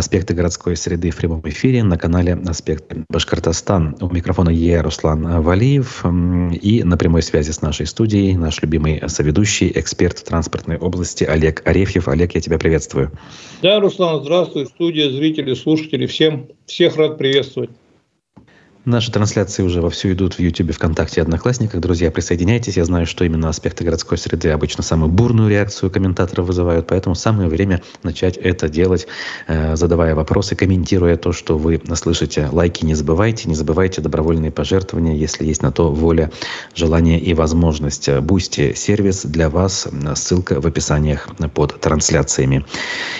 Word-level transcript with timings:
аспекты 0.00 0.34
городской 0.34 0.76
среды 0.76 1.10
в 1.10 1.16
прямом 1.16 1.42
эфире 1.44 1.84
на 1.84 1.98
канале 1.98 2.32
«Аспекты 2.46 3.04
Башкортостан». 3.10 3.96
У 4.00 4.08
микрофона 4.08 4.48
я, 4.48 4.82
Руслан 4.82 5.42
Валиев. 5.42 6.04
И 6.62 6.82
на 6.82 6.96
прямой 6.96 7.22
связи 7.22 7.50
с 7.50 7.60
нашей 7.60 7.86
студией 7.86 8.34
наш 8.34 8.62
любимый 8.62 9.02
соведущий, 9.08 9.70
эксперт 9.74 10.24
транспортной 10.24 10.78
области 10.78 11.24
Олег 11.24 11.62
Арефьев. 11.66 12.08
Олег, 12.08 12.34
я 12.34 12.40
тебя 12.40 12.58
приветствую. 12.58 13.12
Да, 13.62 13.78
Руслан, 13.78 14.22
здравствуй. 14.22 14.66
Студия, 14.66 15.10
зрители, 15.10 15.52
слушатели. 15.54 16.06
Всем, 16.06 16.48
всех 16.64 16.96
рад 16.96 17.18
приветствовать. 17.18 17.70
Наши 18.86 19.12
трансляции 19.12 19.62
уже 19.62 19.82
вовсю 19.82 20.12
идут 20.12 20.34
в 20.34 20.38
YouTube, 20.38 20.72
ВКонтакте 20.72 21.20
и 21.20 21.22
Одноклассниках. 21.22 21.82
Друзья, 21.82 22.10
присоединяйтесь. 22.10 22.78
Я 22.78 22.86
знаю, 22.86 23.04
что 23.04 23.26
именно 23.26 23.50
аспекты 23.50 23.84
городской 23.84 24.16
среды 24.16 24.48
обычно 24.48 24.82
самую 24.82 25.12
бурную 25.12 25.50
реакцию 25.50 25.90
комментаторов 25.90 26.46
вызывают, 26.46 26.86
поэтому 26.86 27.14
самое 27.14 27.50
время 27.50 27.82
начать 28.02 28.38
это 28.38 28.70
делать, 28.70 29.06
э, 29.48 29.76
задавая 29.76 30.14
вопросы, 30.14 30.56
комментируя 30.56 31.18
то, 31.18 31.32
что 31.32 31.58
вы 31.58 31.82
слышите. 31.94 32.48
Лайки 32.50 32.86
не 32.86 32.94
забывайте, 32.94 33.50
не 33.50 33.54
забывайте 33.54 34.00
добровольные 34.00 34.50
пожертвования, 34.50 35.14
если 35.14 35.44
есть 35.44 35.60
на 35.60 35.72
то 35.72 35.92
воля, 35.92 36.32
желание 36.74 37.20
и 37.20 37.34
возможность. 37.34 38.08
Boosty 38.20 38.72
сервис 38.74 39.26
для 39.26 39.50
вас, 39.50 39.88
ссылка 40.14 40.58
в 40.58 40.66
описаниях 40.66 41.28
под 41.52 41.78
трансляциями. 41.80 42.64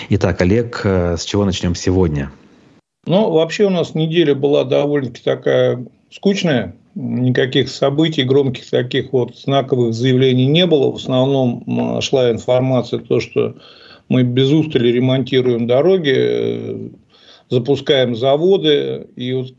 Итак, 0.09 0.41
Олег, 0.41 0.81
э, 0.85 1.17
с 1.19 1.25
чего 1.25 1.45
начнем 1.45 1.75
сегодня? 1.75 2.33
Ну, 3.07 3.31
вообще 3.31 3.67
у 3.67 3.71
нас 3.71 3.95
неделя 3.95 4.35
была 4.35 4.65
довольно-таки 4.65 5.23
такая 5.25 5.85
скучная. 6.11 6.77
Никаких 6.95 7.69
событий, 7.71 8.25
громких 8.25 8.69
таких 8.69 9.13
вот 9.13 9.37
знаковых 9.39 9.95
заявлений 9.95 10.47
не 10.47 10.67
было. 10.67 10.93
В 10.93 10.97
основном 10.97 12.01
шла 12.03 12.31
информация, 12.31 12.99
то, 13.01 13.21
что 13.21 13.57
мы 14.09 14.23
без 14.23 14.51
устали 14.51 14.89
ремонтируем 14.89 15.67
дороги, 15.67 16.93
запускаем 17.49 18.17
заводы, 18.17 19.07
и 19.17 19.33
вот 19.33 19.55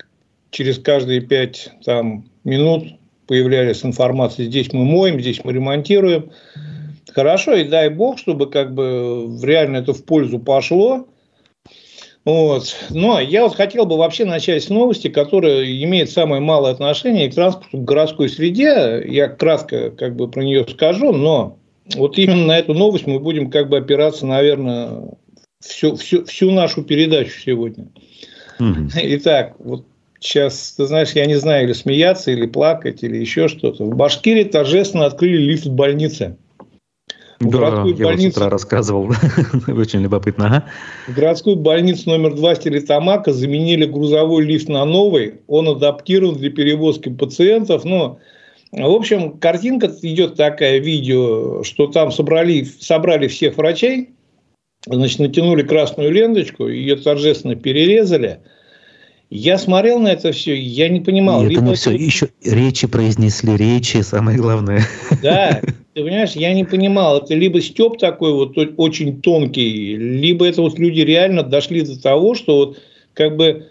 через 0.51 0.77
каждые 0.77 1.21
пять 1.21 1.71
там, 1.83 2.25
минут 2.43 2.85
появлялись 3.27 3.85
информации, 3.85 4.45
здесь 4.45 4.71
мы 4.73 4.83
моем, 4.83 5.19
здесь 5.19 5.43
мы 5.43 5.53
ремонтируем. 5.53 6.31
Хорошо, 7.13 7.55
и 7.55 7.63
дай 7.63 7.89
бог, 7.89 8.19
чтобы 8.19 8.49
как 8.49 8.73
бы 8.73 9.39
реально 9.41 9.77
это 9.77 9.93
в 9.93 10.05
пользу 10.05 10.37
пошло– 10.37 11.07
вот. 12.23 12.75
Но 12.91 13.19
я 13.19 13.43
вот 13.43 13.55
хотел 13.55 13.85
бы 13.85 13.97
вообще 13.97 14.25
начать 14.25 14.63
с 14.63 14.69
новости, 14.69 15.07
которая 15.07 15.63
имеет 15.63 16.11
самое 16.11 16.41
малое 16.41 16.71
отношение 16.71 17.29
к 17.29 17.35
транспорту 17.35 17.77
в 17.77 17.83
городской 17.83 18.29
среде. 18.29 19.03
Я 19.07 19.27
кратко 19.27 19.89
как 19.89 20.15
бы 20.15 20.29
про 20.29 20.43
нее 20.43 20.65
скажу, 20.69 21.13
но 21.13 21.57
вот 21.95 22.17
именно 22.17 22.45
на 22.45 22.59
эту 22.59 22.73
новость 22.73 23.07
мы 23.07 23.19
будем 23.19 23.49
как 23.49 23.69
бы 23.69 23.77
опираться, 23.77 24.25
наверное, 24.25 25.15
всю, 25.59 25.95
всю, 25.95 26.25
всю 26.25 26.51
нашу 26.51 26.83
передачу 26.83 27.39
сегодня. 27.39 27.87
Угу. 28.59 28.89
Итак, 28.95 29.55
вот 29.57 29.85
сейчас, 30.19 30.73
ты 30.77 30.85
знаешь, 30.85 31.11
я 31.13 31.25
не 31.25 31.35
знаю, 31.35 31.65
или 31.65 31.73
смеяться, 31.73 32.31
или 32.31 32.45
плакать, 32.45 33.03
или 33.03 33.17
еще 33.17 33.47
что-то. 33.47 33.85
В 33.85 33.95
Башкирии 33.95 34.43
торжественно 34.43 35.05
открыли 35.05 35.41
лифт 35.41 35.65
в 35.65 35.73
больнице. 35.73 36.37
Да, 37.41 37.57
городскую 37.57 37.95
я 37.95 38.05
больницу... 38.05 38.33
с 38.33 38.37
утра 38.37 38.49
рассказывал. 38.49 39.11
Очень 39.67 40.01
любопытно. 40.01 40.45
Ага. 40.45 40.65
В 41.07 41.15
городскую 41.15 41.55
больницу 41.55 42.09
номер 42.09 42.35
2 42.35 42.55
Стерлитамака 42.55 43.33
заменили 43.33 43.85
грузовой 43.85 44.45
лифт 44.45 44.69
на 44.69 44.85
новый. 44.85 45.41
Он 45.47 45.67
адаптирован 45.69 46.35
для 46.35 46.51
перевозки 46.51 47.09
пациентов. 47.09 47.83
Но, 47.83 48.19
в 48.71 48.91
общем, 48.91 49.37
картинка 49.39 49.91
идет 50.01 50.35
такая, 50.35 50.79
видео, 50.79 51.63
что 51.63 51.87
там 51.87 52.11
собрали, 52.11 52.63
собрали 52.79 53.27
всех 53.27 53.57
врачей, 53.57 54.11
значит, 54.85 55.19
натянули 55.19 55.63
красную 55.63 56.11
ленточку, 56.11 56.67
ее 56.67 56.95
торжественно 56.95 57.55
перерезали– 57.55 58.39
я 59.31 59.57
смотрел 59.57 59.97
на 59.99 60.09
это 60.09 60.33
все, 60.33 60.53
я 60.55 60.89
не 60.89 60.99
понимал. 60.99 61.47
И 61.47 61.53
это 61.53 61.63
не 61.63 61.73
все, 61.73 61.91
еще 61.91 62.27
речи 62.43 62.85
произнесли, 62.85 63.55
речи, 63.55 64.01
самое 64.01 64.37
главное. 64.37 64.81
Да, 65.23 65.61
ты 65.93 66.03
понимаешь, 66.03 66.33
я 66.33 66.53
не 66.53 66.65
понимал, 66.65 67.19
это 67.19 67.33
либо 67.33 67.61
степ 67.61 67.97
такой 67.97 68.33
вот 68.33 68.57
очень 68.77 69.21
тонкий, 69.21 69.95
либо 69.95 70.45
это 70.45 70.61
вот 70.61 70.77
люди 70.77 70.99
реально 70.99 71.43
дошли 71.43 71.81
до 71.81 71.99
того, 71.99 72.35
что 72.35 72.57
вот 72.57 72.79
как 73.13 73.37
бы 73.37 73.67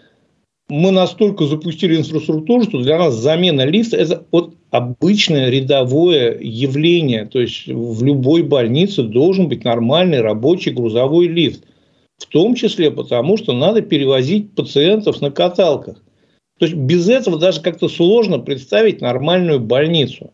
мы 0.67 0.89
настолько 0.89 1.45
запустили 1.45 1.95
инфраструктуру, 1.95 2.63
что 2.63 2.81
для 2.81 2.97
нас 2.97 3.13
замена 3.13 3.63
лифта– 3.65 3.97
это 3.97 4.25
вот 4.31 4.55
обычное 4.71 5.49
рядовое 5.49 6.39
явление. 6.39 7.25
То 7.25 7.39
есть 7.39 7.67
в 7.67 8.03
любой 8.03 8.41
больнице 8.41 9.03
должен 9.03 9.47
быть 9.47 9.63
нормальный 9.63 10.21
рабочий 10.21 10.71
грузовой 10.71 11.27
лифт. 11.27 11.65
В 12.21 12.27
том 12.27 12.55
числе 12.55 12.91
потому, 12.91 13.37
что 13.37 13.53
надо 13.53 13.81
перевозить 13.81 14.53
пациентов 14.53 15.21
на 15.21 15.31
каталках. 15.31 15.97
То 16.59 16.65
есть 16.65 16.77
без 16.77 17.09
этого 17.09 17.39
даже 17.39 17.61
как-то 17.61 17.89
сложно 17.89 18.37
представить 18.37 19.01
нормальную 19.01 19.59
больницу. 19.59 20.31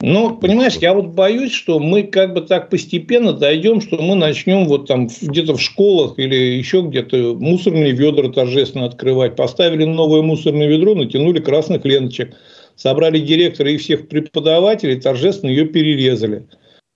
Ну, 0.00 0.36
понимаешь, 0.36 0.76
я 0.76 0.94
вот 0.94 1.08
боюсь, 1.08 1.52
что 1.52 1.78
мы 1.78 2.02
как 2.02 2.34
бы 2.34 2.42
так 2.42 2.70
постепенно 2.70 3.32
дойдем, 3.32 3.80
что 3.80 3.96
мы 3.96 4.14
начнем 4.14 4.66
вот 4.66 4.86
там 4.86 5.08
где-то 5.22 5.56
в 5.56 5.60
школах 5.60 6.18
или 6.18 6.34
еще 6.34 6.82
где-то 6.82 7.34
мусорные 7.38 7.92
ведра 7.92 8.30
торжественно 8.30 8.86
открывать. 8.86 9.36
Поставили 9.36 9.84
новое 9.84 10.22
мусорное 10.22 10.66
ведро, 10.66 10.94
натянули 10.94 11.40
красных 11.40 11.84
ленточек. 11.84 12.34
Собрали 12.74 13.18
директора 13.18 13.70
и 13.70 13.78
всех 13.78 14.08
преподавателей, 14.08 15.00
торжественно 15.00 15.50
ее 15.50 15.66
перерезали. 15.66 16.46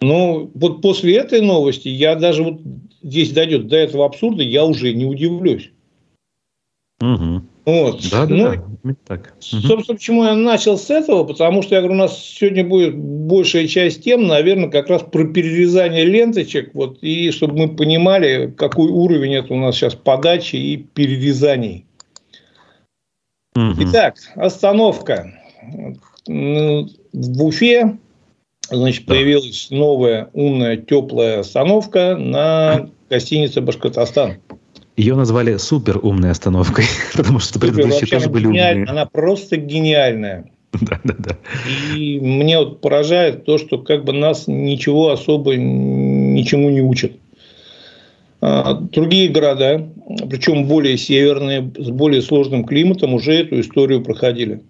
Ну, 0.01 0.51
вот 0.55 0.81
после 0.83 1.17
этой 1.17 1.41
новости 1.43 1.89
я 1.89 2.15
даже 2.15 2.43
вот 2.43 2.61
здесь 3.03 3.33
дойдет 3.33 3.67
до 3.69 3.77
этого 3.77 4.05
абсурда, 4.05 4.43
я 4.43 4.65
уже 4.65 4.93
не 4.93 5.05
удивлюсь. 5.05 5.71
Угу. 7.01 7.43
Вот. 7.67 8.11
Да, 8.11 8.27
да, 8.27 8.35
ну, 8.35 8.45
да. 8.83 8.95
Так. 9.07 9.35
Собственно, 9.39 9.97
почему 9.97 10.25
я 10.25 10.35
начал 10.35 10.77
с 10.77 10.91
этого? 10.91 11.25
Потому 11.25 11.63
что, 11.63 11.75
я 11.75 11.81
говорю, 11.81 11.95
у 11.95 11.99
нас 11.99 12.19
сегодня 12.19 12.65
будет 12.67 12.97
большая 12.97 13.69
часть 13.69 14.03
тем, 14.05 14.27
наверное, 14.27 14.71
как 14.71 14.89
раз 14.89 15.03
про 15.03 15.25
перерезание 15.25 16.05
ленточек, 16.05 16.75
вот, 16.75 16.99
и 17.03 17.31
чтобы 17.31 17.57
мы 17.57 17.69
понимали, 17.75 18.53
какой 18.57 18.91
уровень 18.91 19.35
это 19.35 19.55
у 19.55 19.59
нас 19.59 19.77
сейчас 19.77 19.95
подачи 19.95 20.57
и 20.57 20.77
перерезаний. 20.77 21.87
Угу. 23.57 23.75
Итак, 23.79 24.17
остановка. 24.35 25.33
В 26.27 27.45
Уфе 27.45 27.99
Значит, 28.71 29.07
появилась 29.07 29.69
новая 29.71 30.31
умная 30.33 30.77
теплая 30.77 31.41
остановка 31.41 32.17
на 32.17 32.89
гостинице 33.11 33.61
Башкортостан. 33.61 34.37
Ее 34.97 35.15
назвали 35.15 35.57
супер 35.57 35.99
умной 36.03 36.31
остановкой, 36.31 36.85
потому 37.17 37.41
что 37.41 37.55
Супер, 37.55 37.75
предыдущие 37.75 38.07
тоже 38.07 38.31
были 38.31 38.47
умные. 38.47 38.85
Она 38.87 39.07
просто 39.07 39.57
гениальная. 39.57 40.51
Да, 40.73 41.01
да, 41.03 41.15
да. 41.19 41.37
И 41.97 42.21
мне 42.21 42.59
вот 42.59 42.81
поражает 42.81 43.45
то, 43.45 43.59
что 43.59 43.79
как 43.79 44.05
бы 44.05 44.13
нас 44.13 44.47
ничего 44.47 45.11
особо 45.11 45.57
ничему 45.57 46.71
не 46.71 46.81
учат. 46.81 47.13
А, 48.41 48.75
другие 48.75 49.29
города, 49.29 49.89
причем 50.29 50.67
более 50.67 50.97
северные, 50.97 51.73
с 51.77 51.91
более 51.91 52.23
сложным 52.23 52.65
климатом, 52.65 53.15
уже 53.15 53.33
эту 53.33 53.61
историю 53.61 54.03
проходили 54.03 54.63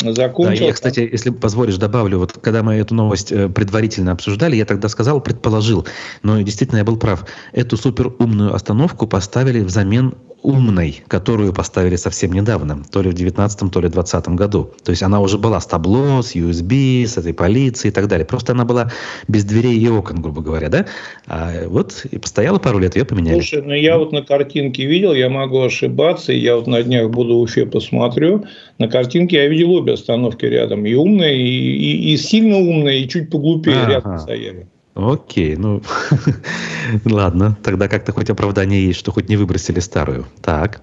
закончил. 0.00 0.60
Да, 0.60 0.66
я, 0.66 0.72
кстати, 0.72 1.00
если 1.00 1.30
позволишь, 1.30 1.76
добавлю, 1.76 2.18
вот 2.18 2.32
когда 2.32 2.62
мы 2.62 2.74
эту 2.74 2.94
новость 2.94 3.32
э, 3.32 3.48
предварительно 3.48 4.12
обсуждали, 4.12 4.56
я 4.56 4.64
тогда 4.64 4.88
сказал, 4.88 5.20
предположил, 5.20 5.86
но 6.22 6.40
действительно 6.42 6.78
я 6.78 6.84
был 6.84 6.96
прав. 6.96 7.26
Эту 7.52 7.76
суперумную 7.76 8.54
остановку 8.54 9.06
поставили 9.06 9.60
взамен 9.60 10.14
умной, 10.46 11.02
которую 11.08 11.52
поставили 11.52 11.96
совсем 11.96 12.32
недавно, 12.32 12.82
то 12.90 13.02
ли 13.02 13.10
в 13.10 13.14
19 13.14 13.72
то 13.72 13.80
ли 13.80 13.88
в 13.88 13.90
20 13.90 14.28
году. 14.28 14.70
То 14.84 14.90
есть 14.90 15.02
она 15.02 15.20
уже 15.20 15.38
была 15.38 15.60
с 15.60 15.66
табло, 15.66 16.22
с 16.22 16.36
USB, 16.36 17.04
с 17.04 17.18
этой 17.18 17.34
полицией 17.34 17.90
и 17.90 17.92
так 17.92 18.06
далее. 18.06 18.24
Просто 18.24 18.52
она 18.52 18.64
была 18.64 18.92
без 19.26 19.44
дверей 19.44 19.76
и 19.76 19.88
окон, 19.88 20.22
грубо 20.22 20.42
говоря, 20.42 20.68
да? 20.68 20.86
А 21.26 21.66
вот 21.66 22.06
и 22.08 22.18
постояла 22.18 22.58
пару 22.58 22.78
лет, 22.78 22.94
ее 22.94 23.04
поменяли. 23.04 23.34
Слушай, 23.34 23.62
ну 23.62 23.74
я 23.74 23.98
вот 23.98 24.12
на 24.12 24.22
картинке 24.22 24.86
видел, 24.86 25.14
я 25.14 25.28
могу 25.28 25.60
ошибаться, 25.60 26.32
я 26.32 26.56
вот 26.56 26.68
на 26.68 26.80
днях 26.82 27.10
буду 27.10 27.38
в 27.38 27.40
Уфе 27.40 27.66
посмотрю. 27.66 28.44
На 28.78 28.86
картинке 28.88 29.36
я 29.36 29.48
видел 29.48 29.72
обе 29.72 29.94
остановки 29.94 30.46
рядом. 30.46 30.86
И 30.86 30.94
умные, 30.94 31.36
и, 31.36 31.76
и, 31.76 32.12
и 32.12 32.16
сильно 32.16 32.56
умные, 32.56 33.02
и 33.02 33.08
чуть 33.08 33.30
поглупее 33.30 33.78
ага. 33.78 33.92
рядом 33.92 34.18
стояли. 34.18 34.68
Окей, 34.96 35.56
ну 35.56 35.82
ладно, 37.04 37.56
тогда 37.62 37.86
как-то 37.86 38.12
хоть 38.12 38.30
оправдание 38.30 38.86
есть, 38.86 38.98
что 38.98 39.12
хоть 39.12 39.28
не 39.28 39.36
выбросили 39.36 39.78
старую. 39.78 40.24
Так. 40.42 40.80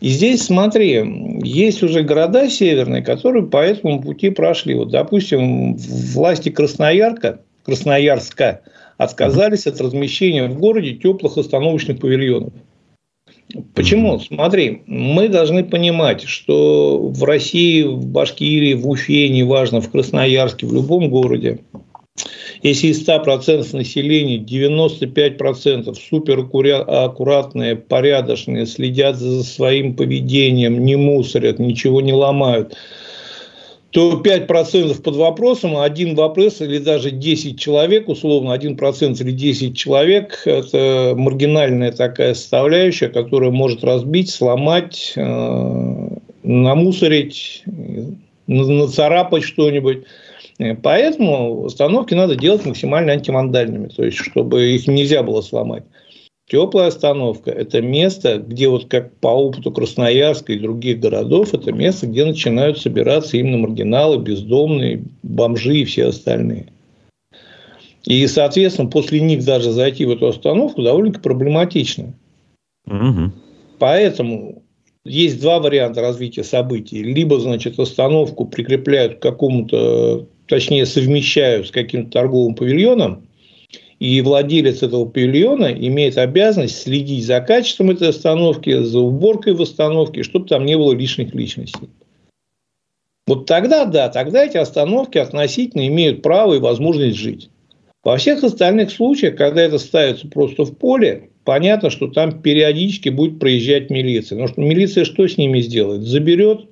И 0.00 0.08
здесь, 0.08 0.42
смотри, 0.42 1.40
есть 1.44 1.82
уже 1.82 2.02
города 2.02 2.48
северные, 2.48 3.02
которые 3.02 3.44
по 3.44 3.58
этому 3.58 4.00
пути 4.00 4.30
прошли. 4.30 4.74
Вот, 4.74 4.90
допустим, 4.90 5.76
власти 5.76 6.48
Красноярка, 6.48 7.40
Красноярска 7.64 8.62
отказались 8.96 9.66
от 9.66 9.80
размещения 9.82 10.48
в 10.48 10.58
городе 10.58 10.94
теплых 10.94 11.36
остановочных 11.36 12.00
павильонов. 12.00 12.54
Почему? 13.74 14.18
Смотри, 14.18 14.82
мы 14.86 15.28
должны 15.28 15.62
понимать, 15.62 16.22
что 16.22 16.98
в 16.98 17.22
России, 17.22 17.82
в 17.82 18.06
Башкирии, 18.06 18.72
в 18.72 18.88
Уфе, 18.88 19.28
неважно, 19.28 19.82
в 19.82 19.90
Красноярске, 19.90 20.66
в 20.66 20.72
любом 20.72 21.10
городе 21.10 21.60
Если 22.62 22.88
из 22.88 23.06
100% 23.08 23.76
населения 23.76 24.38
95% 24.38 25.96
супер 25.96 26.46
аккуратные, 26.86 27.74
порядочные, 27.74 28.66
следят 28.66 29.16
за 29.16 29.42
своим 29.42 29.96
поведением, 29.96 30.84
не 30.84 30.94
мусорят, 30.94 31.58
ничего 31.58 32.00
не 32.00 32.12
ломают, 32.12 32.76
то 33.90 34.22
5% 34.24 35.02
под 35.02 35.16
вопросом, 35.16 35.76
один 35.76 36.14
вопрос 36.14 36.60
или 36.60 36.78
даже 36.78 37.10
10 37.10 37.60
человек, 37.60 38.08
условно, 38.08 38.54
1% 38.54 39.20
или 39.20 39.30
10 39.32 39.76
человек– 39.76 40.42
это 40.46 41.14
маргинальная 41.16 41.92
такая 41.92 42.32
составляющая, 42.34 43.08
которая 43.08 43.50
может 43.50 43.84
разбить, 43.84 44.30
сломать, 44.30 45.12
э, 45.16 46.08
намусорить, 46.42 47.64
нацарапать 48.46 49.42
что-нибудь. 49.42 50.04
Поэтому 50.82 51.62
установки 51.62 52.14
надо 52.14 52.36
делать 52.36 52.64
максимально 52.64 53.12
антивандальными, 53.12 53.88
то 53.88 54.04
есть, 54.04 54.18
чтобы 54.18 54.70
их 54.70 54.86
нельзя 54.86 55.22
было 55.22 55.40
сломать. 55.40 55.84
Теплая 56.48 56.88
остановка– 56.88 57.50
это 57.52 57.80
место, 57.80 58.38
где 58.38 58.68
вот 58.68 58.86
как 58.86 59.16
по 59.18 59.28
опыту 59.28 59.70
Красноярска 59.70 60.52
и 60.52 60.58
других 60.58 61.00
городов, 61.00 61.54
это 61.54 61.72
место, 61.72 62.06
где 62.06 62.24
начинают 62.24 62.78
собираться 62.78 63.36
именно 63.36 63.58
маргиналы, 63.58 64.18
бездомные, 64.18 65.02
бомжи 65.22 65.78
и 65.78 65.84
все 65.84 66.06
остальные. 66.08 66.66
И, 68.04 68.26
соответственно, 68.26 68.90
после 68.90 69.20
них 69.20 69.44
даже 69.44 69.70
зайти 69.70 70.04
в 70.04 70.10
эту 70.10 70.28
остановку 70.28 70.82
довольно 70.82 71.12
проблематично. 71.18 72.12
Угу. 72.86 73.32
Поэтому 73.78 74.62
есть 75.04 75.40
два 75.40 75.58
варианта 75.60 76.00
развития 76.00 76.44
событий. 76.44 77.02
Либо, 77.02 77.40
значит, 77.40 77.78
остановку 77.78 78.44
прикрепляют 78.44 79.16
к 79.16 79.22
какому-то, 79.22 80.26
точнее, 80.46 80.86
совмещают 80.86 81.68
с 81.68 81.70
каким-то 81.70 82.10
торговым 82.10 82.54
павильоном, 82.54 83.26
и 83.98 84.20
владелец 84.20 84.82
этого 84.82 85.04
павильона 85.04 85.66
имеет 85.66 86.18
обязанность 86.18 86.82
следить 86.82 87.24
за 87.24 87.40
качеством 87.40 87.90
этой 87.90 88.08
остановки, 88.08 88.82
за 88.82 88.98
уборкой 88.98 89.54
в 89.54 89.64
чтобы 89.64 90.48
там 90.48 90.66
не 90.66 90.76
было 90.76 90.92
лишних 90.92 91.34
личностей. 91.34 91.88
Вот 93.28 93.46
тогда, 93.46 93.84
да, 93.84 94.08
тогда 94.08 94.44
эти 94.44 94.56
остановки 94.56 95.18
относительно 95.18 95.86
имеют 95.86 96.22
право 96.22 96.54
и 96.54 96.58
возможность 96.58 97.16
жить. 97.16 97.48
Во 98.02 98.16
всех 98.16 98.42
остальных 98.42 98.90
случаях, 98.90 99.36
когда 99.36 99.62
это 99.62 99.78
ставится 99.78 100.26
просто 100.26 100.64
в 100.64 100.76
поле, 100.76 101.30
понятно, 101.44 101.88
что 101.88 102.08
там 102.08 102.42
периодически 102.42 103.10
будет 103.10 103.38
проезжать 103.38 103.90
милиция. 103.90 104.36
Потому 104.36 104.48
что 104.48 104.60
милиция 104.60 105.04
что 105.04 105.28
с 105.28 105.38
ними 105.38 105.60
сделает? 105.60 106.02
Заберет, 106.02 106.62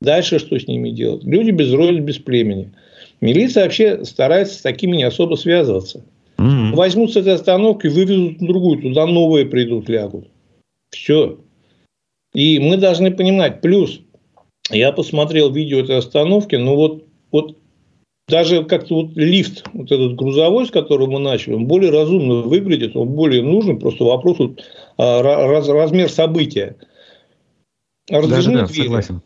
дальше 0.00 0.38
что 0.38 0.58
с 0.58 0.66
ними 0.66 0.88
делать? 0.90 1.24
Люди 1.24 1.50
без 1.50 1.70
роли, 1.72 2.00
без 2.00 2.16
племени. 2.16 2.72
Милиция 3.20 3.64
вообще 3.64 4.04
старается 4.04 4.54
с 4.54 4.62
такими 4.62 4.96
не 4.96 5.04
особо 5.04 5.34
связываться. 5.34 6.04
Mm-hmm. 6.38 6.74
Возьмут 6.74 7.12
с 7.12 7.16
этой 7.16 7.34
остановки, 7.34 7.88
вывезут 7.88 8.40
на 8.40 8.46
другую, 8.46 8.80
туда 8.80 9.06
новые 9.06 9.44
придут, 9.46 9.88
лягут. 9.88 10.28
Все. 10.90 11.38
И 12.32 12.58
мы 12.60 12.76
должны 12.76 13.10
понимать, 13.10 13.60
плюс, 13.60 14.00
я 14.70 14.92
посмотрел 14.92 15.50
видео 15.50 15.80
этой 15.80 15.98
остановки, 15.98 16.54
ну 16.56 16.76
вот, 16.76 17.04
вот 17.32 17.56
даже 18.28 18.62
как-то 18.64 18.94
вот 18.94 19.16
лифт, 19.16 19.64
вот 19.72 19.90
этот 19.90 20.14
грузовой, 20.14 20.66
с 20.66 20.70
которого 20.70 21.10
мы 21.10 21.18
начали, 21.18 21.54
он 21.54 21.66
более 21.66 21.90
разумно 21.90 22.42
выглядит, 22.42 22.94
он 22.94 23.08
более 23.08 23.42
нужен, 23.42 23.78
просто 23.78 24.04
вопрос 24.04 24.38
вот, 24.38 24.64
а, 24.98 25.22
раз, 25.22 25.68
размер 25.68 26.10
события. 26.10 26.76
Раздвижные 28.10 28.56
да, 28.58 28.62
да, 28.62 28.68
двери. 28.68 28.84
Согласен. 28.84 29.22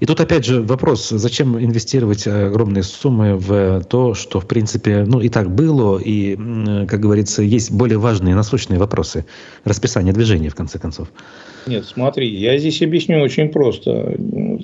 И 0.00 0.06
тут 0.06 0.18
опять 0.18 0.46
же 0.46 0.62
вопрос, 0.62 1.10
зачем 1.10 1.58
инвестировать 1.58 2.26
огромные 2.26 2.82
суммы 2.82 3.36
в 3.36 3.84
то, 3.84 4.14
что 4.14 4.40
в 4.40 4.46
принципе 4.46 5.04
ну, 5.06 5.20
и 5.20 5.28
так 5.28 5.54
было, 5.54 5.98
и, 5.98 6.36
как 6.86 7.00
говорится, 7.00 7.42
есть 7.42 7.70
более 7.70 7.98
важные 7.98 8.34
насущные 8.34 8.78
вопросы 8.78 9.26
расписания 9.64 10.14
движения 10.14 10.48
в 10.48 10.54
конце 10.54 10.78
концов. 10.78 11.08
Нет, 11.66 11.84
смотри, 11.84 12.34
я 12.34 12.56
здесь 12.56 12.80
объясню 12.80 13.20
очень 13.20 13.50
просто. 13.50 14.16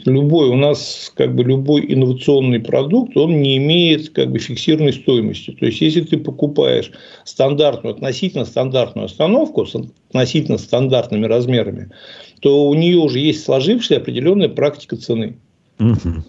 Любой 0.06 0.48
у 0.48 0.56
нас 0.56 1.12
как 1.14 1.34
бы 1.34 1.44
любой 1.44 1.84
инновационный 1.92 2.60
продукт, 2.60 3.14
он 3.16 3.42
не 3.42 3.58
имеет 3.58 4.10
как 4.10 4.30
бы 4.30 4.38
фиксированной 4.38 4.94
стоимости. 4.94 5.50
То 5.50 5.66
есть, 5.66 5.82
если 5.82 6.00
ты 6.00 6.16
покупаешь 6.16 6.90
стандартную, 7.24 7.94
относительно 7.94 8.46
стандартную 8.46 9.04
остановку 9.04 9.66
с 9.66 9.74
относительно 10.08 10.56
стандартными 10.56 11.26
размерами, 11.26 11.90
то 12.40 12.68
у 12.68 12.74
нее 12.74 12.98
уже 12.98 13.18
есть 13.18 13.44
сложившаяся 13.44 14.02
определенная 14.02 14.48
практика 14.48 14.96
цены. 14.96 15.38
Угу. 15.78 16.24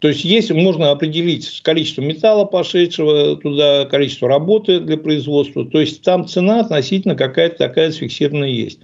То 0.00 0.08
есть, 0.08 0.24
есть, 0.24 0.50
можно 0.50 0.90
определить 0.90 1.62
количество 1.62 2.02
металла 2.02 2.44
пошедшего 2.44 3.36
туда, 3.36 3.86
количество 3.86 4.28
работы 4.28 4.80
для 4.80 4.98
производства. 4.98 5.64
То 5.64 5.80
есть, 5.80 6.02
там 6.02 6.26
цена 6.26 6.60
относительно 6.60 7.14
какая-то 7.14 7.56
такая 7.56 7.90
сфиксированная 7.90 8.50
есть. 8.50 8.80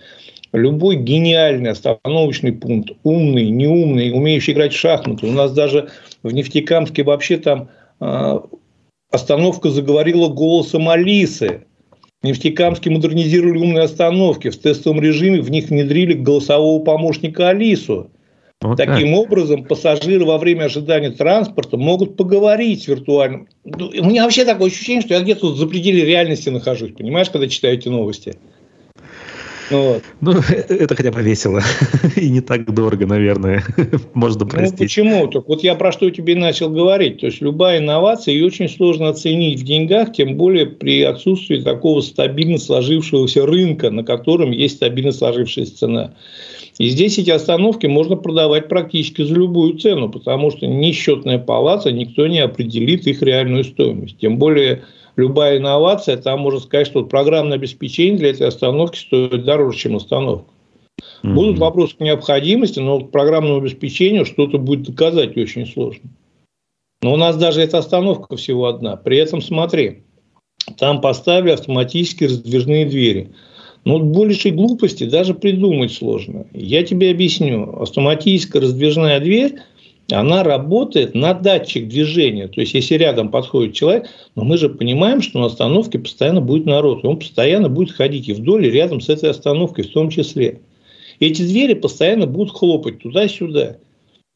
Любой 0.53 0.97
гениальный 0.97 1.71
остановочный 1.71 2.53
пункт, 2.53 2.93
умный, 3.03 3.51
неумный, 3.51 4.13
умеющий 4.13 4.53
играть 4.53 4.73
в 4.73 4.79
шахматы. 4.79 5.27
У 5.27 5.33
нас 5.33 5.53
даже 5.53 5.91
в 6.23 6.33
Нефтекамске 6.33 7.05
вообще 7.05 7.37
там 7.37 7.69
э, 8.01 8.41
остановка 9.11 9.69
заговорила 9.69 10.29
голосом 10.29 10.89
Алисы. 10.89 11.67
Нефтекамске 12.23 12.91
модернизировали 12.91 13.59
умные 13.59 13.85
остановки. 13.85 14.51
В 14.51 14.59
тестовом 14.59 15.01
режиме 15.01 15.41
в 15.41 15.51
них 15.51 15.71
внедрили 15.71 16.13
голосового 16.13 16.83
помощника 16.83 17.49
Алису. 17.49 18.11
Вот 18.61 18.77
Таким 18.77 19.15
так. 19.15 19.21
образом, 19.21 19.65
пассажиры 19.65 20.27
во 20.27 20.37
время 20.37 20.65
ожидания 20.65 21.11
транспорта 21.11 21.79
могут 21.79 22.19
поговорить 22.19 22.87
виртуально. 22.87 23.47
Ну, 23.65 23.87
у 23.87 24.05
меня 24.05 24.25
вообще 24.25 24.45
такое 24.45 24.69
ощущение, 24.69 25.01
что 25.01 25.15
я 25.15 25.21
где-то 25.21 25.55
за 25.55 25.67
пределе 25.67 26.05
реальности 26.05 26.51
нахожусь, 26.51 26.93
понимаешь, 26.93 27.31
когда 27.31 27.49
читаю 27.49 27.79
эти 27.79 27.89
новости. 27.89 28.37
Вот. 29.71 30.03
Ну, 30.21 30.33
это 30.69 30.95
хотя 30.95 31.13
бы 31.13 31.23
весело. 31.23 31.63
И 32.17 32.29
не 32.29 32.41
так 32.41 32.73
дорого, 32.73 33.07
наверное. 33.07 33.63
Можно 34.15 34.45
ну, 34.45 34.51
простить. 34.51 34.79
Ну, 34.79 34.85
почему? 34.85 35.27
Так 35.29 35.49
вот 35.49 35.63
я 35.63 35.75
про 35.75 35.93
что 35.93 36.11
тебе 36.11 36.35
начал 36.35 36.71
говорить. 36.71 37.21
То 37.21 37.27
есть, 37.27 37.41
любая 37.41 37.79
инновация, 37.79 38.35
ее 38.35 38.47
очень 38.47 38.69
сложно 38.69 39.09
оценить 39.09 39.61
в 39.61 39.65
деньгах, 39.65 40.13
тем 40.13 40.37
более 40.37 40.67
при 40.67 41.03
отсутствии 41.03 41.61
такого 41.61 42.01
стабильно 42.01 42.59
сложившегося 42.59 43.47
рынка, 43.47 43.91
на 43.91 44.05
котором 44.05 44.51
есть 44.51 44.77
стабильно 44.77 45.13
сложившаяся 45.13 45.77
цена. 45.77 46.15
И 46.79 46.89
здесь 46.89 47.19
эти 47.19 47.29
остановки 47.29 47.87
можно 47.87 48.17
продавать 48.17 48.69
практически 48.69 49.23
за 49.23 49.35
любую 49.35 49.79
цену, 49.79 50.09
потому 50.09 50.51
что 50.51 50.67
ни 50.67 50.93
счетная 50.93 51.39
палата, 51.39 51.93
никто 51.93 52.27
не 52.27 52.39
определит 52.39 53.07
их 53.07 53.21
реальную 53.21 53.65
стоимость. 53.65 54.17
Тем 54.19 54.39
более, 54.39 54.85
любая 55.21 55.59
инновация, 55.59 56.17
там 56.17 56.41
можно 56.41 56.61
сказать, 56.61 56.87
что 56.87 57.05
программное 57.05 57.57
обеспечение 57.57 58.19
для 58.19 58.31
этой 58.31 58.49
остановки 58.49 58.99
стоит 58.99 59.45
дороже, 59.45 59.79
чем 59.79 59.97
остановка. 59.97 60.51
Mm-hmm. 61.23 61.33
Будут 61.35 61.59
вопросы 61.59 61.97
к 61.97 62.01
необходимости, 62.01 62.79
но 62.81 63.01
к 63.01 63.11
программному 63.11 63.59
обеспечению 63.59 64.25
что-то 64.25 64.59
будет 64.59 64.83
доказать 64.83 65.37
очень 65.37 65.67
сложно. 65.67 66.11
Но 67.03 67.15
у 67.15 67.17
нас 67.17 67.37
даже 67.37 67.63
эта 67.63 67.79
остановка 67.79 68.37
всего 68.37 68.67
одна. 68.67 68.97
При 68.97 69.17
этом 69.17 69.41
смотри, 69.41 70.03
там 70.79 71.01
поставили 71.01 71.53
автоматические 71.53 72.29
раздвижные 72.29 72.87
двери. 72.87 73.31
Ну, 73.85 73.99
большей 73.99 74.51
глупости 74.51 75.05
даже 75.05 75.33
придумать 75.33 75.93
сложно. 75.93 76.47
Я 76.53 76.83
тебе 76.85 77.11
объясню. 77.11 77.81
Автоматическая 77.81 78.61
раздвижная 78.61 79.21
дверь 79.21 79.61
она 80.13 80.43
работает 80.43 81.15
на 81.15 81.35
датчик 81.35 81.89
движения. 81.89 82.49
То 82.49 82.61
есть, 82.61 82.75
если 82.75 82.95
рядом 82.95 83.31
подходит 83.31 83.75
человек, 83.75 84.09
но 84.35 84.45
мы 84.45 84.59
же 84.59 84.69
понимаем, 84.69 85.23
что 85.23 85.39
на 85.39 85.47
остановке 85.47 85.99
постоянно 85.99 86.41
будет 86.41 86.67
народ, 86.67 87.05
и 87.05 87.07
он 87.07 87.19
постоянно 87.19 87.69
будет 87.69 87.93
ходить 87.93 88.29
и 88.29 88.33
вдоль, 88.33 88.67
и 88.67 88.71
рядом 88.71 89.01
с 89.01 89.09
этой 89.09 89.31
остановкой 89.31 89.85
в 89.85 89.93
том 89.93 90.11
числе. 90.11 90.61
Эти 91.21 91.43
двери 91.43 91.75
постоянно 91.75 92.27
будут 92.27 92.53
хлопать 92.57 93.01
туда-сюда. 93.01 93.77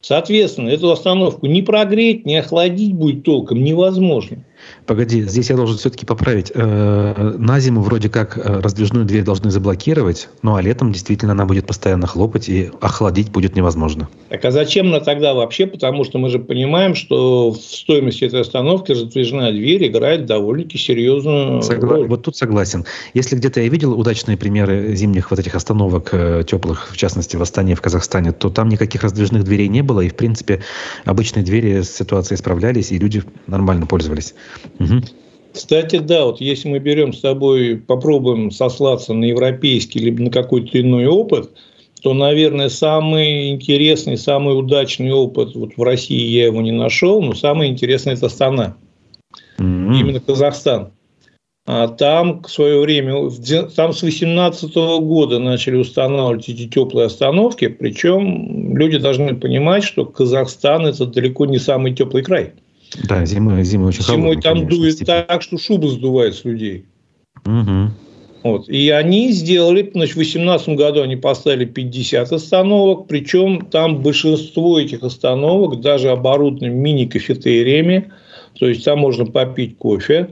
Соответственно, 0.01 0.69
эту 0.69 0.91
остановку 0.91 1.47
не 1.47 1.63
прогреть, 1.63 2.25
не 2.25 2.37
охладить 2.37 2.93
будет 2.93 3.23
толком 3.23 3.63
невозможно. 3.63 4.45
Погоди, 4.85 5.23
здесь 5.23 5.49
я 5.49 5.55
должен 5.55 5.77
все-таки 5.77 6.05
поправить. 6.05 6.51
Э, 6.53 7.35
на 7.37 7.59
зиму 7.59 7.81
вроде 7.81 8.09
как 8.09 8.37
э, 8.37 8.59
раздвижную 8.61 9.05
дверь 9.05 9.23
должны 9.23 9.49
заблокировать, 9.49 10.29
ну 10.43 10.55
а 10.55 10.61
летом 10.61 10.91
действительно 10.91 11.31
она 11.31 11.45
будет 11.45 11.65
постоянно 11.65 12.07
хлопать 12.07 12.49
и 12.49 12.71
охладить 12.81 13.31
будет 13.31 13.55
невозможно. 13.55 14.07
Так 14.29 14.45
а 14.45 14.51
зачем 14.51 14.87
она 14.87 14.99
тогда 14.99 15.33
вообще? 15.33 15.65
Потому 15.65 16.03
что 16.03 16.19
мы 16.19 16.29
же 16.29 16.39
понимаем, 16.39 16.93
что 16.93 17.51
в 17.51 17.57
стоимости 17.57 18.25
этой 18.25 18.41
остановки 18.41 18.91
раздвижная 18.91 19.51
дверь 19.51 19.87
играет 19.87 20.25
довольно-таки 20.25 20.77
серьезную 20.77 21.61
Согла... 21.61 21.97
роль. 21.97 22.07
Вот 22.07 22.23
тут 22.23 22.35
согласен. 22.35 22.85
Если 23.13 23.35
где-то 23.35 23.61
я 23.61 23.69
видел 23.69 23.99
удачные 23.99 24.37
примеры 24.37 24.95
зимних 24.95 25.31
вот 25.31 25.39
этих 25.39 25.55
остановок 25.55 26.09
э, 26.11 26.43
теплых, 26.47 26.89
в 26.91 26.97
частности 26.97 27.35
в 27.35 27.41
Астане, 27.41 27.75
в 27.75 27.81
Казахстане, 27.81 28.31
то 28.31 28.49
там 28.49 28.69
никаких 28.69 29.03
раздвижных 29.03 29.43
дверей 29.43 29.67
не 29.67 29.81
было, 29.81 30.01
и 30.01 30.09
в 30.09 30.15
принципе 30.15 30.61
обычные 31.05 31.43
двери 31.43 31.81
с 31.81 31.95
ситуацией 31.95 32.37
справлялись, 32.37 32.91
и 32.91 32.97
люди 32.97 33.23
нормально 33.47 33.87
пользовались. 33.87 34.35
Угу. 34.79 35.01
Кстати, 35.53 35.99
да, 35.99 36.25
вот 36.25 36.41
если 36.41 36.67
мы 36.67 36.79
берем 36.79 37.13
с 37.13 37.21
тобой, 37.21 37.77
попробуем 37.77 38.51
сослаться 38.51 39.13
на 39.13 39.25
европейский 39.25 39.99
либо 39.99 40.21
на 40.21 40.29
какой-то 40.29 40.79
иной 40.81 41.05
опыт, 41.05 41.51
то, 42.01 42.13
наверное, 42.13 42.69
самый 42.69 43.49
интересный, 43.49 44.17
самый 44.17 44.59
удачный 44.59 45.11
опыт, 45.11 45.55
вот 45.55 45.77
в 45.77 45.81
России 45.81 46.27
я 46.27 46.45
его 46.45 46.61
не 46.61 46.71
нашел, 46.71 47.21
но 47.21 47.33
самый 47.33 47.69
интересный– 47.69 48.13
это 48.15 48.27
Астана. 48.27 48.75
mm-hmm. 49.57 49.99
именно 49.99 50.19
Казахстан. 50.19 50.91
А 51.67 51.87
там 51.87 52.43
в 52.43 52.49
свое 52.49 52.79
время, 52.79 53.31
там 53.75 53.91
с 53.93 54.03
18 54.03 54.75
года 54.75 55.39
начали 55.39 55.77
устанавливать 55.77 56.47
эти 56.47 56.67
теплые 56.67 57.07
остановки, 57.07 57.67
причем 57.67 58.77
люди 58.77 58.99
должны 58.99 59.35
понимать, 59.35 59.83
что 59.83 60.05
Казахстан 60.05 60.85
это 60.85 61.07
далеко 61.07 61.47
не 61.47 61.57
самый 61.57 61.95
теплый 61.95 62.23
край. 62.23 62.53
Да, 63.03 63.25
зимой, 63.25 63.63
зимой 63.63 63.89
очень 63.89 64.03
Зимой 64.03 64.35
там 64.35 64.53
конечно, 64.53 64.69
дует 64.69 64.93
степень. 64.93 65.25
так, 65.27 65.41
что 65.41 65.57
шубы 65.57 65.89
сдувает 65.89 66.35
с 66.35 66.45
людей. 66.45 66.85
Угу. 67.45 67.91
Вот. 68.43 68.69
И 68.69 68.89
они 68.89 69.31
сделали, 69.31 69.89
значит, 69.93 70.13
в 70.13 70.17
2018 70.17 70.69
году 70.69 71.01
они 71.01 71.15
поставили 71.15 71.65
50 71.65 72.31
остановок, 72.31 73.07
причем 73.07 73.65
там 73.71 74.03
большинство 74.03 74.79
этих 74.79 75.03
остановок 75.03 75.81
даже 75.81 76.11
оборудованы 76.11 76.69
мини-кафетериями, 76.69 78.11
то 78.59 78.67
есть 78.67 78.85
там 78.85 78.99
можно 78.99 79.25
попить 79.25 79.77
кофе, 79.77 80.29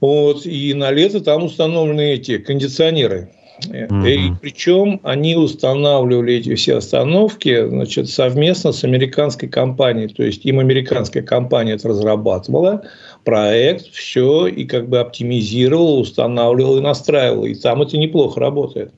вот, 0.00 0.46
и 0.46 0.72
на 0.74 0.92
лето 0.92 1.20
там 1.20 1.42
установлены 1.42 2.12
эти 2.12 2.38
кондиционеры. 2.38 3.32
Mm-hmm. 3.64 4.10
И 4.10 4.32
причем 4.40 5.00
они 5.02 5.36
устанавливали 5.36 6.34
эти 6.34 6.54
все 6.54 6.76
остановки 6.76 7.66
значит, 7.66 8.08
совместно 8.08 8.72
с 8.72 8.84
американской 8.84 9.48
компанией. 9.48 10.08
То 10.08 10.22
есть 10.22 10.44
им 10.44 10.58
американская 10.58 11.22
компания 11.22 11.72
это 11.72 11.88
разрабатывала, 11.88 12.82
проект, 13.24 13.90
все, 13.92 14.46
и 14.46 14.64
как 14.64 14.88
бы 14.88 14.98
оптимизировала, 14.98 16.00
устанавливала 16.00 16.78
и 16.78 16.82
настраивала. 16.82 17.46
И 17.46 17.54
там 17.54 17.82
это 17.82 17.96
неплохо 17.96 18.40
работает. 18.40 18.92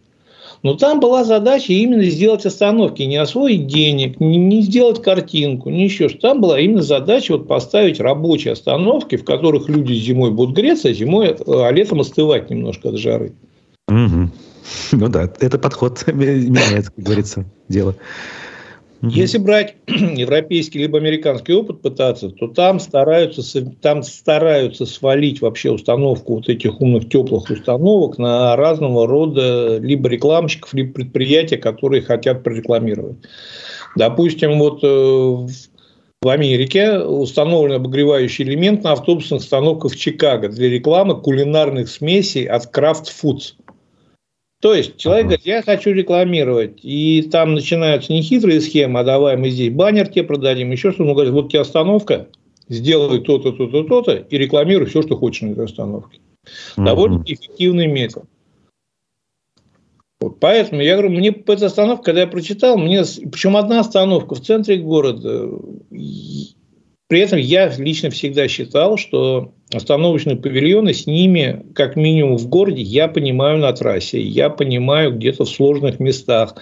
Но 0.64 0.74
там 0.74 0.98
была 0.98 1.22
задача 1.22 1.72
именно 1.72 2.02
сделать 2.04 2.44
остановки, 2.44 3.02
не 3.02 3.16
освоить 3.16 3.68
денег, 3.68 4.18
не, 4.18 4.36
не 4.38 4.62
сделать 4.62 5.00
картинку, 5.00 5.70
не 5.70 5.84
еще 5.84 6.08
что. 6.08 6.18
Там 6.18 6.40
была 6.40 6.58
именно 6.58 6.82
задача 6.82 7.32
вот 7.32 7.46
поставить 7.46 8.00
рабочие 8.00 8.52
остановки, 8.52 9.16
в 9.16 9.24
которых 9.24 9.68
люди 9.68 9.92
зимой 9.92 10.32
будут 10.32 10.56
греться, 10.56 10.88
а 10.88 10.92
зимой, 10.92 11.36
а 11.46 11.70
летом 11.70 12.00
остывать 12.00 12.50
немножко 12.50 12.88
от 12.88 12.96
жары. 12.96 13.34
Угу. 13.88 14.17
Ну 14.92 15.08
да, 15.08 15.30
это 15.40 15.58
подход 15.58 16.06
меняет, 16.12 16.90
как 16.90 17.04
говорится, 17.04 17.44
дело. 17.68 17.94
Если 19.00 19.38
брать 19.38 19.76
европейский 19.86 20.80
либо 20.80 20.98
американский 20.98 21.52
опыт 21.52 21.82
пытаться, 21.82 22.30
то 22.30 22.48
там 22.48 22.80
стараются, 22.80 23.64
там 23.80 24.02
стараются 24.02 24.86
свалить 24.86 25.40
вообще 25.40 25.70
установку 25.70 26.36
вот 26.36 26.48
этих 26.48 26.80
умных 26.80 27.08
теплых 27.08 27.48
установок 27.48 28.18
на 28.18 28.56
разного 28.56 29.06
рода 29.06 29.78
либо 29.78 30.08
рекламщиков, 30.08 30.74
либо 30.74 30.94
предприятия, 30.94 31.58
которые 31.58 32.02
хотят 32.02 32.42
прорекламировать. 32.42 33.18
Допустим, 33.94 34.58
вот 34.58 34.80
э, 34.82 34.86
в 34.86 36.28
Америке 36.28 36.98
установлен 36.98 37.76
обогревающий 37.76 38.44
элемент 38.44 38.82
на 38.82 38.92
автобусных 38.92 39.42
остановках 39.42 39.92
в 39.92 39.96
Чикаго 39.96 40.48
для 40.48 40.68
рекламы 40.68 41.20
кулинарных 41.20 41.88
смесей 41.88 42.46
от 42.46 42.76
Kraft 42.76 43.06
Foods– 43.22 43.54
то 44.60 44.74
есть 44.74 44.96
человек 44.96 45.26
говорит, 45.26 45.46
я 45.46 45.62
хочу 45.62 45.92
рекламировать, 45.92 46.80
и 46.82 47.22
там 47.22 47.54
начинаются 47.54 48.12
нехитрые 48.12 48.60
схемы, 48.60 49.00
а 49.00 49.04
давай 49.04 49.36
мы 49.36 49.50
здесь 49.50 49.72
баннер 49.72 50.08
тебе 50.08 50.24
продадим, 50.24 50.72
еще 50.72 50.90
что-то. 50.90 51.10
Он 51.10 51.14
говорит, 51.14 51.32
вот 51.32 51.50
тебе 51.50 51.60
остановка, 51.60 52.26
сделай 52.68 53.20
то-то, 53.20 53.52
то-то, 53.52 53.84
то-то, 53.84 54.16
и 54.16 54.36
рекламируй 54.36 54.86
все, 54.86 55.02
что 55.02 55.16
хочешь 55.16 55.42
на 55.42 55.52
этой 55.52 55.66
остановке. 55.66 56.18
Mm-hmm. 56.18 56.84
Довольно 56.84 57.22
эффективный 57.24 57.86
метод. 57.86 58.24
Вот, 60.20 60.40
поэтому 60.40 60.82
я 60.82 60.94
говорю, 60.94 61.10
мне 61.10 61.28
эта 61.28 61.66
остановка, 61.66 62.06
когда 62.06 62.22
я 62.22 62.26
прочитал, 62.26 62.76
мне, 62.76 63.04
причем 63.30 63.56
одна 63.56 63.78
остановка 63.78 64.34
в 64.34 64.40
центре 64.40 64.78
города, 64.78 65.48
при 67.08 67.20
этом 67.20 67.38
я 67.38 67.72
лично 67.78 68.10
всегда 68.10 68.48
считал, 68.48 68.98
что 68.98 69.54
остановочные 69.72 70.36
павильоны 70.36 70.92
с 70.92 71.06
ними, 71.06 71.64
как 71.74 71.96
минимум 71.96 72.36
в 72.36 72.48
городе, 72.48 72.82
я 72.82 73.08
понимаю 73.08 73.58
на 73.58 73.72
трассе, 73.72 74.20
я 74.20 74.50
понимаю 74.50 75.16
где-то 75.16 75.44
в 75.44 75.48
сложных 75.48 76.00
местах, 76.00 76.56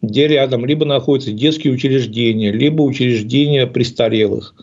где 0.00 0.28
рядом 0.28 0.64
либо 0.64 0.86
находятся 0.86 1.32
детские 1.32 1.72
учреждения, 1.72 2.52
либо 2.52 2.82
учреждения 2.82 3.66
престарелых 3.66 4.54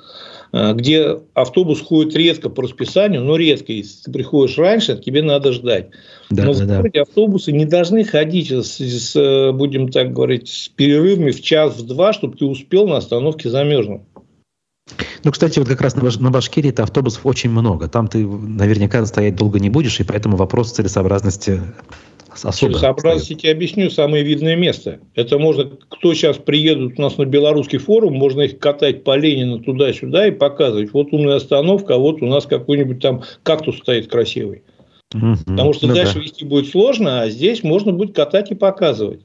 а, 0.53 0.71
где 0.71 1.19
автобус 1.33 1.81
ходит 1.81 2.15
редко 2.15 2.49
по 2.49 2.63
расписанию, 2.63 3.21
но 3.21 3.35
редко. 3.35 3.73
Если 3.73 4.03
ты 4.03 4.11
приходишь 4.13 4.57
раньше, 4.57 4.97
тебе 4.97 5.21
надо 5.21 5.51
ждать. 5.51 5.87
Да, 6.29 6.45
но 6.45 6.53
да, 6.53 6.63
в 6.63 6.67
городе 6.77 6.99
да. 6.99 7.01
автобусы 7.01 7.51
не 7.51 7.65
должны 7.65 8.05
ходить, 8.05 8.51
с, 8.51 8.79
с, 8.79 9.51
будем 9.51 9.89
так 9.89 10.13
говорить, 10.13 10.47
с 10.47 10.69
перерывами 10.69 11.31
в 11.31 11.41
час, 11.41 11.75
в 11.75 11.85
два, 11.85 12.13
чтобы 12.13 12.37
ты 12.37 12.45
успел 12.45 12.87
на 12.87 12.95
остановке 12.95 13.49
замерзнуть. 13.49 14.03
Ну, 15.23 15.31
кстати, 15.31 15.57
вот 15.57 15.67
как 15.67 15.81
раз 15.81 15.95
на, 15.95 16.03
на 16.03 16.29
Башкирии 16.29 16.69
это 16.69 16.83
автобусов 16.83 17.25
очень 17.25 17.49
много. 17.49 17.87
Там 17.87 18.07
ты 18.07 18.25
наверняка 18.25 19.03
стоять 19.05 19.35
долго 19.35 19.59
не 19.59 19.69
будешь, 19.69 19.99
и 19.99 20.03
поэтому 20.03 20.37
вопрос 20.37 20.71
целесообразности 20.71 21.61
особо 22.43 22.73
Целесообразности 22.73 23.33
тебе 23.33 23.51
объясню 23.51 23.89
самое 23.89 24.23
видное 24.23 24.55
место. 24.55 24.99
Это 25.15 25.39
можно, 25.39 25.71
кто 25.89 26.13
сейчас 26.13 26.37
приедут 26.37 26.99
у 26.99 27.01
нас 27.01 27.17
на 27.17 27.25
белорусский 27.25 27.79
форум, 27.79 28.13
можно 28.13 28.41
их 28.41 28.59
катать 28.59 29.03
по 29.03 29.17
Ленину 29.17 29.59
туда-сюда 29.59 30.27
и 30.27 30.31
показывать. 30.31 30.93
Вот 30.93 31.07
умная 31.11 31.37
остановка, 31.37 31.95
а 31.95 31.97
вот 31.97 32.21
у 32.21 32.27
нас 32.27 32.45
какой-нибудь 32.45 32.99
там 32.99 33.23
кактус 33.43 33.77
стоит 33.77 34.11
красивый. 34.11 34.63
Угу. 35.13 35.37
Потому 35.47 35.73
что 35.73 35.87
ну, 35.87 35.95
дальше 35.95 36.15
да. 36.15 36.19
вести 36.19 36.45
будет 36.45 36.69
сложно, 36.69 37.21
а 37.21 37.29
здесь 37.29 37.63
можно 37.63 37.91
будет 37.91 38.15
катать 38.15 38.51
и 38.51 38.55
показывать. 38.55 39.21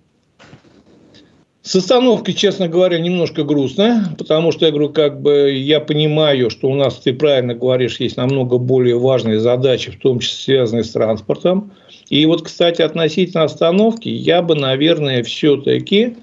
С 1.63 1.77
остановкой, 1.77 2.33
честно 2.33 2.69
говоря, 2.69 2.99
немножко 2.99 3.45
грустно, 3.45 4.15
потому 4.17 4.51
что 4.51 4.65
я 4.65 4.71
говорю, 4.71 4.89
как 4.89 5.21
бы 5.21 5.53
я 5.53 5.81
понимаю, 5.81 6.49
что 6.49 6.69
у 6.69 6.75
нас, 6.75 6.97
ты 6.97 7.13
правильно 7.13 7.55
говоришь, 7.55 8.01
есть 8.01 8.17
намного 8.17 8.57
более 8.57 8.99
важные 8.99 9.41
задачи, 9.41 9.91
в 9.91 9.99
том 9.99 10.21
числе 10.21 10.55
связанные 10.55 10.85
с 10.85 10.91
транспортом. 10.91 11.73
И 12.09 12.25
вот, 12.25 12.43
кстати, 12.43 12.81
относительно 12.81 13.45
остановки, 13.45 14.09
я 14.09 14.41
бы, 14.41 14.55
наверное, 14.55 15.23
все-таки 15.23 16.17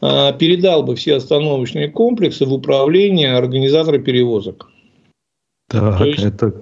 а, 0.00 0.32
передал 0.32 0.84
бы 0.84 0.94
все 0.94 1.16
остановочные 1.16 1.88
комплексы 1.88 2.46
в 2.46 2.52
управление 2.52 3.36
организатора 3.36 3.98
перевозок. 3.98 4.68
Так, 5.68 5.98
То 5.98 6.04
есть, 6.04 6.24
это... 6.24 6.54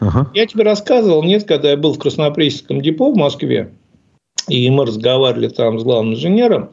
Ага. 0.00 0.30
Я 0.32 0.46
тебе 0.46 0.62
рассказывал, 0.62 1.24
нет, 1.24 1.42
когда 1.42 1.70
я 1.70 1.76
был 1.76 1.92
в 1.94 1.98
Краснопресненском 1.98 2.80
депо 2.80 3.10
в 3.10 3.16
Москве, 3.16 3.72
и 4.48 4.70
мы 4.70 4.86
разговаривали 4.86 5.48
там 5.48 5.80
с 5.80 5.82
главным 5.82 6.14
инженером, 6.14 6.70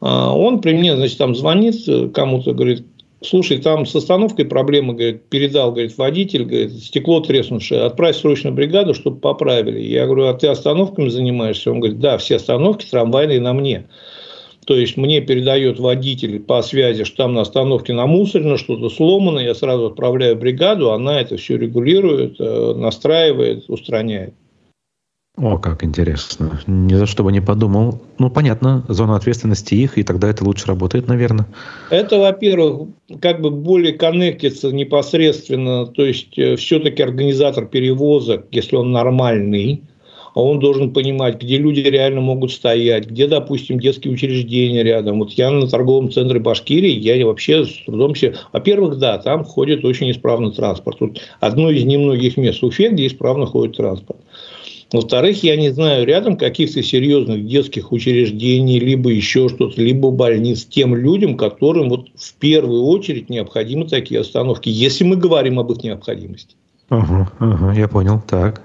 он 0.00 0.60
при 0.60 0.74
мне, 0.74 0.96
значит, 0.96 1.18
там 1.18 1.34
звонит 1.34 1.76
кому-то, 2.12 2.52
говорит, 2.52 2.84
слушай, 3.22 3.58
там 3.58 3.86
с 3.86 3.94
остановкой 3.94 4.44
проблемы, 4.44 4.94
говорит, 4.94 5.24
передал, 5.24 5.72
говорит, 5.72 5.96
водитель, 5.96 6.44
говорит, 6.44 6.72
стекло 6.74 7.20
треснувшее, 7.20 7.82
отправь 7.82 8.16
срочно 8.16 8.52
бригаду, 8.52 8.94
чтобы 8.94 9.20
поправили. 9.20 9.80
Я 9.80 10.06
говорю, 10.06 10.26
а 10.26 10.34
ты 10.34 10.48
остановками 10.48 11.08
занимаешься? 11.08 11.70
Он 11.70 11.80
говорит, 11.80 12.00
да, 12.00 12.18
все 12.18 12.36
остановки 12.36 12.86
трамвайные 12.86 13.40
на 13.40 13.52
мне. 13.52 13.86
То 14.66 14.76
есть 14.76 14.96
мне 14.96 15.20
передает 15.20 15.78
водитель 15.78 16.40
по 16.40 16.60
связи, 16.60 17.04
что 17.04 17.18
там 17.18 17.34
на 17.34 17.42
остановке 17.42 17.92
намусорено, 17.92 18.58
что-то 18.58 18.90
сломано, 18.90 19.38
я 19.38 19.54
сразу 19.54 19.86
отправляю 19.86 20.36
бригаду, 20.36 20.90
она 20.90 21.20
это 21.20 21.36
все 21.36 21.56
регулирует, 21.56 22.40
э, 22.40 22.74
настраивает, 22.74 23.64
устраняет. 23.68 24.34
О, 25.36 25.58
как 25.58 25.84
интересно. 25.84 26.60
Ни 26.66 26.94
за 26.94 27.04
что 27.04 27.22
бы 27.22 27.30
не 27.30 27.42
подумал. 27.42 28.00
Ну, 28.18 28.30
понятно, 28.30 28.84
зона 28.88 29.16
ответственности 29.16 29.74
их, 29.74 29.98
и 29.98 30.02
тогда 30.02 30.30
это 30.30 30.44
лучше 30.44 30.66
работает, 30.66 31.08
наверное. 31.08 31.46
Это, 31.90 32.18
во-первых, 32.18 32.88
как 33.20 33.42
бы 33.42 33.50
более 33.50 33.92
коннектится 33.92 34.72
непосредственно, 34.72 35.86
то 35.86 36.06
есть, 36.06 36.38
э, 36.38 36.56
все-таки 36.56 37.02
организатор 37.02 37.66
перевозок, 37.66 38.46
если 38.50 38.76
он 38.76 38.92
нормальный, 38.92 39.82
он 40.32 40.58
должен 40.58 40.92
понимать, 40.92 41.40
где 41.40 41.58
люди 41.58 41.80
реально 41.80 42.22
могут 42.22 42.52
стоять, 42.52 43.06
где, 43.06 43.26
допустим, 43.26 43.78
детские 43.78 44.14
учреждения 44.14 44.82
рядом. 44.82 45.18
Вот 45.18 45.32
я 45.32 45.50
на 45.50 45.66
торговом 45.66 46.10
центре 46.10 46.40
Башкирии, 46.40 46.92
я 46.92 47.26
вообще 47.26 47.64
с 47.64 47.84
трудом 47.84 48.14
себе... 48.14 48.36
Во-первых, 48.52 48.98
да, 48.98 49.18
там 49.18 49.44
ходит 49.44 49.84
очень 49.84 50.10
исправно 50.10 50.50
транспорт. 50.50 50.96
Вот 51.00 51.18
одно 51.40 51.70
из 51.70 51.84
немногих 51.84 52.36
мест 52.38 52.60
в 52.60 52.66
Уфе, 52.66 52.90
где 52.90 53.06
исправно 53.06 53.46
ходит 53.46 53.76
транспорт. 53.76 54.20
Во-вторых, 54.92 55.42
я 55.42 55.56
не 55.56 55.70
знаю 55.70 56.06
рядом 56.06 56.36
каких-то 56.36 56.82
серьезных 56.82 57.44
детских 57.46 57.90
учреждений, 57.90 58.78
либо 58.78 59.10
еще 59.10 59.48
что-то, 59.48 59.80
либо 59.80 60.10
больниц 60.10 60.64
тем 60.64 60.94
людям, 60.94 61.36
которым 61.36 61.88
вот 61.88 62.08
в 62.14 62.34
первую 62.34 62.84
очередь 62.84 63.28
необходимы 63.28 63.88
такие 63.88 64.20
остановки, 64.20 64.68
если 64.68 65.02
мы 65.02 65.16
говорим 65.16 65.58
об 65.58 65.72
их 65.72 65.82
необходимости. 65.82 66.54
Ага, 66.88 67.32
ага, 67.40 67.72
я 67.72 67.88
понял. 67.88 68.22
Так. 68.28 68.62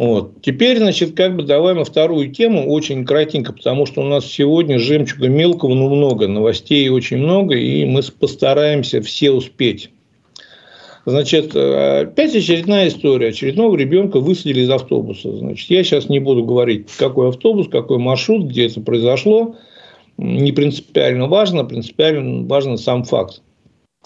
Вот. 0.00 0.40
Теперь, 0.42 0.78
значит, 0.78 1.14
как 1.14 1.36
бы 1.36 1.42
давай 1.44 1.74
мы 1.74 1.84
вторую 1.84 2.30
тему, 2.30 2.70
очень 2.70 3.04
кратенько, 3.04 3.52
потому 3.52 3.86
что 3.86 4.02
у 4.02 4.04
нас 4.04 4.26
сегодня 4.26 4.78
жемчуга 4.78 5.28
мелкого, 5.28 5.74
ну, 5.74 5.94
много, 5.94 6.26
новостей 6.26 6.88
очень 6.88 7.18
много, 7.18 7.54
и 7.54 7.84
мы 7.86 8.02
постараемся 8.18 9.02
все 9.02 9.30
успеть. 9.30 9.90
Значит, 11.06 11.56
опять 11.56 12.34
очередная 12.34 12.88
история. 12.88 13.28
Очередного 13.28 13.76
ребенка 13.76 14.20
высадили 14.20 14.60
из 14.60 14.70
автобуса. 14.70 15.34
Значит, 15.34 15.70
я 15.70 15.82
сейчас 15.82 16.08
не 16.08 16.18
буду 16.18 16.44
говорить, 16.44 16.90
какой 16.98 17.28
автобус, 17.28 17.68
какой 17.68 17.98
маршрут, 17.98 18.46
где 18.46 18.66
это 18.66 18.80
произошло. 18.80 19.56
Не 20.18 20.52
принципиально 20.52 21.26
важно, 21.26 21.64
принципиально 21.64 22.46
важен 22.46 22.76
сам 22.76 23.04
факт. 23.04 23.40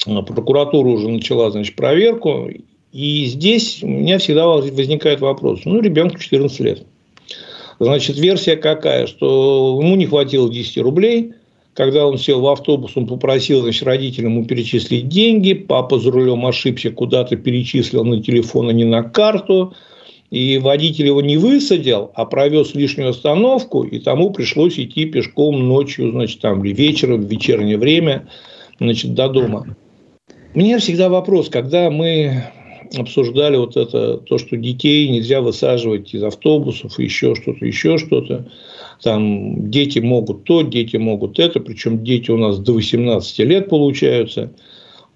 Прокуратура 0.04 0.88
уже 0.88 1.08
начала 1.08 1.50
значит, 1.50 1.74
проверку. 1.74 2.48
И 2.92 3.24
здесь 3.24 3.82
у 3.82 3.88
меня 3.88 4.18
всегда 4.18 4.46
возникает 4.46 5.20
вопрос. 5.20 5.62
Ну, 5.64 5.80
ребенку 5.80 6.18
14 6.18 6.60
лет. 6.60 6.86
Значит, 7.80 8.16
версия 8.18 8.56
какая? 8.56 9.08
Что 9.08 9.80
ему 9.82 9.96
не 9.96 10.06
хватило 10.06 10.48
10 10.48 10.78
рублей. 10.78 11.32
Когда 11.74 12.06
он 12.06 12.18
сел 12.18 12.40
в 12.40 12.46
автобус, 12.46 12.92
он 12.94 13.06
попросил 13.06 13.62
значит, 13.62 13.82
родителям 13.82 14.32
ему 14.32 14.44
перечислить 14.44 15.08
деньги. 15.08 15.54
Папа 15.54 15.98
за 15.98 16.12
рулем 16.12 16.46
ошибся, 16.46 16.90
куда-то 16.90 17.36
перечислил 17.36 18.04
на 18.04 18.22
телефон, 18.22 18.68
а 18.68 18.72
не 18.72 18.84
на 18.84 19.02
карту. 19.02 19.74
И 20.30 20.58
водитель 20.58 21.06
его 21.06 21.20
не 21.20 21.36
высадил, 21.36 22.10
а 22.14 22.24
провез 22.24 22.74
лишнюю 22.74 23.10
остановку, 23.10 23.82
и 23.82 23.98
тому 23.98 24.30
пришлось 24.30 24.78
идти 24.78 25.04
пешком 25.04 25.68
ночью, 25.68 26.10
значит, 26.10 26.40
там, 26.40 26.64
или 26.64 26.72
вечером, 26.72 27.22
в 27.22 27.30
вечернее 27.30 27.76
время, 27.76 28.28
значит, 28.80 29.14
до 29.14 29.28
дома. 29.28 29.76
Меня 30.54 30.78
всегда 30.78 31.08
вопрос, 31.08 31.48
когда 31.50 31.90
мы 31.90 32.44
обсуждали 32.96 33.56
вот 33.56 33.76
это, 33.76 34.18
то, 34.18 34.38
что 34.38 34.56
детей 34.56 35.08
нельзя 35.08 35.40
высаживать 35.40 36.14
из 36.14 36.22
автобусов, 36.22 36.98
еще 36.98 37.34
что-то, 37.34 37.64
еще 37.64 37.98
что-то. 37.98 38.46
Там 39.02 39.70
дети 39.70 39.98
могут 39.98 40.44
то, 40.44 40.62
дети 40.62 40.96
могут 40.96 41.38
это, 41.38 41.60
причем 41.60 42.04
дети 42.04 42.30
у 42.30 42.36
нас 42.36 42.58
до 42.58 42.72
18 42.72 43.38
лет 43.40 43.68
получаются. 43.68 44.52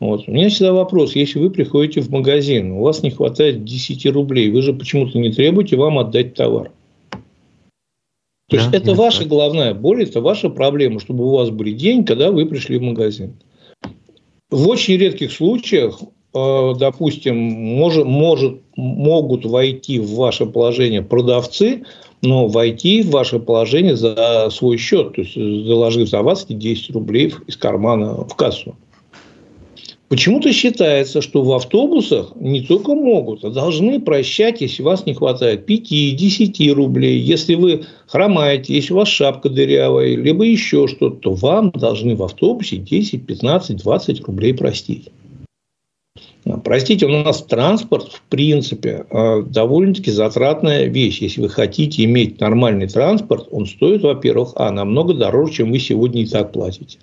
Вот. 0.01 0.29
У 0.29 0.33
меня 0.33 0.49
всегда 0.49 0.73
вопрос, 0.73 1.17
если 1.17 1.39
вы 1.39 1.51
приходите 1.51 2.01
в 2.01 2.11
магазин, 2.11 2.73
у 2.73 2.83
вас 2.83 3.03
не 3.03 3.11
хватает 3.11 3.65
10 3.65 4.07
рублей, 4.07 4.51
вы 4.51 4.63
же 4.63 4.73
почему-то 4.73 5.19
не 5.19 5.33
требуете 5.33 5.77
вам 5.77 5.99
отдать 5.99 6.35
товар. 6.35 6.71
То 8.49 8.57
да, 8.57 8.63
есть, 8.63 8.75
это 8.75 8.95
ваша 8.95 9.21
так. 9.21 9.29
головная 9.29 9.75
боль, 9.75 10.05
это 10.05 10.21
ваша 10.21 10.49
проблема, 10.49 11.01
чтобы 11.01 11.27
у 11.27 11.37
вас 11.37 11.51
были 11.51 11.73
деньги, 11.73 12.07
когда 12.07 12.31
вы 12.31 12.47
пришли 12.47 12.79
в 12.79 12.83
магазин. 12.83 13.35
В 14.51 14.69
очень 14.69 14.97
редких 14.97 15.33
случаях 15.33 16.01
допустим, 16.79 17.37
может, 17.37 18.05
может, 18.05 18.61
могут 18.77 19.45
войти 19.45 19.99
в 19.99 20.15
ваше 20.15 20.47
положение 20.47 21.03
продавцы, 21.03 21.83
но 22.23 22.49
войти 22.49 23.03
в 23.03 23.11
ваше 23.11 23.39
положение 23.39 23.97
за 23.97 24.49
свой 24.51 24.77
счет, 24.77 25.15
то 25.15 25.23
есть 25.23 25.35
заложив 25.35 26.09
за 26.09 26.23
вас 26.23 26.45
эти 26.45 26.55
10 26.55 26.91
рублей 26.95 27.33
из 27.47 27.57
кармана 27.57 28.25
в 28.25 28.35
кассу. 28.35 28.75
Почему-то 30.09 30.51
считается, 30.55 31.21
что 31.21 31.43
в 31.43 31.53
автобусах 31.53 32.33
не 32.35 32.63
только 32.63 32.95
могут, 32.95 33.45
а 33.45 33.51
должны 33.51 34.01
прощать, 34.01 34.63
если 34.63 34.83
у 34.83 34.87
вас 34.87 35.05
не 35.05 35.13
хватает 35.13 35.69
5-10 35.69 36.73
рублей. 36.73 37.21
Если 37.21 37.55
вы 37.55 37.85
хромаете, 38.07 38.75
если 38.75 38.95
у 38.95 38.97
вас 38.97 39.09
шапка 39.09 39.51
дырявая, 39.51 40.17
либо 40.17 40.45
еще 40.45 40.89
что-то, 40.89 41.17
то 41.17 41.33
вам 41.35 41.73
должны 41.73 42.17
в 42.17 42.23
автобусе 42.23 42.79
10, 42.79 43.27
15, 43.27 43.77
20 43.77 44.27
рублей 44.27 44.55
простить. 44.55 45.11
Простите, 46.57 47.07
у 47.07 47.11
нас 47.11 47.43
транспорт, 47.43 48.13
в 48.13 48.23
принципе, 48.23 49.05
э, 49.11 49.43
довольно-таки 49.43 50.11
затратная 50.11 50.87
вещь. 50.87 51.21
Если 51.21 51.43
вы 51.43 51.49
хотите 51.49 52.05
иметь 52.05 52.41
нормальный 52.41 52.89
транспорт, 52.89 53.49
он 53.51 53.67
стоит, 53.67 54.03
во-первых, 54.03 54.53
а, 54.57 54.71
намного 54.71 55.15
дороже, 55.15 55.55
чем 55.55 55.73
вы 55.73 55.79
сегодня 55.79 56.23
и 56.23 56.27
так 56.27 56.53
платите. 56.53 56.99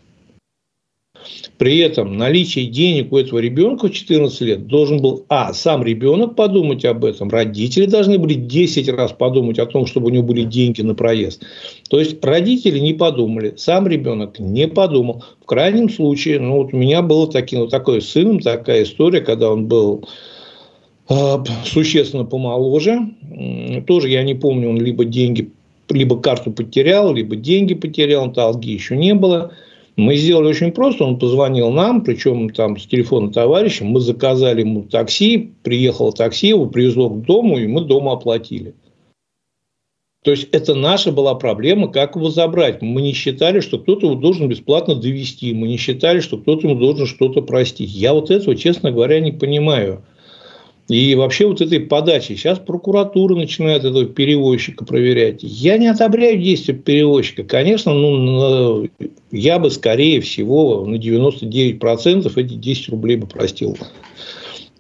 При 1.57 1.79
этом 1.79 2.17
наличие 2.17 2.65
денег 2.65 3.11
у 3.11 3.17
этого 3.17 3.39
ребенка 3.39 3.87
в 3.87 3.91
14 3.91 4.41
лет 4.41 4.67
должен 4.67 5.01
был, 5.01 5.25
а, 5.29 5.53
сам 5.53 5.83
ребенок 5.83 6.35
подумать 6.35 6.83
об 6.85 7.05
этом, 7.05 7.29
родители 7.29 7.85
должны 7.85 8.17
были 8.17 8.33
10 8.33 8.89
раз 8.89 9.11
подумать 9.13 9.59
о 9.59 9.65
том, 9.65 9.85
чтобы 9.85 10.07
у 10.07 10.09
него 10.09 10.23
были 10.23 10.43
деньги 10.43 10.81
на 10.81 10.95
проезд. 10.95 11.43
То 11.89 11.99
есть, 11.99 12.23
родители 12.23 12.79
не 12.79 12.93
подумали, 12.93 13.53
сам 13.57 13.87
ребенок 13.87 14.39
не 14.39 14.67
подумал. 14.67 15.23
В 15.41 15.45
крайнем 15.45 15.89
случае, 15.89 16.39
ну, 16.39 16.57
вот 16.57 16.73
у 16.73 16.77
меня 16.77 17.01
был 17.01 17.27
таким, 17.27 17.61
вот 17.61 17.69
такой 17.69 18.01
сыном 18.01 18.39
такая 18.39 18.83
история, 18.83 19.21
когда 19.21 19.51
он 19.51 19.67
был 19.67 20.07
э, 21.09 21.13
существенно 21.63 22.25
помоложе. 22.25 22.99
Тоже 23.87 24.09
я 24.09 24.23
не 24.23 24.33
помню, 24.33 24.69
он 24.69 24.81
либо 24.81 25.05
деньги, 25.05 25.51
либо 25.89 26.19
карту 26.19 26.51
потерял, 26.51 27.13
либо 27.13 27.35
деньги 27.35 27.75
потерял, 27.75 28.29
долги 28.29 28.73
еще 28.73 28.97
не 28.97 29.13
было– 29.13 29.51
мы 29.95 30.15
сделали 30.15 30.47
очень 30.47 30.71
просто. 30.71 31.05
Он 31.05 31.17
позвонил 31.17 31.71
нам, 31.71 32.03
причем 32.03 32.49
там 32.49 32.77
с 32.77 32.85
телефона 32.85 33.31
товарища. 33.31 33.85
Мы 33.85 34.01
заказали 34.01 34.61
ему 34.61 34.83
такси, 34.83 35.53
приехало 35.63 36.11
такси, 36.11 36.49
его 36.49 36.65
привезло 36.67 37.09
к 37.09 37.21
дому, 37.23 37.57
и 37.57 37.67
мы 37.67 37.81
дома 37.81 38.13
оплатили. 38.13 38.75
То 40.23 40.31
есть, 40.31 40.49
это 40.51 40.73
наша 40.73 41.11
была 41.11 41.35
проблема, 41.35 41.87
как 41.87 42.15
его 42.15 42.29
забрать. 42.29 42.81
Мы 42.81 43.01
не 43.01 43.13
считали, 43.13 43.59
что 43.59 43.77
кто-то 43.77 44.07
его 44.07 44.15
должен 44.15 44.49
бесплатно 44.49 44.95
довести. 44.95 45.53
Мы 45.53 45.67
не 45.67 45.77
считали, 45.77 46.19
что 46.19 46.37
кто-то 46.37 46.67
ему 46.67 46.79
должен 46.79 47.05
что-то 47.05 47.41
простить. 47.41 47.91
Я 47.91 48.13
вот 48.13 48.31
этого, 48.31 48.55
честно 48.55 48.91
говоря, 48.91 49.19
не 49.19 49.31
понимаю. 49.31 50.03
И 50.87 51.15
вообще 51.15 51.47
вот 51.47 51.61
этой 51.61 51.79
подачи. 51.79 52.33
Сейчас 52.33 52.59
прокуратура 52.59 53.35
начинает 53.35 53.83
этого 53.83 54.05
перевозчика 54.05 54.85
проверять. 54.85 55.39
Я 55.41 55.79
не 55.79 55.87
одобряю 55.87 56.39
действия 56.39 56.75
перевозчика. 56.75 57.43
Конечно, 57.43 57.91
ну, 57.93 58.87
я 59.31 59.57
бы, 59.57 59.71
скорее 59.71 60.21
всего, 60.21 60.85
на 60.85 60.95
99% 60.95 62.31
эти 62.35 62.53
10 62.53 62.89
рублей 62.89 63.17
бы 63.17 63.25
простил. 63.25 63.75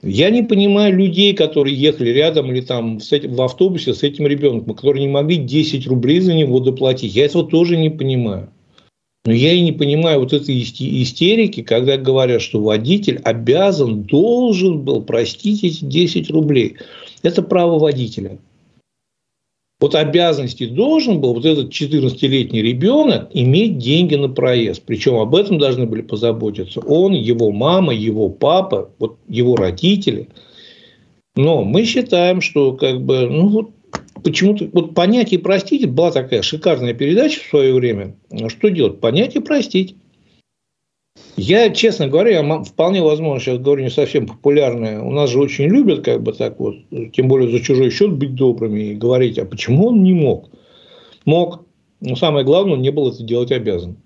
Я 0.03 0.29
не 0.29 0.43
понимаю 0.43 0.95
людей, 0.95 1.33
которые 1.33 1.75
ехали 1.75 2.11
рядом 2.11 2.51
или 2.51 2.61
там 2.61 2.99
в 2.99 3.41
автобусе 3.41 3.95
с 3.95 4.03
этим 4.03 4.27
ребенком, 4.27 4.75
которые 4.75 5.07
не 5.07 5.11
могли 5.11 5.37
10 5.37 5.87
рублей 5.87 6.19
за 6.19 6.35
него 6.35 6.59
доплатить. 6.59 7.15
Я 7.15 7.25
этого 7.25 7.43
тоже 7.43 7.77
не 7.77 7.89
понимаю. 7.89 8.51
Но 9.25 9.33
я 9.33 9.53
и 9.53 9.61
не 9.61 9.71
понимаю 9.71 10.19
вот 10.19 10.33
этой 10.33 10.61
истерики, 10.61 11.63
когда 11.63 11.97
говорят, 11.97 12.43
что 12.43 12.61
водитель 12.61 13.19
обязан, 13.23 14.03
должен 14.03 14.81
был 14.81 15.01
простить 15.01 15.63
эти 15.63 15.83
10 15.83 16.29
рублей. 16.29 16.77
Это 17.23 17.41
право 17.41 17.79
водителя. 17.79 18.37
Вот 19.79 19.93
обязанности 19.95 20.67
должен 20.67 21.19
был 21.19 21.33
вот 21.33 21.43
этот 21.43 21.69
14-летний 21.69 22.61
ребенок 22.61 23.29
иметь 23.33 23.77
деньги 23.77 24.15
на 24.15 24.29
проезд. 24.29 24.83
Причем 24.85 25.15
об 25.15 25.35
этом 25.35 25.57
должны 25.57 25.85
были 25.85 26.01
позаботиться 26.01 26.79
он, 26.79 27.13
его 27.13 27.51
мама, 27.51 27.93
его 27.93 28.29
папа, 28.29 28.91
вот 28.99 29.17
его 29.27 29.55
родители. 29.55 30.29
Но 31.35 31.63
мы 31.63 31.83
считаем, 31.83 32.39
что 32.39 32.73
как 32.73 33.01
бы, 33.01 33.27
ну 33.27 33.47
вот 33.49 33.74
почему-то 34.25 34.67
вот 34.73 34.95
понять 34.95 35.31
и 35.33 35.37
простить 35.37 35.87
была 35.89 36.11
такая 36.11 36.41
шикарная 36.41 36.95
передача 36.95 37.39
в 37.39 37.49
свое 37.49 37.73
время. 37.73 38.15
Что 38.47 38.69
делать? 38.69 38.99
Понять 38.99 39.35
и 39.35 39.39
простить. 39.39 39.95
Я, 41.37 41.69
честно 41.69 42.07
говоря, 42.07 42.41
я 42.41 42.63
вполне 42.63 43.03
возможно 43.03 43.39
сейчас 43.39 43.59
говорю 43.59 43.83
не 43.83 43.89
совсем 43.89 44.25
популярное. 44.25 45.01
У 45.01 45.11
нас 45.11 45.29
же 45.29 45.39
очень 45.39 45.65
любят, 45.65 46.03
как 46.03 46.23
бы 46.23 46.33
так 46.33 46.59
вот, 46.59 46.75
тем 47.13 47.27
более 47.27 47.51
за 47.51 47.63
чужой 47.63 47.91
счет 47.91 48.13
быть 48.13 48.35
добрыми 48.35 48.79
и 48.79 48.95
говорить, 48.95 49.37
а 49.37 49.45
почему 49.45 49.87
он 49.87 50.01
не 50.01 50.13
мог? 50.13 50.49
Мог. 51.25 51.63
Но 52.01 52.15
самое 52.15 52.45
главное, 52.45 52.73
он 52.73 52.81
не 52.81 52.89
был 52.89 53.09
это 53.09 53.23
делать 53.23 53.51
обязан. 53.51 53.97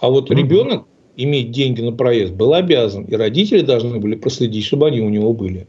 А 0.00 0.10
вот 0.10 0.30
mm-hmm. 0.30 0.36
ребенок 0.36 0.86
иметь 1.16 1.50
деньги 1.50 1.80
на 1.80 1.92
проезд 1.92 2.34
был 2.34 2.52
обязан, 2.52 3.04
и 3.04 3.14
родители 3.14 3.62
должны 3.62 3.98
были 3.98 4.16
проследить, 4.16 4.64
чтобы 4.64 4.88
они 4.88 5.00
у 5.00 5.08
него 5.08 5.32
были. 5.32 5.66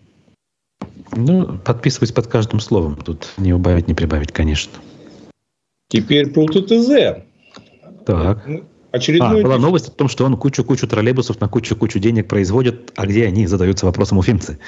Ну, 1.11 1.59
подписываюсь 1.59 2.11
под 2.11 2.27
каждым 2.27 2.59
словом. 2.59 2.95
Тут 2.95 3.33
не 3.37 3.53
убавить, 3.53 3.87
не 3.87 3.93
прибавить, 3.93 4.31
конечно. 4.31 4.71
Теперь 5.89 6.31
про 6.31 6.47
ТТЗ. 6.47 7.23
Так. 8.05 8.47
Ну, 8.47 8.63
очередной... 8.91 9.41
А, 9.41 9.43
была 9.43 9.57
новость 9.57 9.89
о 9.89 9.91
том, 9.91 10.07
что 10.09 10.25
он 10.25 10.37
кучу-кучу 10.37 10.87
троллейбусов 10.87 11.39
на 11.39 11.47
кучу-кучу 11.47 11.99
денег 11.99 12.27
производит, 12.27 12.91
а 12.95 13.05
где 13.05 13.27
они, 13.27 13.45
задаются 13.47 13.85
вопросом 13.85 14.17
уфимцы. 14.17 14.59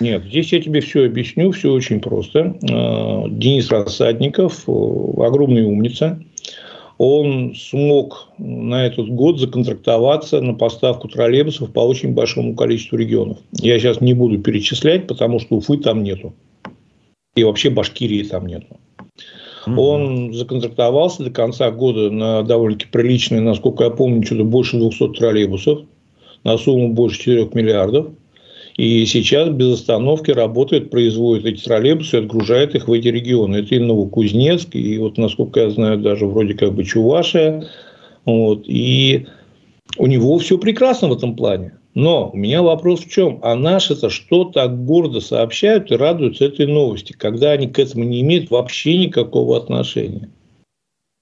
Нет, 0.00 0.24
здесь 0.24 0.52
я 0.52 0.62
тебе 0.62 0.80
все 0.80 1.04
объясню, 1.04 1.50
все 1.50 1.72
очень 1.72 2.00
просто. 2.00 2.56
А, 2.70 3.28
Денис 3.28 3.68
Рассадников, 3.68 4.62
огромный 4.66 5.64
умница, 5.64 6.20
он 6.98 7.54
смог 7.54 8.28
на 8.38 8.84
этот 8.84 9.08
год 9.08 9.38
законтрактоваться 9.38 10.40
на 10.40 10.54
поставку 10.54 11.08
троллейбусов 11.08 11.72
по 11.72 11.80
очень 11.80 12.12
большому 12.12 12.56
количеству 12.56 12.96
регионов. 12.96 13.38
Я 13.52 13.78
сейчас 13.78 14.00
не 14.00 14.14
буду 14.14 14.38
перечислять, 14.38 15.06
потому 15.06 15.38
что 15.38 15.56
Уфы 15.56 15.78
там 15.78 16.02
нету. 16.02 16.34
И 17.36 17.44
вообще 17.44 17.70
Башкирии 17.70 18.24
там 18.24 18.46
нету. 18.46 18.66
Он 19.66 20.32
законтрактовался 20.32 21.24
до 21.24 21.30
конца 21.30 21.70
года 21.70 22.10
на 22.10 22.42
довольно-таки 22.42 22.90
приличные, 22.90 23.42
насколько 23.42 23.84
я 23.84 23.90
помню, 23.90 24.24
что-то 24.24 24.44
больше 24.44 24.78
200 24.78 25.08
троллейбусов 25.08 25.80
на 26.42 26.56
сумму 26.56 26.94
больше 26.94 27.18
4 27.18 27.50
миллиардов. 27.52 28.08
И 28.78 29.04
сейчас 29.06 29.48
без 29.48 29.80
остановки 29.80 30.30
работает, 30.30 30.90
производит 30.90 31.44
эти 31.44 31.64
троллейбусы 31.64 32.16
и 32.16 32.20
отгружает 32.20 32.76
их 32.76 32.86
в 32.86 32.92
эти 32.92 33.08
регионы. 33.08 33.56
Это 33.56 33.74
и 33.74 33.80
Новокузнецк, 33.80 34.68
и 34.76 34.96
вот, 34.98 35.18
насколько 35.18 35.60
я 35.60 35.70
знаю, 35.70 35.98
даже 35.98 36.26
вроде 36.26 36.54
как 36.54 36.72
бы 36.74 36.84
Чувашия. 36.84 37.66
Вот. 38.24 38.66
И 38.68 39.26
у 39.96 40.06
него 40.06 40.38
все 40.38 40.58
прекрасно 40.58 41.08
в 41.08 41.12
этом 41.12 41.34
плане. 41.34 41.72
Но 41.94 42.30
у 42.32 42.36
меня 42.36 42.62
вопрос 42.62 43.00
в 43.00 43.10
чем? 43.10 43.40
А 43.42 43.56
наши-то 43.56 44.10
что 44.10 44.44
так 44.44 44.84
гордо 44.84 45.20
сообщают 45.20 45.90
и 45.90 45.96
радуются 45.96 46.44
этой 46.44 46.68
новости, 46.68 47.12
когда 47.12 47.50
они 47.50 47.66
к 47.66 47.80
этому 47.80 48.04
не 48.04 48.20
имеют 48.20 48.48
вообще 48.52 48.96
никакого 48.96 49.56
отношения? 49.56 50.30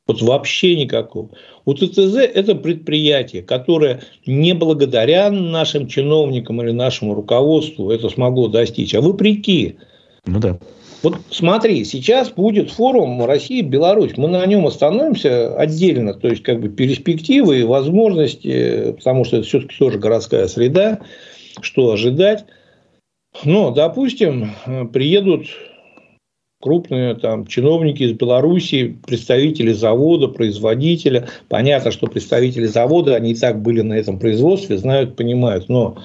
Вот 0.06 0.22
вообще 0.22 0.76
никакого. 0.76 1.30
У 1.64 1.74
ТТЗ 1.74 2.16
это 2.16 2.54
предприятие, 2.54 3.42
которое 3.42 4.02
не 4.24 4.54
благодаря 4.54 5.30
нашим 5.30 5.88
чиновникам 5.88 6.62
или 6.62 6.70
нашему 6.70 7.14
руководству 7.14 7.90
это 7.90 8.08
смогло 8.08 8.46
достичь, 8.46 8.94
а 8.94 9.00
вопреки. 9.00 9.76
Ну 10.24 10.38
да. 10.38 10.58
Вот 11.02 11.18
смотри, 11.30 11.84
сейчас 11.84 12.30
будет 12.30 12.70
форум 12.70 13.24
Россия-Беларусь. 13.24 14.16
Мы 14.16 14.28
на 14.28 14.44
нем 14.46 14.66
остановимся 14.66 15.54
отдельно, 15.56 16.14
то 16.14 16.28
есть 16.28 16.42
как 16.42 16.60
бы 16.60 16.68
перспективы 16.68 17.60
и 17.60 17.64
возможности, 17.64 18.92
потому 18.92 19.24
что 19.24 19.38
это 19.38 19.46
все-таки 19.46 19.76
тоже 19.76 19.98
городская 19.98 20.48
среда, 20.48 21.00
что 21.60 21.92
ожидать. 21.92 22.46
Но, 23.44 23.70
допустим, 23.70 24.52
приедут 24.92 25.46
крупные 26.60 27.14
там 27.14 27.46
чиновники 27.46 28.02
из 28.02 28.12
Беларуси, 28.12 28.96
представители 29.06 29.72
завода, 29.72 30.28
производителя. 30.28 31.28
Понятно, 31.48 31.90
что 31.90 32.06
представители 32.06 32.66
завода, 32.66 33.14
они 33.14 33.32
и 33.32 33.34
так 33.34 33.60
были 33.60 33.82
на 33.82 33.94
этом 33.94 34.18
производстве, 34.18 34.78
знают, 34.78 35.16
понимают. 35.16 35.68
Но 35.68 35.98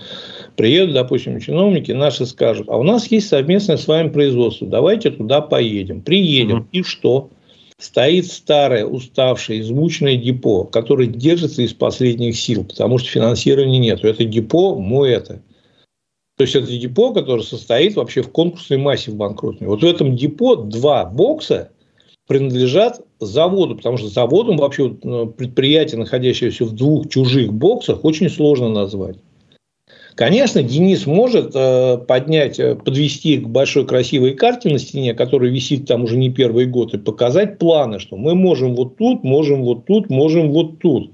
приедут, 0.55 0.93
допустим, 0.95 1.39
чиновники 1.39 1.91
наши 1.91 2.25
скажут, 2.25 2.67
а 2.69 2.77
у 2.77 2.83
нас 2.83 3.09
есть 3.09 3.29
совместное 3.29 3.77
с 3.77 3.87
вами 3.87 4.09
производство, 4.09 4.67
давайте 4.67 5.11
туда 5.11 5.41
поедем. 5.41 6.01
Приедем, 6.01 6.59
mm 6.59 6.65
и 6.71 6.83
что? 6.83 7.29
Стоит 7.77 8.27
старое, 8.27 8.85
уставшее, 8.85 9.61
измученное 9.61 10.15
депо, 10.15 10.65
которое 10.65 11.07
держится 11.07 11.63
из 11.63 11.73
последних 11.73 12.37
сил, 12.37 12.63
потому 12.63 12.99
что 12.99 13.09
финансирования 13.09 13.79
нет. 13.79 14.03
Это 14.03 14.23
депо, 14.23 14.75
мой 14.75 15.11
это. 15.11 15.41
То 16.41 16.45
есть, 16.45 16.55
это 16.55 16.75
депо, 16.75 17.13
которое 17.13 17.43
состоит 17.43 17.95
вообще 17.95 18.23
в 18.23 18.31
конкурсной 18.31 18.79
массе 18.79 19.11
в 19.11 19.15
банкротной. 19.15 19.67
Вот 19.67 19.83
в 19.83 19.85
этом 19.85 20.15
депо 20.15 20.55
два 20.55 21.05
бокса 21.05 21.69
принадлежат 22.25 22.99
заводу, 23.19 23.75
потому 23.75 23.97
что 23.97 24.07
заводом 24.07 24.57
вообще 24.57 24.89
э, 25.03 25.25
предприятие, 25.37 25.99
находящееся 25.99 26.65
в 26.65 26.71
двух 26.71 27.09
чужих 27.09 27.53
боксах, 27.53 28.03
очень 28.03 28.27
сложно 28.27 28.69
назвать. 28.69 29.17
Конечно, 30.15 30.63
Денис 30.63 31.05
может 31.05 31.51
э, 31.53 31.99
поднять, 32.07 32.59
э, 32.59 32.73
подвести 32.73 33.37
к 33.37 33.47
большой 33.47 33.85
красивой 33.85 34.33
карте 34.33 34.71
на 34.71 34.79
стене, 34.79 35.13
которая 35.13 35.51
висит 35.51 35.85
там 35.85 36.05
уже 36.05 36.17
не 36.17 36.31
первый 36.31 36.65
год, 36.65 36.95
и 36.95 36.97
показать 36.97 37.59
планы, 37.59 37.99
что 37.99 38.17
мы 38.17 38.33
можем 38.33 38.73
вот 38.73 38.97
тут, 38.97 39.23
можем 39.23 39.61
вот 39.61 39.85
тут, 39.85 40.09
можем 40.09 40.49
вот 40.49 40.79
тут. 40.79 41.11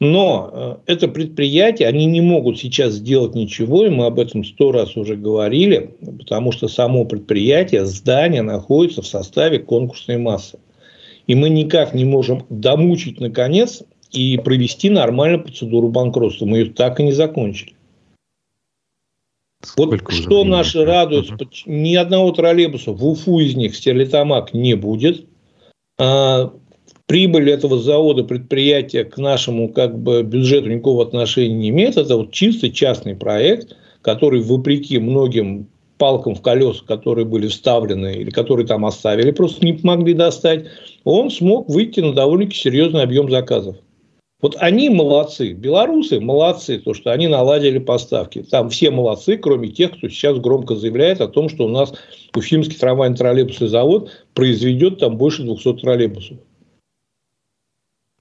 Но 0.00 0.50
э, 0.86 0.92
это 0.92 1.08
предприятие, 1.08 1.88
они 1.88 2.06
не 2.06 2.20
могут 2.20 2.58
сейчас 2.58 2.94
сделать 2.94 3.34
ничего, 3.34 3.86
и 3.86 3.90
мы 3.90 4.06
об 4.06 4.18
этом 4.18 4.44
сто 4.44 4.72
раз 4.72 4.96
уже 4.96 5.16
говорили, 5.16 5.94
потому 6.18 6.52
что 6.52 6.68
само 6.68 7.04
предприятие, 7.04 7.86
здание 7.86 8.42
находится 8.42 9.02
в 9.02 9.06
составе 9.06 9.60
конкурсной 9.60 10.18
массы. 10.18 10.58
И 11.26 11.34
мы 11.34 11.48
никак 11.48 11.94
не 11.94 12.04
можем 12.04 12.44
домучить, 12.50 13.20
наконец, 13.20 13.82
и 14.10 14.36
провести 14.38 14.90
нормальную 14.90 15.42
процедуру 15.42 15.88
банкротства. 15.88 16.44
Мы 16.44 16.58
ее 16.58 16.70
так 16.70 17.00
и 17.00 17.04
не 17.04 17.12
закончили. 17.12 17.74
Сколько 19.62 20.04
вот 20.04 20.12
что 20.12 20.44
наши 20.44 20.84
радуются, 20.84 21.36
ни 21.66 21.94
одного 21.94 22.32
троллейбуса 22.32 22.92
в 22.92 23.06
Уфу 23.06 23.38
из 23.40 23.56
них 23.56 23.74
стерлитамак 23.74 24.52
не 24.52 24.74
будет. 24.74 25.26
Прибыль 27.06 27.50
этого 27.50 27.78
завода, 27.78 28.24
предприятия 28.24 29.04
к 29.04 29.18
нашему 29.18 29.68
как 29.68 29.98
бы, 29.98 30.22
бюджету 30.22 30.68
никакого 30.70 31.04
отношения 31.04 31.54
не 31.54 31.68
имеет. 31.68 31.98
Это 31.98 32.16
вот 32.16 32.32
чисто 32.32 32.70
частный 32.70 33.14
проект, 33.14 33.76
который 34.00 34.40
вопреки 34.40 34.98
многим 34.98 35.68
палкам 35.98 36.34
в 36.34 36.42
колеса, 36.42 36.82
которые 36.86 37.26
были 37.26 37.48
вставлены 37.48 38.14
или 38.14 38.30
которые 38.30 38.66
там 38.66 38.86
оставили, 38.86 39.30
просто 39.30 39.64
не 39.64 39.78
могли 39.82 40.14
достать, 40.14 40.64
он 41.04 41.30
смог 41.30 41.68
выйти 41.68 42.00
на 42.00 42.12
довольно-таки 42.14 42.58
серьезный 42.58 43.02
объем 43.02 43.30
заказов. 43.30 43.76
Вот 44.40 44.56
они 44.58 44.90
молодцы, 44.90 45.52
белорусы 45.52 46.20
молодцы, 46.20 46.78
то, 46.78 46.92
что 46.92 47.12
они 47.12 47.28
наладили 47.28 47.78
поставки. 47.78 48.42
Там 48.42 48.68
все 48.68 48.90
молодцы, 48.90 49.38
кроме 49.38 49.68
тех, 49.68 49.96
кто 49.96 50.08
сейчас 50.08 50.38
громко 50.38 50.74
заявляет 50.74 51.20
о 51.20 51.28
том, 51.28 51.48
что 51.48 51.64
у 51.64 51.68
нас 51.68 51.94
Уфимский 52.34 52.76
трамвайный 52.76 53.16
троллейбусный 53.16 53.68
завод 53.68 54.10
произведет 54.34 54.98
там 54.98 55.16
больше 55.16 55.44
200 55.44 55.74
троллейбусов. 55.74 56.38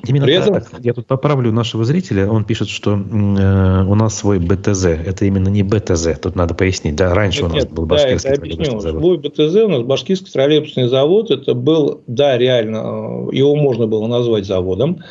Именно 0.05 0.25
При 0.25 0.35
этом... 0.35 0.53
так. 0.55 0.69
Я 0.81 0.93
тут 0.93 1.07
поправлю 1.07 1.53
нашего 1.53 1.85
зрителя. 1.85 2.29
Он 2.29 2.43
пишет, 2.43 2.67
что 2.67 2.91
э, 2.91 3.83
у 3.85 3.95
нас 3.95 4.17
свой 4.17 4.37
БТЗ. 4.37 4.85
Это 4.85 5.25
именно 5.25 5.47
не 5.47 5.63
БТЗ. 5.63 6.19
Тут 6.21 6.35
надо 6.35 6.53
пояснить. 6.53 6.95
Да, 6.95 7.13
раньше 7.13 7.43
нет, 7.43 7.51
у 7.51 7.53
нас 7.53 7.63
нет, 7.63 7.73
был 7.73 7.85
башкирский 7.85 8.31
да, 8.31 8.35
троллейбусный 8.35 8.81
завод. 8.81 9.01
Свой 9.01 9.17
БТЗ 9.17 9.55
у 9.55 9.67
нас 9.69 9.81
башкирский 9.83 10.31
троллейбусный 10.31 10.87
завод. 10.89 11.31
Это 11.31 11.53
был, 11.53 12.01
да, 12.07 12.37
реально, 12.37 13.29
э, 13.31 13.35
его 13.35 13.55
можно 13.55 13.87
было 13.87 14.05
назвать 14.07 14.45
заводом. 14.45 15.01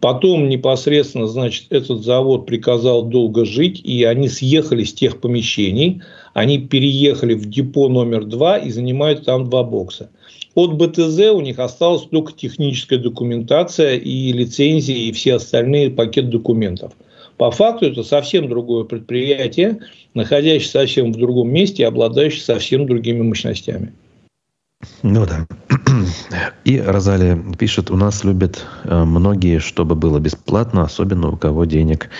Потом 0.00 0.48
непосредственно, 0.48 1.26
значит, 1.26 1.66
этот 1.70 2.04
завод 2.04 2.46
приказал 2.46 3.02
долго 3.02 3.44
жить, 3.44 3.80
и 3.80 4.04
они 4.04 4.28
съехали 4.28 4.84
с 4.84 4.94
тех 4.94 5.20
помещений, 5.20 6.02
они 6.38 6.58
переехали 6.58 7.34
в 7.34 7.50
депо 7.50 7.88
номер 7.88 8.24
два 8.24 8.58
и 8.58 8.70
занимают 8.70 9.24
там 9.24 9.50
два 9.50 9.64
бокса. 9.64 10.08
От 10.54 10.74
БТЗ 10.74 11.32
у 11.32 11.40
них 11.40 11.58
осталась 11.58 12.02
только 12.04 12.32
техническая 12.32 13.00
документация 13.00 13.96
и 13.96 14.32
лицензии, 14.32 15.08
и 15.08 15.12
все 15.12 15.34
остальные 15.34 15.90
пакет 15.90 16.30
документов. 16.30 16.92
По 17.38 17.50
факту 17.50 17.86
это 17.86 18.04
совсем 18.04 18.48
другое 18.48 18.84
предприятие, 18.84 19.80
находящееся 20.14 20.80
совсем 20.80 21.12
в 21.12 21.16
другом 21.16 21.50
месте 21.50 21.82
и 21.82 21.86
обладающее 21.86 22.42
совсем 22.42 22.86
другими 22.86 23.22
мощностями. 23.22 23.92
Ну 25.02 25.26
да. 25.26 25.46
И 26.64 26.78
Розалия 26.80 27.36
пишет, 27.58 27.90
у 27.90 27.96
нас 27.96 28.22
любят 28.22 28.64
э, 28.84 29.02
многие, 29.04 29.58
чтобы 29.58 29.96
было 29.96 30.20
бесплатно, 30.20 30.82
особенно 30.82 31.30
у 31.30 31.36
кого 31.36 31.64
денег 31.64 32.10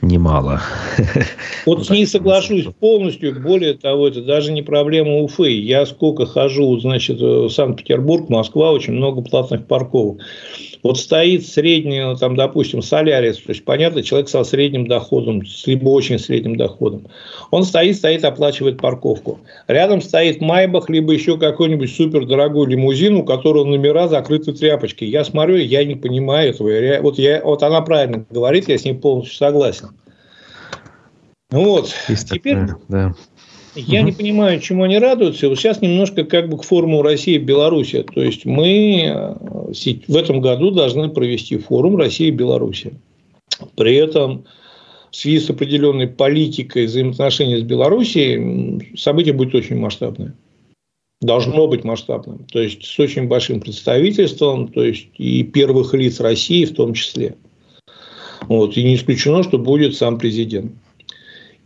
немало. 0.00 0.62
Вот 1.66 1.86
с 1.86 1.90
ней 1.90 2.06
соглашусь 2.06 2.66
полностью. 2.80 3.38
Более 3.38 3.74
того, 3.74 4.08
это 4.08 4.22
даже 4.22 4.52
не 4.52 4.62
проблема 4.62 5.18
Уфы. 5.18 5.50
Я 5.50 5.84
сколько 5.84 6.24
хожу, 6.24 6.78
значит, 6.80 7.20
в 7.20 7.50
Санкт-Петербург, 7.50 8.30
Москва, 8.30 8.72
очень 8.72 8.94
много 8.94 9.20
платных 9.20 9.66
парковок. 9.66 10.22
Вот 10.88 10.96
стоит 10.96 11.46
средний, 11.46 12.16
там, 12.16 12.34
допустим, 12.34 12.80
солярис, 12.80 13.36
то 13.36 13.50
есть, 13.50 13.62
понятно, 13.62 14.02
человек 14.02 14.30
со 14.30 14.42
средним 14.42 14.86
доходом, 14.86 15.42
либо 15.66 15.90
очень 15.90 16.18
средним 16.18 16.56
доходом. 16.56 17.08
Он 17.50 17.64
стоит, 17.64 17.96
стоит, 17.96 18.24
оплачивает 18.24 18.80
парковку. 18.80 19.38
Рядом 19.66 20.00
стоит 20.00 20.40
Майбах, 20.40 20.88
либо 20.88 21.12
еще 21.12 21.36
какой-нибудь 21.36 21.94
супер 21.94 22.24
дорогой 22.24 22.68
лимузин, 22.68 23.16
у 23.16 23.22
которого 23.22 23.64
номера 23.64 24.08
закрыты 24.08 24.54
тряпочкой. 24.54 25.08
Я 25.08 25.26
смотрю, 25.26 25.56
я 25.56 25.84
не 25.84 25.94
понимаю 25.94 26.52
этого. 26.54 26.70
Я, 26.70 27.02
вот, 27.02 27.18
я, 27.18 27.42
вот 27.44 27.62
она 27.62 27.82
правильно 27.82 28.24
говорит, 28.30 28.66
я 28.70 28.78
с 28.78 28.86
ней 28.86 28.94
полностью 28.94 29.36
согласен. 29.36 29.88
Вот. 31.50 31.94
Есть 32.08 32.30
Теперь 32.30 32.66
такое, 32.66 32.78
да. 32.88 33.14
Я 33.86 34.00
угу. 34.00 34.08
не 34.08 34.12
понимаю, 34.12 34.60
чему 34.60 34.82
они 34.82 34.98
радуются. 34.98 35.48
Вот 35.48 35.58
сейчас 35.58 35.80
немножко 35.80 36.24
как 36.24 36.48
бы 36.48 36.58
к 36.58 36.64
форуму 36.64 37.02
России 37.02 37.34
и 37.34 37.38
Беларуси. 37.38 38.04
То 38.12 38.22
есть 38.22 38.44
мы 38.44 39.04
э, 39.04 39.34
в 40.08 40.16
этом 40.16 40.40
году 40.40 40.72
должны 40.72 41.08
провести 41.08 41.58
форум 41.58 41.96
России 41.96 42.26
и 42.26 42.32
Беларуси. 42.32 42.94
При 43.76 43.94
этом 43.94 44.44
в 45.10 45.16
связи 45.16 45.38
с 45.38 45.50
определенной 45.50 46.08
политикой 46.08 46.86
взаимоотношений 46.86 47.58
с 47.58 47.62
Белоруссией 47.62 48.96
событие 48.96 49.32
будет 49.32 49.54
очень 49.54 49.76
масштабное. 49.76 50.34
Должно 51.20 51.66
быть 51.68 51.84
масштабным. 51.84 52.46
То 52.50 52.60
есть 52.60 52.84
с 52.84 52.98
очень 52.98 53.28
большим 53.28 53.60
представительством, 53.60 54.68
то 54.68 54.84
есть 54.84 55.08
и 55.18 55.44
первых 55.44 55.94
лиц 55.94 56.20
России 56.20 56.64
в 56.64 56.74
том 56.74 56.94
числе. 56.94 57.36
Вот. 58.48 58.76
И 58.76 58.82
не 58.82 58.96
исключено, 58.96 59.42
что 59.44 59.58
будет 59.58 59.96
сам 59.96 60.18
президент. 60.18 60.72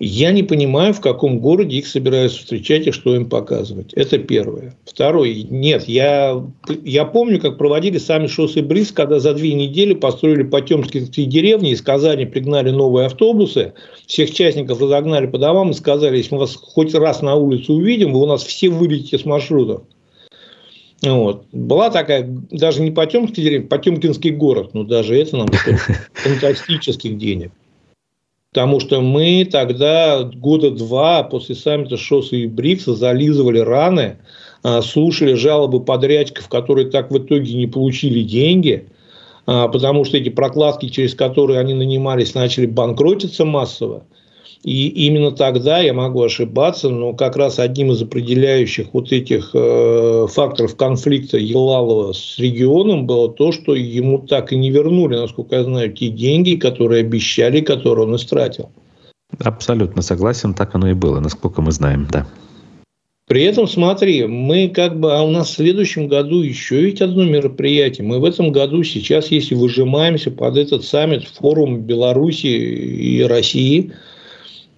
Я 0.04 0.32
не 0.32 0.42
понимаю, 0.42 0.92
в 0.94 1.00
каком 1.00 1.38
городе 1.38 1.76
их 1.76 1.86
собираются 1.86 2.40
встречать 2.40 2.88
и 2.88 2.90
что 2.90 3.14
им 3.14 3.28
показывать. 3.28 3.92
Это 3.92 4.18
первое. 4.18 4.74
Второе. 4.84 5.32
Нет, 5.48 5.84
я, 5.86 6.44
я 6.82 7.04
помню, 7.04 7.38
как 7.40 7.56
проводили 7.56 7.98
сами 7.98 8.26
шоссе 8.26 8.62
Бриз, 8.62 8.90
когда 8.90 9.20
за 9.20 9.32
две 9.32 9.54
недели 9.54 9.94
построили 9.94 10.42
Потемкинские 10.42 11.26
деревни, 11.26 11.70
из 11.70 11.82
Казани 11.82 12.24
пригнали 12.24 12.70
новые 12.70 13.06
автобусы, 13.06 13.74
всех 14.08 14.32
частников 14.32 14.82
разогнали 14.82 15.28
по 15.28 15.38
домам 15.38 15.70
и 15.70 15.74
сказали, 15.74 16.16
если 16.16 16.34
мы 16.34 16.40
вас 16.40 16.56
хоть 16.56 16.92
раз 16.96 17.22
на 17.22 17.36
улице 17.36 17.70
увидим, 17.70 18.12
вы 18.12 18.22
у 18.22 18.26
нас 18.26 18.42
все 18.42 18.70
вылетите 18.70 19.20
с 19.20 19.24
маршрутов. 19.24 19.82
Вот. 21.00 21.44
Была 21.52 21.90
такая, 21.90 22.28
даже 22.50 22.82
не 22.82 22.90
Потемкинский 22.90 23.44
деревня, 23.44 23.68
Потемкинский 23.68 24.30
город, 24.30 24.74
но 24.74 24.82
даже 24.82 25.16
это 25.16 25.36
нам 25.36 25.48
фантастических 26.14 27.16
денег. 27.16 27.52
Потому 28.52 28.80
что 28.80 29.00
мы 29.00 29.48
тогда 29.50 30.24
года 30.24 30.70
два 30.70 31.22
после 31.22 31.54
саммита 31.54 31.96
ШОС 31.96 32.32
и 32.32 32.46
БРИКСа 32.46 32.94
зализывали 32.94 33.60
раны, 33.60 34.18
а, 34.62 34.82
слушали 34.82 35.32
жалобы 35.32 35.82
подрядчиков, 35.82 36.50
которые 36.50 36.90
так 36.90 37.10
в 37.10 37.16
итоге 37.16 37.54
не 37.54 37.66
получили 37.66 38.22
деньги, 38.22 38.88
а, 39.46 39.68
потому 39.68 40.04
что 40.04 40.18
эти 40.18 40.28
прокладки, 40.28 40.90
через 40.90 41.14
которые 41.14 41.60
они 41.60 41.72
нанимались, 41.72 42.34
начали 42.34 42.66
банкротиться 42.66 43.46
массово. 43.46 44.04
И 44.64 44.86
именно 45.06 45.32
тогда, 45.32 45.80
я 45.80 45.92
могу 45.92 46.22
ошибаться, 46.22 46.88
но 46.88 47.14
как 47.14 47.36
раз 47.36 47.58
одним 47.58 47.90
из 47.90 48.02
определяющих 48.02 48.88
вот 48.92 49.10
этих 49.10 49.50
э, 49.54 50.26
факторов 50.30 50.76
конфликта 50.76 51.36
Елалова 51.36 52.12
с 52.12 52.38
регионом 52.38 53.06
было 53.06 53.28
то, 53.28 53.50
что 53.50 53.74
ему 53.74 54.18
так 54.18 54.52
и 54.52 54.56
не 54.56 54.70
вернули, 54.70 55.16
насколько 55.16 55.56
я 55.56 55.64
знаю, 55.64 55.92
те 55.92 56.10
деньги, 56.10 56.54
которые 56.54 57.00
обещали, 57.00 57.60
которые 57.60 58.06
он 58.06 58.14
истратил. 58.14 58.70
Абсолютно 59.40 60.00
согласен, 60.00 60.54
так 60.54 60.76
оно 60.76 60.90
и 60.90 60.94
было, 60.94 61.18
насколько 61.18 61.60
мы 61.60 61.72
знаем, 61.72 62.06
да. 62.10 62.24
При 63.26 63.42
этом, 63.42 63.66
смотри, 63.66 64.26
мы 64.26 64.68
как 64.68 65.00
бы, 65.00 65.12
а 65.12 65.22
у 65.22 65.30
нас 65.30 65.48
в 65.48 65.54
следующем 65.54 66.06
году 66.06 66.42
еще 66.42 66.82
ведь 66.82 67.00
одно 67.00 67.24
мероприятие. 67.24 68.06
Мы 68.06 68.20
в 68.20 68.24
этом 68.24 68.52
году 68.52 68.84
сейчас, 68.84 69.32
если 69.32 69.56
выжимаемся 69.56 70.30
под 70.30 70.56
этот 70.56 70.84
саммит, 70.84 71.24
форум 71.24 71.80
Беларуси 71.80 72.46
и 72.46 73.22
России– 73.22 73.92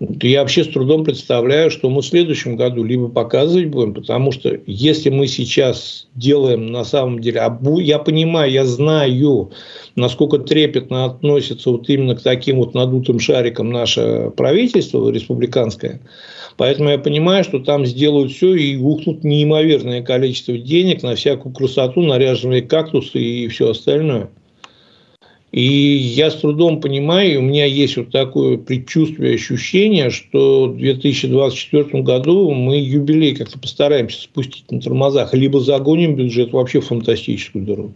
я 0.00 0.40
вообще 0.40 0.64
с 0.64 0.68
трудом 0.68 1.04
представляю, 1.04 1.70
что 1.70 1.88
мы 1.88 2.02
в 2.02 2.06
следующем 2.06 2.56
году 2.56 2.82
либо 2.82 3.08
показывать 3.08 3.66
будем, 3.66 3.94
потому 3.94 4.32
что 4.32 4.58
если 4.66 5.08
мы 5.10 5.28
сейчас 5.28 6.08
делаем 6.16 6.66
на 6.66 6.84
самом 6.84 7.20
деле, 7.20 7.40
а 7.40 7.58
я 7.78 8.00
понимаю, 8.00 8.50
я 8.50 8.64
знаю, 8.64 9.52
насколько 9.94 10.38
трепетно 10.38 11.04
относится 11.04 11.70
вот 11.70 11.88
именно 11.88 12.16
к 12.16 12.22
таким 12.22 12.56
вот 12.56 12.74
надутым 12.74 13.20
шарикам 13.20 13.70
наше 13.70 14.32
правительство 14.36 15.08
республиканское, 15.10 16.00
поэтому 16.56 16.90
я 16.90 16.98
понимаю, 16.98 17.44
что 17.44 17.60
там 17.60 17.86
сделают 17.86 18.32
все 18.32 18.54
и 18.54 18.76
ухнут 18.76 19.22
неимоверное 19.22 20.02
количество 20.02 20.58
денег 20.58 21.04
на 21.04 21.14
всякую 21.14 21.54
красоту, 21.54 22.02
наряженные 22.02 22.62
кактусы 22.62 23.20
и 23.20 23.48
все 23.48 23.70
остальное– 23.70 24.28
и 25.54 25.62
я 25.62 26.32
с 26.32 26.40
трудом 26.40 26.80
понимаю, 26.80 27.38
у 27.38 27.42
меня 27.42 27.64
есть 27.64 27.96
вот 27.96 28.10
такое 28.10 28.56
предчувствие, 28.56 29.36
ощущение, 29.36 30.10
что 30.10 30.66
в 30.66 30.76
2024 30.78 32.02
году 32.02 32.50
мы 32.50 32.78
юбилей 32.78 33.36
как-то 33.36 33.60
постараемся 33.60 34.20
спустить 34.20 34.68
на 34.72 34.80
тормозах, 34.80 35.32
либо 35.32 35.60
загоним 35.60 36.16
бюджет 36.16 36.52
вообще 36.52 36.80
в 36.80 36.86
фантастическую 36.86 37.64
дорогу. 37.64 37.94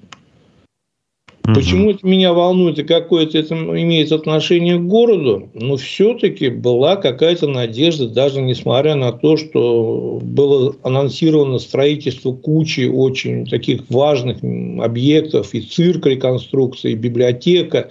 Угу. 1.49 1.55
Почему 1.55 1.91
это 1.91 2.07
меня 2.07 2.35
волнует 2.35 2.79
и 2.79 2.83
какое 2.83 3.25
это 3.25 3.41
имеет 3.55 4.13
отношение 4.13 4.77
к 4.77 4.83
городу? 4.87 5.49
Но 5.55 5.77
все-таки 5.77 6.51
была 6.51 6.97
какая-то 6.97 7.49
надежда, 7.49 8.07
даже 8.07 8.43
несмотря 8.43 8.97
на 8.97 9.13
то, 9.13 9.39
что 9.39 10.19
было 10.23 10.77
анонсировано 10.83 11.59
строительство 11.59 12.33
кучи 12.33 12.87
очень 12.87 13.47
таких 13.47 13.89
важных 13.89 14.37
объектов, 14.85 15.55
и 15.55 15.63
цирк 15.63 16.05
реконструкции, 16.05 16.93
и 16.93 16.97
библиотека, 16.97 17.89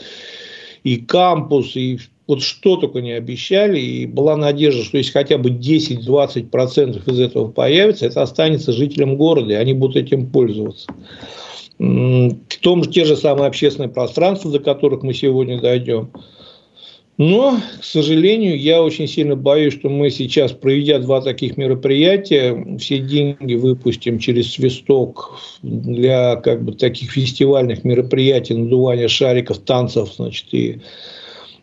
и 0.84 0.98
кампус, 0.98 1.76
и 1.76 1.98
вот 2.28 2.44
что 2.44 2.76
только 2.76 3.02
не 3.02 3.14
обещали, 3.14 3.80
и 3.80 4.06
была 4.06 4.38
надежда, 4.38 4.84
что 4.84 5.00
если 5.00 5.14
хотя 5.14 5.40
бы 5.40 5.50
10-20% 5.50 7.12
из 7.12 7.20
этого 7.20 7.48
появится, 7.48 8.06
это 8.06 8.22
останется 8.22 8.72
жителям 8.72 9.18
города, 9.18 9.54
и 9.54 9.56
они 9.56 9.74
будут 9.74 9.96
этим 9.96 10.28
пользоваться 10.28 10.92
в 11.80 12.58
том 12.62 12.84
же 12.84 12.90
те 12.90 13.06
же 13.06 13.16
самые 13.16 13.48
общественные 13.48 13.90
пространства, 13.90 14.52
до 14.52 14.60
которых 14.60 15.04
мы 15.04 15.14
сегодня 15.14 15.60
дойдем. 15.60 16.12
Но, 17.18 17.60
к 17.80 17.84
сожалению, 17.84 18.60
я 18.60 18.84
очень 18.84 19.08
сильно 19.08 19.36
боюсь, 19.36 19.74
что 19.74 19.90
мы 19.90 20.12
сейчас, 20.12 20.52
проведя 20.52 21.00
два 21.00 21.20
таких 21.20 21.58
мероприятия, 21.58 22.78
все 22.78 23.00
деньги 23.00 23.56
выпустим 23.56 24.20
через 24.20 24.52
свисток 24.52 25.40
для 25.64 26.36
как 26.36 26.64
бы, 26.64 26.74
таких 26.74 27.12
фестивальных 27.12 27.84
мероприятий, 27.84 28.54
надувания 28.54 29.08
шариков, 29.08 29.58
танцев, 29.60 30.14
значит, 30.16 30.46
и 30.52 30.82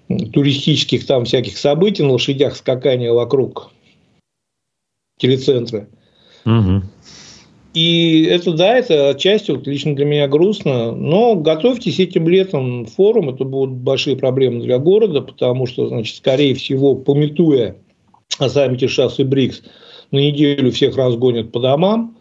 туристических 0.09 1.07
там 1.07 1.25
всяких 1.25 1.57
событий 1.57 2.03
на 2.03 2.13
лошадях, 2.13 2.57
скакания 2.57 3.13
вокруг 3.13 3.71
телецентра. 5.19 5.87
Угу. 6.45 6.83
И 7.75 8.23
это, 8.31 8.53
да, 8.53 8.79
это 8.79 9.11
отчасти 9.11 9.51
вот 9.51 9.67
лично 9.67 9.97
для 9.97 10.05
меня 10.05 10.29
грустно, 10.29 10.93
но 10.93 11.35
готовьтесь 11.35 11.99
этим 11.99 12.29
летом 12.29 12.87
форум, 12.87 13.31
это 13.31 13.45
будут 13.45 13.75
большие 13.75 14.17
проблемы 14.17 14.63
для 14.63 14.79
города, 14.79 15.21
потому 15.21 15.67
что, 15.67 15.89
значит, 15.89 16.17
скорее 16.17 16.55
всего, 16.55 16.95
пометуя 16.95 17.77
о 18.39 18.49
саммите 18.49 18.87
ШАС 18.87 19.19
и 19.19 19.25
БРИКС, 19.25 19.63
на 20.13 20.19
неделю 20.19 20.71
всех 20.71 20.97
разгонят 20.97 21.51
по 21.51 21.59
домам, 21.59 22.17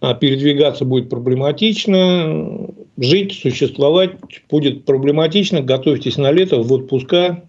а 0.00 0.12
передвигаться 0.12 0.84
будет 0.84 1.08
проблематично, 1.08 2.68
жить, 2.98 3.32
существовать 3.32 4.10
будет 4.50 4.84
проблематично, 4.84 5.62
готовьтесь 5.62 6.18
на 6.18 6.30
лето, 6.30 6.60
в 6.60 6.70
отпуска. 6.70 7.44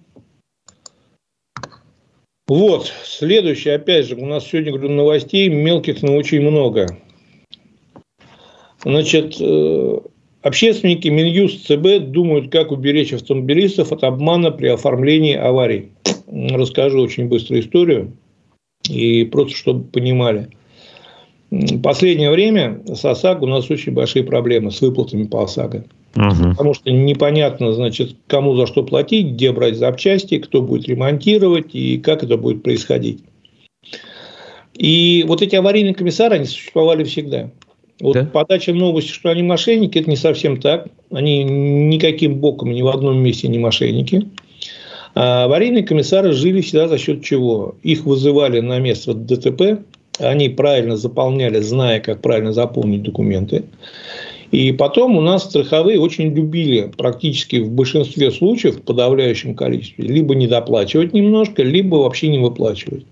Вот, 2.48 2.92
следующее, 3.04 3.76
опять 3.76 4.08
же, 4.08 4.16
у 4.16 4.26
нас 4.26 4.48
сегодня, 4.48 4.72
говорю, 4.72 4.94
новостей 4.94 5.50
мелких, 5.50 6.02
но 6.02 6.16
очень 6.16 6.42
много. 6.42 6.88
Значит, 8.84 9.36
э, 9.40 9.98
общественники 10.42 11.08
Минюст 11.08 11.66
ЦБ 11.66 12.12
думают, 12.12 12.52
как 12.52 12.72
уберечь 12.72 13.14
автомобилистов 13.14 13.92
от 13.92 14.04
обмана 14.04 14.52
при 14.52 14.68
оформлении 14.68 15.36
аварий. 15.36 15.90
Расскажу 16.28 17.02
очень 17.02 17.28
быстро 17.28 17.60
историю, 17.60 18.14
и 18.88 19.26
просто 19.26 19.56
чтобы 19.56 19.84
понимали. 19.86 20.50
В 21.52 21.82
последнее 21.82 22.30
время 22.30 22.80
с 22.86 23.04
ОСАГО 23.04 23.46
у 23.46 23.48
нас 23.48 23.70
очень 23.72 23.92
большие 23.92 24.24
проблемы 24.24 24.72
с 24.72 24.82
выплатами 24.82 25.24
по 25.24 25.44
ОСАГО. 25.44 25.86
Угу. 26.16 26.50
Потому 26.52 26.74
что 26.74 26.92
непонятно, 26.92 27.74
значит, 27.74 28.16
кому 28.28 28.56
за 28.56 28.68
что 28.68 28.84
платить, 28.84 29.34
где 29.34 29.52
брать 29.52 29.78
запчасти, 29.78 30.38
кто 30.38 30.62
будет 30.62 30.88
ремонтировать 30.88 31.74
и 31.74 31.98
как 31.98 32.24
это 32.24 32.38
будет 32.38 32.62
происходить. 32.62 33.24
И 34.76 35.26
вот 35.28 35.42
эти 35.42 35.56
аварийные 35.56 35.96
комиссары, 35.96 36.36
они 36.36 36.46
существовали 36.46 37.04
всегда. 37.04 37.50
Вот 38.02 38.14
да? 38.14 38.26
подача 38.26 38.74
новости, 38.74 39.12
что 39.12 39.30
они 39.30 39.44
мошенники, 39.44 39.98
это 39.98 40.10
не 40.10 40.16
совсем 40.16 40.60
так. 40.60 40.88
Они 41.12 41.44
никаким 41.44 42.36
боком 42.36 42.72
ни 42.72 42.82
в 42.82 42.88
одном 42.88 43.22
месте 43.22 43.48
не 43.48 43.60
мошенники. 43.60 44.28
А 45.16 45.46
аварийные 45.46 45.84
комиссары 45.84 46.32
жили 46.34 46.62
всегда 46.62 46.88
за 46.88 46.98
счет 46.98 47.24
чего? 47.24 47.76
Их 47.84 48.06
вызывали 48.06 48.60
на 48.60 48.80
место 48.80 49.14
ДТП, 49.14 49.80
они 50.20 50.50
правильно 50.50 50.98
заполняли, 50.98 51.60
зная, 51.60 52.00
как 52.00 52.22
правильно 52.22 52.54
заполнить 52.54 53.04
документы. 53.04 53.64
И 54.52 54.72
потом 54.72 55.16
у 55.16 55.22
нас 55.22 55.44
страховые 55.44 56.00
очень 56.00 56.34
любили 56.34 56.92
практически 56.98 57.58
в 57.58 57.72
большинстве 57.72 58.32
случаев, 58.32 58.78
в 58.78 58.82
подавляющем 58.82 59.56
количестве, 59.56 60.08
либо 60.08 60.34
недоплачивать 60.34 61.14
немножко, 61.14 61.62
либо 61.62 61.98
вообще 61.98 62.30
не 62.30 62.40
выплачивать. 62.40 63.06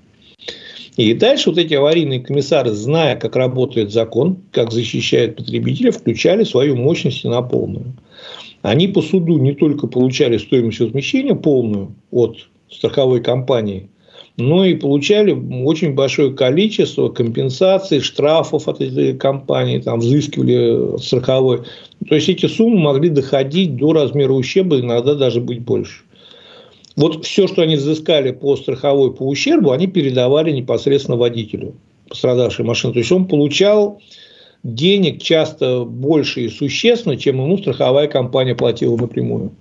И 0.98 1.14
дальше 1.14 1.52
вот 1.52 1.60
эти 1.60 1.76
аварийные 1.76 2.20
комиссары, 2.20 2.72
зная, 2.72 3.16
как 3.16 3.36
работает 3.36 3.92
закон, 3.92 4.38
как 4.52 4.72
защищает 4.72 5.36
потребителя, 5.36 5.92
включали 5.92 6.44
свою 6.44 6.76
мощность 6.76 7.24
на 7.24 7.44
полную. 7.44 7.94
Они 8.64 8.88
по 8.88 9.04
суду 9.04 9.38
не 9.38 9.54
только 9.54 9.86
получали 9.86 10.38
стоимость 10.38 10.80
возмещения 10.80 11.36
полную 11.36 11.94
от 12.10 12.38
страховой 12.72 13.22
компании, 13.22 13.90
но 14.38 14.66
и 14.66 14.74
получали 14.74 15.32
очень 15.64 15.94
большое 15.94 16.34
количество 16.34 17.10
компенсаций, 17.10 18.00
штрафов 18.00 18.68
от 18.68 18.82
этой 18.82 19.16
компании, 19.16 19.78
там 19.78 20.00
взыскивали 20.00 21.00
страховой. 21.00 21.60
То 22.10 22.16
есть 22.16 22.28
эти 22.30 22.48
суммы 22.48 22.80
могли 22.80 23.10
доходить 23.10 23.76
до 23.76 23.94
размера 23.94 24.34
ущерба, 24.34 24.80
иногда 24.80 25.14
даже 25.14 25.42
быть 25.42 25.62
больше. 25.62 26.02
Вот 26.98 27.26
все, 27.26 27.48
что 27.48 27.62
они 27.62 27.76
взыскали 27.76 28.32
по 28.32 28.56
страховой 28.56 29.14
по 29.14 29.22
ущербу, 29.22 29.72
они 29.72 29.86
передавали 29.86 30.52
непосредственно 30.52 31.16
водителю 31.16 31.76
пострадавшей 32.10 32.66
машины. 32.66 32.94
То 32.94 33.00
есть 33.00 33.12
он 33.12 33.28
получал 33.28 34.02
денег 34.64 35.22
часто 35.22 35.86
больше 35.86 36.42
и 36.42 36.50
существенно, 36.50 37.16
чем 37.16 37.38
ему 37.38 37.58
страховая 37.60 38.08
компания 38.08 38.56
платила 38.56 38.98
напрямую. 38.98 39.52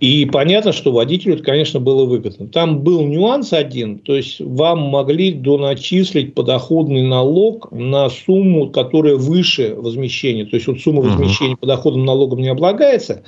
И 0.00 0.26
понятно, 0.26 0.72
что 0.72 0.92
водителю 0.92 1.34
это, 1.34 1.42
конечно, 1.42 1.80
было 1.80 2.04
выгодно. 2.04 2.46
Там 2.48 2.82
был 2.82 3.02
нюанс 3.02 3.52
один, 3.52 3.98
то 3.98 4.14
есть 4.14 4.40
вам 4.40 4.80
могли 4.80 5.32
доначислить 5.32 6.34
подоходный 6.34 7.02
налог 7.02 7.70
на 7.72 8.08
сумму, 8.08 8.70
которая 8.70 9.16
выше 9.16 9.74
возмещения. 9.76 10.46
То 10.46 10.54
есть 10.56 10.66
вот 10.68 10.80
сумма 10.80 11.02
возмещения 11.02 11.56
подоходным 11.56 12.04
налогом 12.04 12.40
не 12.40 12.48
облагается, 12.48 13.24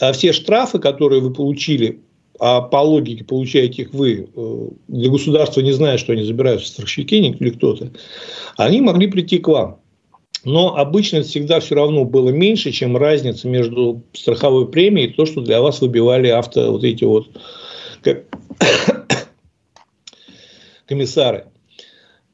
а 0.00 0.12
все 0.12 0.32
штрафы, 0.32 0.78
которые 0.78 1.20
вы 1.20 1.32
получили, 1.32 2.00
а 2.38 2.60
по 2.60 2.78
логике 2.78 3.24
получаете 3.24 3.82
их 3.82 3.94
вы, 3.94 4.28
э, 4.34 4.68
для 4.88 5.10
государства 5.10 5.60
не 5.60 5.72
зная, 5.72 5.98
что 5.98 6.12
они 6.12 6.22
забирают 6.22 6.62
в 6.62 6.66
страховщики 6.66 7.14
или 7.14 7.50
кто-то, 7.50 7.90
они 8.56 8.80
могли 8.80 9.06
прийти 9.06 9.38
к 9.38 9.48
вам. 9.48 9.80
Но 10.44 10.76
обычно 10.76 11.22
всегда 11.22 11.60
все 11.60 11.74
равно 11.74 12.04
было 12.04 12.30
меньше, 12.30 12.70
чем 12.70 12.96
разница 12.96 13.48
между 13.48 14.02
страховой 14.12 14.68
премией 14.68 15.08
и 15.08 15.12
то, 15.12 15.26
что 15.26 15.40
для 15.40 15.60
вас 15.60 15.80
выбивали 15.80 16.28
авто 16.28 16.70
вот 16.70 16.84
эти 16.84 17.04
вот 17.04 17.28
комиссары. 20.86 21.46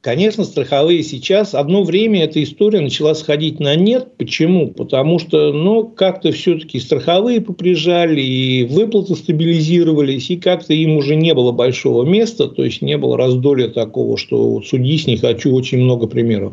Конечно, 0.03 0.43
страховые 0.43 1.01
сейчас, 1.01 1.55
одно 1.55 1.83
время 1.83 2.25
эта 2.25 2.43
история 2.43 2.81
начала 2.81 3.15
сходить 3.15 3.61
на 3.61 3.77
нет. 3.77 4.17
Почему? 4.17 4.67
Потому 4.67 5.17
что, 5.17 5.53
ну, 5.53 5.87
как-то 5.87 6.33
все-таки 6.33 6.77
страховые 6.81 7.39
поприжали, 7.39 8.19
и 8.19 8.65
выплаты 8.65 9.15
стабилизировались, 9.15 10.29
и 10.29 10.35
как-то 10.35 10.73
им 10.73 10.97
уже 10.97 11.15
не 11.15 11.33
было 11.33 11.53
большого 11.53 12.03
места, 12.03 12.49
то 12.49 12.65
есть 12.65 12.81
не 12.81 12.97
было 12.97 13.17
раздолья 13.17 13.69
такого, 13.69 14.17
что 14.17 14.49
вот 14.49 14.67
судись 14.67 15.07
не 15.07 15.15
хочу, 15.15 15.55
очень 15.55 15.77
много 15.77 16.07
примеров. 16.07 16.51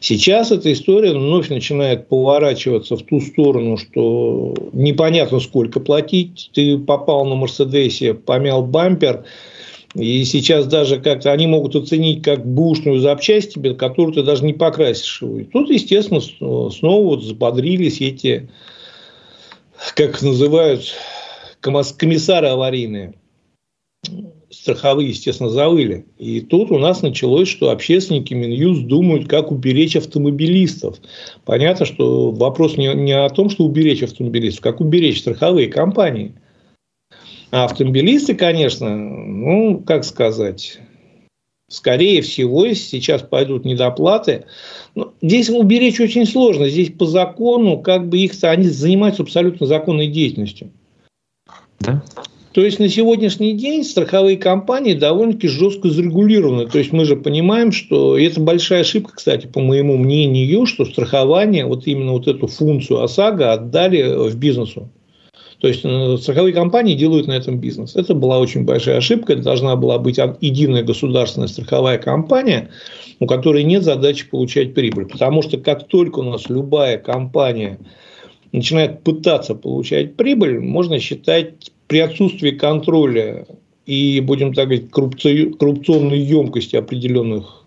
Сейчас 0.00 0.52
эта 0.52 0.70
история 0.70 1.14
вновь 1.14 1.48
начинает 1.48 2.08
поворачиваться 2.08 2.98
в 2.98 3.02
ту 3.04 3.22
сторону, 3.22 3.78
что 3.78 4.54
непонятно 4.74 5.40
сколько 5.40 5.80
платить. 5.80 6.50
Ты 6.52 6.76
попал 6.76 7.24
на 7.24 7.34
Мерседесе, 7.34 8.12
помял 8.12 8.62
бампер– 8.62 9.24
и 9.94 10.24
сейчас 10.24 10.66
даже 10.66 11.00
как-то 11.00 11.30
они 11.32 11.46
могут 11.46 11.76
оценить 11.76 12.22
как 12.22 12.44
бушную 12.44 12.98
запчасть 12.98 13.54
тебе, 13.54 13.74
которую 13.74 14.14
ты 14.14 14.22
даже 14.24 14.44
не 14.44 14.52
покрасишь. 14.52 15.22
И 15.22 15.44
тут, 15.44 15.70
естественно, 15.70 16.20
снова 16.20 17.04
вот 17.04 17.22
заподрились 17.22 18.00
эти, 18.00 18.50
как 19.94 20.20
называют, 20.20 20.82
комиссары 21.60 22.48
аварийные. 22.48 23.14
Страховые, 24.50 25.10
естественно, 25.10 25.48
завыли. 25.48 26.06
И 26.18 26.40
тут 26.40 26.70
у 26.70 26.78
нас 26.78 27.02
началось, 27.02 27.48
что 27.48 27.70
общественники 27.70 28.34
Минюст 28.34 28.86
думают, 28.86 29.28
как 29.28 29.50
уберечь 29.50 29.96
автомобилистов. 29.96 30.98
Понятно, 31.44 31.86
что 31.86 32.30
вопрос 32.30 32.76
не, 32.76 32.92
не 32.94 33.12
о 33.12 33.28
том, 33.30 33.48
что 33.48 33.64
уберечь 33.64 34.02
автомобилистов, 34.02 34.62
как 34.62 34.80
уберечь 34.80 35.20
страховые 35.20 35.68
компании– 35.68 36.34
а 37.54 37.66
автомобилисты, 37.66 38.34
конечно, 38.34 38.96
ну, 38.96 39.78
как 39.78 40.04
сказать, 40.04 40.80
скорее 41.68 42.20
всего, 42.20 42.66
сейчас 42.74 43.22
пойдут 43.22 43.64
недоплаты. 43.64 44.46
Но 44.96 45.14
здесь 45.22 45.48
уберечь 45.50 46.00
очень 46.00 46.26
сложно. 46.26 46.68
Здесь 46.68 46.90
по 46.90 47.06
закону, 47.06 47.78
как 47.78 48.08
бы 48.08 48.18
их 48.18 48.32
они 48.42 48.64
занимаются 48.64 49.22
абсолютно 49.22 49.68
законной 49.68 50.08
деятельностью. 50.08 50.72
Да. 51.78 52.02
То 52.50 52.60
есть 52.60 52.80
на 52.80 52.88
сегодняшний 52.88 53.52
день 53.52 53.84
страховые 53.84 54.36
компании 54.36 54.94
довольно-таки 54.94 55.46
жестко 55.46 55.90
зарегулированы. 55.90 56.66
То 56.66 56.78
есть 56.78 56.90
мы 56.90 57.04
же 57.04 57.14
понимаем, 57.14 57.70
что 57.70 58.18
и 58.18 58.24
это 58.24 58.40
большая 58.40 58.80
ошибка, 58.80 59.12
кстати, 59.14 59.46
по 59.46 59.60
моему 59.60 59.96
мнению, 59.96 60.66
что 60.66 60.84
страхование, 60.84 61.66
вот 61.66 61.86
именно 61.86 62.10
вот 62.10 62.26
эту 62.26 62.48
функцию 62.48 63.00
ОСАГО 63.04 63.52
отдали 63.52 64.28
в 64.28 64.36
бизнесу. 64.36 64.90
То 65.64 65.68
есть 65.68 65.80
э, 65.82 66.18
страховые 66.20 66.52
компании 66.52 66.94
делают 66.94 67.26
на 67.26 67.32
этом 67.32 67.56
бизнес. 67.56 67.96
Это 67.96 68.12
была 68.12 68.38
очень 68.38 68.64
большая 68.64 68.98
ошибка. 68.98 69.32
Это 69.32 69.44
должна 69.44 69.76
была 69.76 69.96
быть 69.96 70.18
единая 70.42 70.82
государственная 70.82 71.48
страховая 71.48 71.96
компания, 71.96 72.68
у 73.18 73.26
которой 73.26 73.64
нет 73.64 73.82
задачи 73.82 74.28
получать 74.28 74.74
прибыль. 74.74 75.06
Потому 75.06 75.40
что 75.40 75.56
как 75.56 75.88
только 75.88 76.18
у 76.18 76.22
нас 76.24 76.50
любая 76.50 76.98
компания 76.98 77.78
начинает 78.52 79.02
пытаться 79.04 79.54
получать 79.54 80.16
прибыль, 80.16 80.60
можно 80.60 80.98
считать 80.98 81.72
при 81.86 82.00
отсутствии 82.00 82.50
контроля 82.50 83.46
и, 83.86 84.20
будем 84.20 84.52
так 84.52 84.66
говорить, 84.66 84.90
коррупционной 84.90 86.18
емкости 86.18 86.76
определенных 86.76 87.64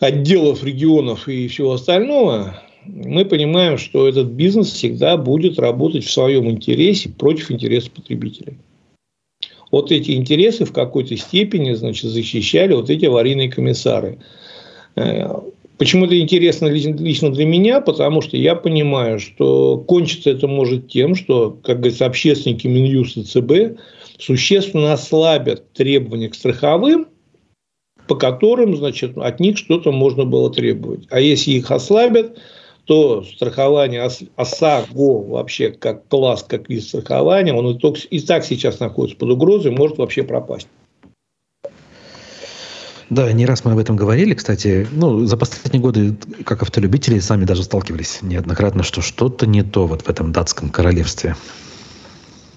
отделов, 0.00 0.64
регионов 0.64 1.28
и 1.28 1.46
всего 1.46 1.74
остального, 1.74 2.63
мы 2.86 3.24
понимаем, 3.24 3.78
что 3.78 4.08
этот 4.08 4.28
бизнес 4.28 4.72
всегда 4.72 5.16
будет 5.16 5.58
работать 5.58 6.04
в 6.04 6.12
своем 6.12 6.50
интересе 6.50 7.08
против 7.08 7.50
интересов 7.50 7.92
потребителей. 7.92 8.58
Вот 9.70 9.90
эти 9.90 10.12
интересы 10.12 10.64
в 10.64 10.72
какой-то 10.72 11.16
степени 11.16 11.72
значит, 11.72 12.10
защищали 12.10 12.74
вот 12.74 12.90
эти 12.90 13.06
аварийные 13.06 13.50
комиссары. 13.50 14.18
Э, 14.96 15.28
почему 15.78 16.06
это 16.06 16.18
интересно 16.20 16.66
лично 16.66 17.32
для 17.32 17.44
меня? 17.44 17.80
Потому 17.80 18.20
что 18.20 18.36
я 18.36 18.54
понимаю, 18.54 19.18
что 19.18 19.78
кончиться 19.78 20.30
это 20.30 20.46
может 20.46 20.88
тем, 20.88 21.14
что, 21.14 21.58
как 21.62 21.78
говорится, 21.78 22.06
общественники 22.06 22.66
Минюст 22.66 23.16
и 23.16 23.24
ЦБ 23.24 23.80
существенно 24.18 24.92
ослабят 24.92 25.72
требования 25.72 26.28
к 26.28 26.36
страховым, 26.36 27.08
по 28.06 28.14
которым, 28.14 28.76
значит, 28.76 29.16
от 29.16 29.40
них 29.40 29.58
что-то 29.58 29.90
можно 29.90 30.24
было 30.24 30.52
требовать. 30.52 31.06
А 31.10 31.20
если 31.20 31.52
их 31.52 31.70
ослабят, 31.70 32.38
то 32.84 33.24
страхование 33.24 34.02
ОСАГО 34.36 35.28
вообще 35.28 35.70
как 35.70 36.06
класс, 36.08 36.44
как 36.46 36.68
вид 36.68 36.84
страхования, 36.84 37.54
он 37.54 37.78
и 38.10 38.20
так 38.20 38.44
сейчас 38.44 38.80
находится 38.80 39.18
под 39.18 39.30
угрозой, 39.30 39.72
может 39.72 39.98
вообще 39.98 40.22
пропасть. 40.22 40.68
Да, 43.10 43.30
не 43.32 43.46
раз 43.46 43.64
мы 43.64 43.72
об 43.72 43.78
этом 43.78 43.96
говорили, 43.96 44.34
кстати. 44.34 44.88
Ну, 44.90 45.24
за 45.26 45.36
последние 45.36 45.80
годы, 45.80 46.16
как 46.44 46.62
автолюбители, 46.62 47.18
сами 47.18 47.44
даже 47.44 47.62
сталкивались 47.62 48.20
неоднократно, 48.22 48.82
что 48.82 49.02
что-то 49.02 49.46
не 49.46 49.62
то 49.62 49.86
вот 49.86 50.02
в 50.02 50.08
этом 50.08 50.32
датском 50.32 50.70
королевстве. 50.70 51.36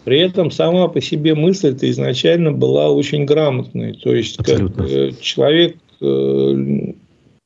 При 0.06 0.20
этом 0.20 0.52
сама 0.52 0.88
по 0.88 1.02
себе 1.02 1.36
мысль-то 1.36 1.90
изначально 1.92 2.54
была 2.54 2.90
очень 2.90 3.26
грамотной. 3.26 3.94
То 3.94 4.16
есть, 4.16 4.38
как 4.38 4.62
э, 4.80 5.12
человек 5.20 5.76
э, 6.00 6.94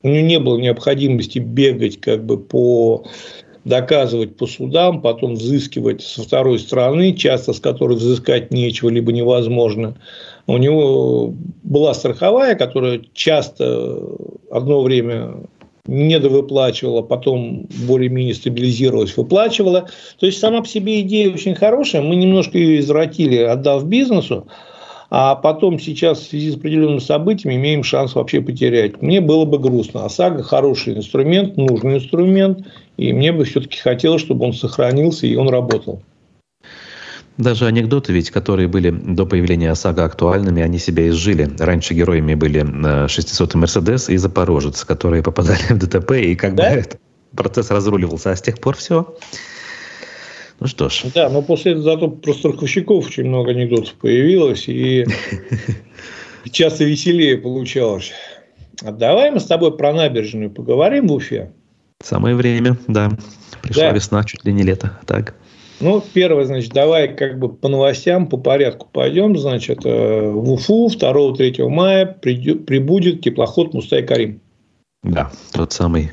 у 0.03 0.07
него 0.07 0.27
не 0.27 0.39
было 0.39 0.57
необходимости 0.57 1.39
бегать 1.39 1.99
как 1.99 2.25
бы 2.25 2.37
по 2.37 3.05
доказывать 3.63 4.37
по 4.37 4.47
судам, 4.47 5.01
потом 5.01 5.35
взыскивать 5.35 6.01
со 6.01 6.23
второй 6.23 6.57
стороны, 6.59 7.13
часто 7.13 7.53
с 7.53 7.59
которой 7.59 7.97
взыскать 7.97 8.51
нечего, 8.51 8.89
либо 8.89 9.11
невозможно. 9.11 9.95
У 10.47 10.57
него 10.57 11.33
была 11.63 11.93
страховая, 11.93 12.55
которая 12.55 13.01
часто 13.13 13.99
одно 14.49 14.81
время 14.81 15.35
недовыплачивала, 15.85 17.01
потом 17.01 17.67
более-менее 17.87 18.33
стабилизировалась, 18.33 19.15
выплачивала. 19.17 19.87
То 20.19 20.25
есть, 20.25 20.39
сама 20.39 20.61
по 20.61 20.67
себе 20.67 21.01
идея 21.01 21.31
очень 21.31 21.55
хорошая. 21.55 22.01
Мы 22.01 22.15
немножко 22.15 22.57
ее 22.57 22.79
извратили, 22.79 23.37
отдав 23.37 23.85
бизнесу 23.85 24.47
а 25.13 25.35
потом 25.35 25.77
сейчас 25.77 26.19
в 26.19 26.29
связи 26.29 26.51
с 26.51 26.55
определенными 26.55 26.99
событиями 26.99 27.55
имеем 27.55 27.83
шанс 27.83 28.15
вообще 28.15 28.41
потерять. 28.41 29.01
Мне 29.01 29.19
было 29.19 29.43
бы 29.43 29.59
грустно. 29.59 30.05
ОСАГО 30.05 30.41
хороший 30.41 30.95
инструмент, 30.95 31.57
нужный 31.57 31.97
инструмент, 31.97 32.65
и 32.95 33.11
мне 33.11 33.33
бы 33.33 33.43
все-таки 33.43 33.77
хотелось, 33.77 34.21
чтобы 34.21 34.45
он 34.45 34.53
сохранился 34.53 35.27
и 35.27 35.35
он 35.35 35.49
работал. 35.49 36.01
Даже 37.37 37.65
анекдоты 37.65 38.13
ведь, 38.13 38.31
которые 38.31 38.69
были 38.69 38.89
до 38.89 39.25
появления 39.25 39.71
ОСАГО 39.71 40.05
актуальными, 40.05 40.61
они 40.61 40.79
себя 40.79 41.09
изжили. 41.09 41.49
Раньше 41.59 41.93
героями 41.93 42.35
были 42.35 42.61
600-й 42.61 43.57
Мерседес 43.57 44.09
и 44.09 44.15
Запорожец, 44.15 44.85
которые 44.85 45.23
попадали 45.23 45.61
в 45.69 45.77
ДТП, 45.77 46.11
и 46.11 46.35
как 46.35 46.55
да? 46.55 46.69
бы 46.69 46.77
этот 46.77 47.01
процесс 47.35 47.69
разруливался. 47.69 48.31
А 48.31 48.35
с 48.35 48.41
тех 48.41 48.59
пор 48.59 48.77
все. 48.77 49.13
Ну 50.61 50.67
что 50.67 50.89
ж. 50.89 51.05
Да, 51.15 51.27
но 51.29 51.41
после 51.41 51.71
этого 51.71 51.83
зато 51.83 52.07
про 52.07 52.33
страховщиков 52.33 53.07
очень 53.07 53.25
много 53.25 53.49
анекдотов 53.49 53.95
появилось, 53.95 54.69
и 54.69 55.07
часто 56.51 56.83
веселее 56.83 57.39
получалось. 57.39 58.11
А 58.83 58.91
давай 58.91 59.31
мы 59.31 59.39
с 59.39 59.45
тобой 59.45 59.75
про 59.75 59.91
набережную 59.91 60.51
поговорим 60.51 61.07
в 61.07 61.13
Уфе. 61.13 61.51
Самое 62.03 62.35
время, 62.35 62.77
да. 62.87 63.09
Пришла 63.63 63.85
да. 63.85 63.91
весна, 63.91 64.23
чуть 64.23 64.45
ли 64.45 64.53
не 64.53 64.61
лето. 64.61 64.99
Так. 65.07 65.33
Ну, 65.79 66.03
первое, 66.13 66.45
значит, 66.45 66.73
давай 66.73 67.15
как 67.15 67.39
бы 67.39 67.49
по 67.49 67.67
новостям, 67.67 68.27
по 68.27 68.37
порядку 68.37 68.87
пойдем. 68.91 69.35
Значит, 69.39 69.83
э, 69.83 70.29
в 70.29 70.51
Уфу 70.51 70.89
2-3 70.89 71.69
мая 71.69 72.05
прибудет 72.05 73.21
теплоход 73.21 73.73
Мустай 73.73 74.03
Карим. 74.03 74.41
Да, 75.01 75.31
тот 75.53 75.73
самый 75.73 76.11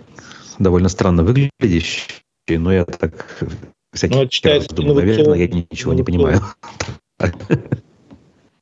довольно 0.59 0.89
странно 0.89 1.23
выглядящий, 1.23 2.01
но 2.49 2.73
я 2.73 2.87
так 2.87 3.43
Всякий 3.93 4.15
Но 4.15 4.27
читается 4.27 4.75
думаю, 4.75 4.97
наверное, 4.97 5.39
я 5.39 5.49
ничего 5.49 5.95
не 5.95 6.03
понимаю. 6.03 6.41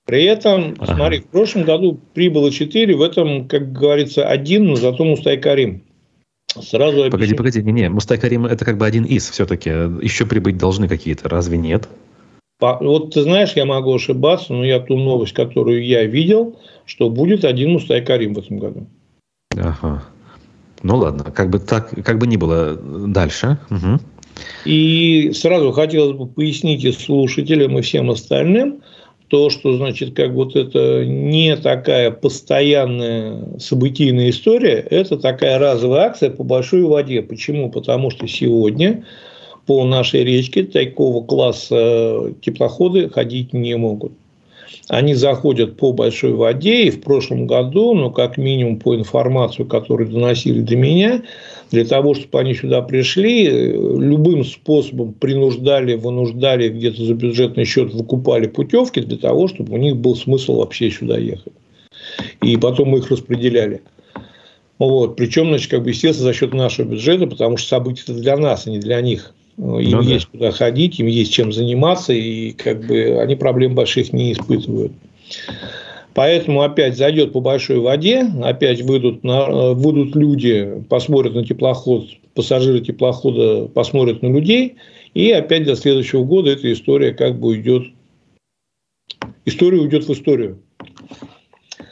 При 0.07 0.23
этом, 0.25 0.77
ага. 0.79 0.95
смотри, 0.95 1.21
в 1.21 1.27
прошлом 1.27 1.65
году 1.65 1.99
прибыло 2.15 2.53
4, 2.53 2.95
в 2.95 3.03
этом, 3.03 3.49
как 3.49 3.73
говорится, 3.73 4.25
один, 4.25 4.67
но 4.67 4.77
зато 4.77 5.05
Мустай 5.05 5.37
Карим. 5.37 5.83
Сразу 6.49 7.05
объясню. 7.05 7.11
Погоди, 7.11 7.35
погоди, 7.35 7.63
не, 7.63 7.73
не, 7.73 7.89
Мустай 7.89 8.17
Карим 8.17 8.47
это 8.47 8.65
как 8.65 8.79
бы 8.79 8.87
один 8.87 9.05
из 9.05 9.29
все-таки. 9.29 9.71
Еще 9.71 10.25
прибыть 10.25 10.59
должны 10.59 10.87
какие-то, 10.87 11.29
разве 11.29 11.59
нет? 11.59 11.89
Вот 12.61 13.15
ты 13.15 13.23
знаешь, 13.23 13.53
я 13.55 13.67
могу 13.67 13.95
ошибаться, 13.95 14.53
но 14.53 14.65
я 14.65 14.79
ту 14.79 14.97
новость, 14.97 15.35
которую 15.35 15.85
я 15.85 16.05
видел, 16.05 16.57
что 16.87 17.11
будет 17.11 17.45
один 17.45 17.73
Мустай 17.73 18.03
Карим 18.03 18.35
в 18.35 18.39
этом 18.39 18.59
году. 18.59 18.87
Ага. 19.57 20.05
Ну 20.83 20.97
ладно, 20.97 21.25
как 21.25 21.51
бы 21.51 21.59
так, 21.59 21.91
как 22.05 22.19
бы 22.19 22.27
ни 22.29 22.37
было 22.37 22.77
дальше. 22.77 23.59
Угу. 23.71 24.01
И 24.65 25.31
сразу 25.33 25.73
хотелось 25.73 26.17
бы 26.17 26.27
пояснить 26.27 26.85
и 26.85 26.93
слушателям, 26.93 27.79
и 27.79 27.83
всем 27.83 28.11
остальным, 28.11 28.83
то, 29.29 29.51
что, 29.51 29.77
значит, 29.77 30.15
как 30.15 30.31
вот 30.33 30.55
это 30.55 31.05
не 31.05 31.57
такая 31.57 32.11
постоянная 32.11 33.59
событийная 33.59 34.31
история, 34.31 34.87
это 34.89 35.17
такая 35.17 35.59
разовая 35.59 36.07
акция 36.07 36.31
по 36.31 36.45
большой 36.45 36.83
воде. 36.83 37.23
Почему? 37.23 37.71
Потому 37.71 38.11
что 38.11 38.29
сегодня 38.29 39.05
по 39.67 39.85
нашей 39.85 40.23
речке 40.23 40.63
такого 40.63 41.25
класса 41.25 42.35
теплоходы 42.41 43.09
ходить 43.09 43.53
не 43.53 43.77
могут. 43.77 44.13
Они 44.89 45.15
заходят 45.15 45.77
по 45.77 45.93
большой 45.93 46.33
воде, 46.33 46.85
и 46.85 46.91
в 46.91 47.01
прошлом 47.01 47.49
году, 47.49 47.95
ну, 47.95 48.13
как 48.13 48.37
минимум 48.37 48.79
по 48.79 48.95
информации, 48.95 49.65
которую 49.65 50.09
доносили 50.09 50.61
до 50.61 50.77
меня, 50.77 51.23
для 51.71 51.85
того, 51.85 52.15
чтобы 52.15 52.41
они 52.41 52.55
сюда 52.55 52.83
пришли, 52.83 53.49
любым 53.49 54.45
способом 54.45 55.13
принуждали, 55.13 55.95
вынуждали, 55.95 56.69
где-то 56.69 57.05
за 57.05 57.15
бюджетный 57.15 57.65
счет 57.65 57.93
выкупали 57.93 58.47
путевки 58.47 59.01
для 59.01 59.17
того, 59.17 59.49
чтобы 59.49 59.75
у 59.75 59.77
них 59.77 59.97
был 59.97 60.15
смысл 60.15 60.59
вообще 60.59 60.91
сюда 60.91 61.19
ехать. 61.19 61.53
И 62.43 62.57
потом 62.57 62.91
мы 62.91 62.99
их 62.99 63.11
распределяли. 63.11 63.83
Вот. 64.79 65.17
Причем, 65.17 65.49
значит, 65.49 65.71
как 65.71 65.83
бы, 65.83 65.91
естественно, 65.91 66.29
за 66.29 66.35
счет 66.35 66.53
нашего 66.53 66.87
бюджета, 66.87 67.27
потому 67.27 67.57
что 67.57 67.69
события 67.69 68.03
это 68.05 68.15
для 68.15 68.37
нас, 68.37 68.67
а 68.67 68.71
не 68.71 68.79
для 68.79 69.01
них. 69.01 69.35
Им 69.59 69.65
ну, 69.65 70.03
есть 70.03 70.27
да. 70.27 70.39
куда 70.39 70.51
ходить, 70.51 71.01
им 71.01 71.07
есть 71.07 71.33
чем 71.33 71.51
заниматься, 71.51 72.13
и 72.13 72.53
как 72.53 72.87
бы 72.87 73.19
они 73.21 73.37
проблем 73.37 73.75
больших 73.75 74.13
не 74.13 74.33
испытывают. 74.33 74.93
Поэтому 76.17 76.63
опять 76.63 76.97
зайдет 76.97 77.35
по 77.35 77.41
большой 77.41 77.79
воде, 77.79 78.27
опять 78.43 78.81
выйдут, 78.81 79.23
на, 79.23 79.75
выйдут 79.75 80.17
люди, 80.17 80.83
посмотрят 80.89 81.35
на 81.35 81.45
теплоход, 81.45 82.09
пассажиры 82.33 82.81
теплохода 82.81 83.67
посмотрят 83.67 84.23
на 84.23 84.29
людей, 84.29 84.77
и 85.13 85.31
опять 85.31 85.65
до 85.65 85.77
следующего 85.77 86.25
года 86.25 86.53
эта 86.53 86.73
история 86.73 87.13
как 87.13 87.39
бы 87.39 87.49
уйдет, 87.49 87.89
история 89.45 89.79
уйдет 89.79 90.09
в 90.09 90.13
историю. 90.15 90.63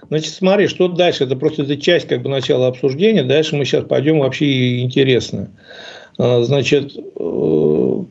Значит, 0.09 0.33
смотри, 0.33 0.69
что 0.69 0.89
дальше? 0.89 1.25
Это 1.25 1.37
просто 1.37 1.65
эта 1.65 1.77
часть 1.77 2.09
как 2.09 2.23
бы 2.23 2.31
начала 2.31 2.69
обсуждения. 2.69 3.25
Дальше 3.25 3.57
мы 3.57 3.67
сейчас 3.67 3.85
пойдем 3.85 4.21
вообще 4.21 4.81
интересно. 4.81 5.51
А, 6.17 6.43
значит, 6.45 6.97
э, 6.97 8.05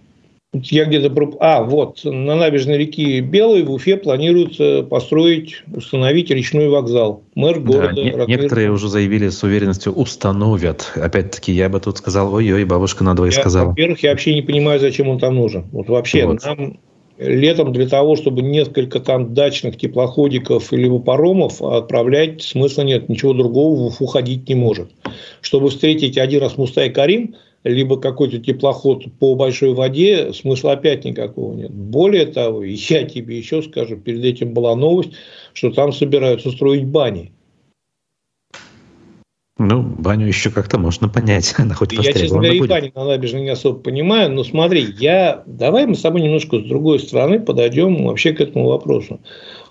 я 0.54 0.86
где-то... 0.86 1.12
А, 1.40 1.64
вот, 1.64 2.02
на 2.04 2.36
набережной 2.36 2.78
реки 2.78 3.20
Белой 3.22 3.64
в 3.64 3.72
Уфе 3.72 3.98
планируется 3.98 4.84
построить, 4.84 5.64
установить 5.74 6.30
речной 6.30 6.70
вокзал. 6.70 7.24
Мэр 7.34 7.60
города... 7.60 7.96
Да, 7.96 8.26
некоторые 8.26 8.72
уже 8.72 8.88
заявили 8.88 9.30
с 9.30 9.42
уверенностью, 9.44 9.94
установят. 9.94 10.92
Опять-таки, 10.96 11.52
я 11.52 11.70
бы 11.70 11.80
тут 11.80 11.98
сказал, 11.98 12.34
ой-ой, 12.34 12.66
бабушка 12.66 13.04
надвое 13.04 13.32
сказала. 13.32 13.70
Во-первых, 13.70 14.04
я 14.04 14.12
вообще 14.12 14.36
не 14.36 14.44
понимаю, 14.44 14.80
зачем 14.80 15.10
он 15.10 15.18
там 15.18 15.36
нужен. 15.36 15.66
Вот 15.72 15.90
вообще, 15.90 16.26
вот. 16.28 16.44
нам 16.46 16.78
летом 17.18 17.74
для 17.74 17.88
того, 17.88 18.16
чтобы 18.16 18.42
несколько 18.42 19.00
там 19.00 19.34
дачных 19.34 19.78
теплоходиков 19.78 20.72
или 20.72 20.90
паромов 21.00 21.62
отправлять, 21.62 22.44
смысла 22.44 22.84
нет. 22.84 23.10
Ничего 23.10 23.34
другого 23.34 23.76
в 23.76 23.86
Уфу 23.86 24.06
ходить 24.06 24.48
не 24.50 24.56
может. 24.56 24.92
Чтобы 25.42 25.70
встретить 25.70 26.18
один 26.18 26.42
раз 26.42 26.58
Мустай 26.58 26.92
Карим– 26.92 27.36
либо 27.64 27.98
какой-то 27.98 28.40
теплоход 28.40 29.06
по 29.20 29.36
большой 29.36 29.74
воде, 29.74 30.34
смысла 30.34 30.74
опять 30.74 31.06
никакого 31.06 31.54
нет. 31.54 31.72
Более 31.72 32.26
того, 32.26 32.64
я 32.64 33.04
тебе 33.04 33.38
еще 33.38 33.62
скажу, 33.62 33.98
перед 33.98 34.24
этим 34.24 34.54
была 34.54 34.76
новость, 34.76 35.12
что 35.54 35.72
там 35.72 35.94
собираются 35.94 36.52
строить 36.52 36.86
бани. 36.86 37.32
Ну, 39.60 39.84
баню 39.84 40.28
еще 40.28 40.50
как-то 40.50 40.80
можно 40.80 41.08
понять. 41.08 41.54
Она 41.58 41.76
хоть 41.76 41.94
я, 41.94 42.02
честно 42.02 42.40
говоря, 42.40 42.54
и 42.54 42.68
бани 42.68 42.92
на 42.96 43.06
набережной 43.06 43.44
не 43.44 43.50
особо 43.50 43.80
понимаю. 43.80 44.32
Но 44.32 44.44
смотри, 44.44 44.86
я... 45.00 45.44
давай 45.46 45.86
мы 45.86 45.96
с 45.96 46.02
тобой 46.02 46.22
немножко 46.22 46.60
с 46.60 46.64
другой 46.64 47.00
стороны 47.00 47.40
подойдем 47.40 48.06
вообще 48.06 48.34
к 48.34 48.42
этому 48.42 48.68
вопросу. 48.68 49.20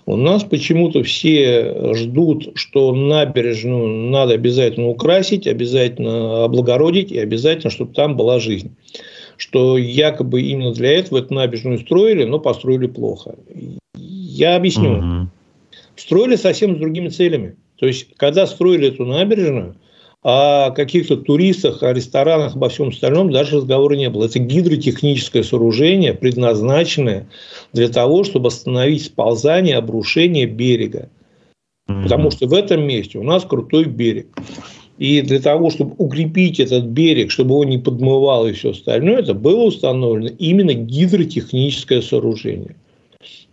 У 0.05 0.17
нас 0.17 0.43
почему-то 0.43 1.01
все 1.03 1.93
ждут, 1.93 2.51
что 2.55 2.93
набережную 2.93 4.09
надо 4.09 4.33
обязательно 4.33 4.89
украсить, 4.89 5.47
обязательно 5.47 6.43
облагородить 6.43 7.11
и 7.11 7.19
обязательно, 7.19 7.69
чтобы 7.69 7.93
там 7.93 8.17
была 8.17 8.39
жизнь. 8.39 8.75
Что 9.37 9.77
якобы 9.77 10.41
именно 10.41 10.73
для 10.73 10.99
этого 10.99 11.19
эту 11.19 11.33
набережную 11.33 11.79
строили, 11.79 12.25
но 12.25 12.39
построили 12.39 12.87
плохо. 12.87 13.35
Я 13.95 14.55
объясню. 14.55 14.97
Угу. 14.97 15.27
Строили 15.95 16.35
совсем 16.35 16.75
с 16.75 16.79
другими 16.79 17.07
целями. 17.07 17.55
То 17.77 17.87
есть, 17.87 18.07
когда 18.17 18.45
строили 18.45 18.89
эту 18.89 19.05
набережную, 19.05 19.75
о 20.23 20.71
каких-то 20.71 21.17
туристах, 21.17 21.83
о 21.83 21.93
ресторанах, 21.93 22.55
обо 22.55 22.69
всем 22.69 22.89
остальном 22.89 23.31
даже 23.31 23.57
разговора 23.57 23.95
не 23.95 24.09
было. 24.09 24.25
Это 24.25 24.39
гидротехническое 24.39 25.43
сооружение, 25.43 26.13
предназначенное 26.13 27.27
для 27.73 27.89
того, 27.89 28.23
чтобы 28.23 28.47
остановить 28.47 29.05
сползание, 29.05 29.75
обрушение 29.75 30.45
берега. 30.45 31.09
Потому 31.85 32.31
что 32.31 32.47
в 32.47 32.53
этом 32.53 32.87
месте 32.87 33.19
у 33.19 33.23
нас 33.23 33.43
крутой 33.43 33.85
берег. 33.85 34.27
И 34.97 35.21
для 35.21 35.39
того, 35.39 35.69
чтобы 35.69 35.95
укрепить 35.97 36.61
этот 36.61 36.85
берег, 36.85 37.29
чтобы 37.29 37.55
он 37.55 37.67
не 37.67 37.77
подмывал 37.77 38.47
и 38.47 38.53
все 38.53 38.71
остальное, 38.71 39.19
это 39.19 39.33
было 39.33 39.63
установлено 39.63 40.33
именно 40.39 40.73
гидротехническое 40.73 42.01
сооружение 42.01 42.75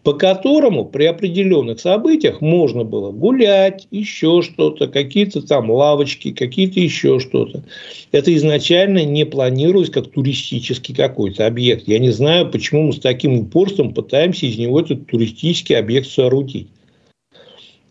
по 0.03 0.15
которому 0.15 0.87
при 0.87 1.05
определенных 1.05 1.81
событиях 1.81 2.41
можно 2.41 2.85
было 2.85 3.11
гулять, 3.11 3.87
еще 3.91 4.41
что-то, 4.43 4.89
какие-то 4.89 5.43
там 5.43 5.71
лавочки, 5.71 6.33
какие-то 6.33 6.81
еще 6.81 7.21
что-то. 7.21 7.63
Это 8.11 8.35
изначально 8.35 9.05
не 9.05 9.27
планировалось 9.27 9.91
как 9.91 10.11
туристический 10.11 10.95
какой-то 10.95 11.47
объект. 11.47 11.87
Я 11.87 11.99
не 11.99 12.11
знаю, 12.11 12.51
почему 12.51 12.85
мы 12.85 12.93
с 12.95 13.01
таким 13.01 13.39
упорством 13.39 13.93
пытаемся 13.93 14.47
из 14.47 14.57
него 14.57 14.81
этот 14.81 15.07
туристический 15.07 15.77
объект 15.77 16.09
соорудить. 16.09 16.69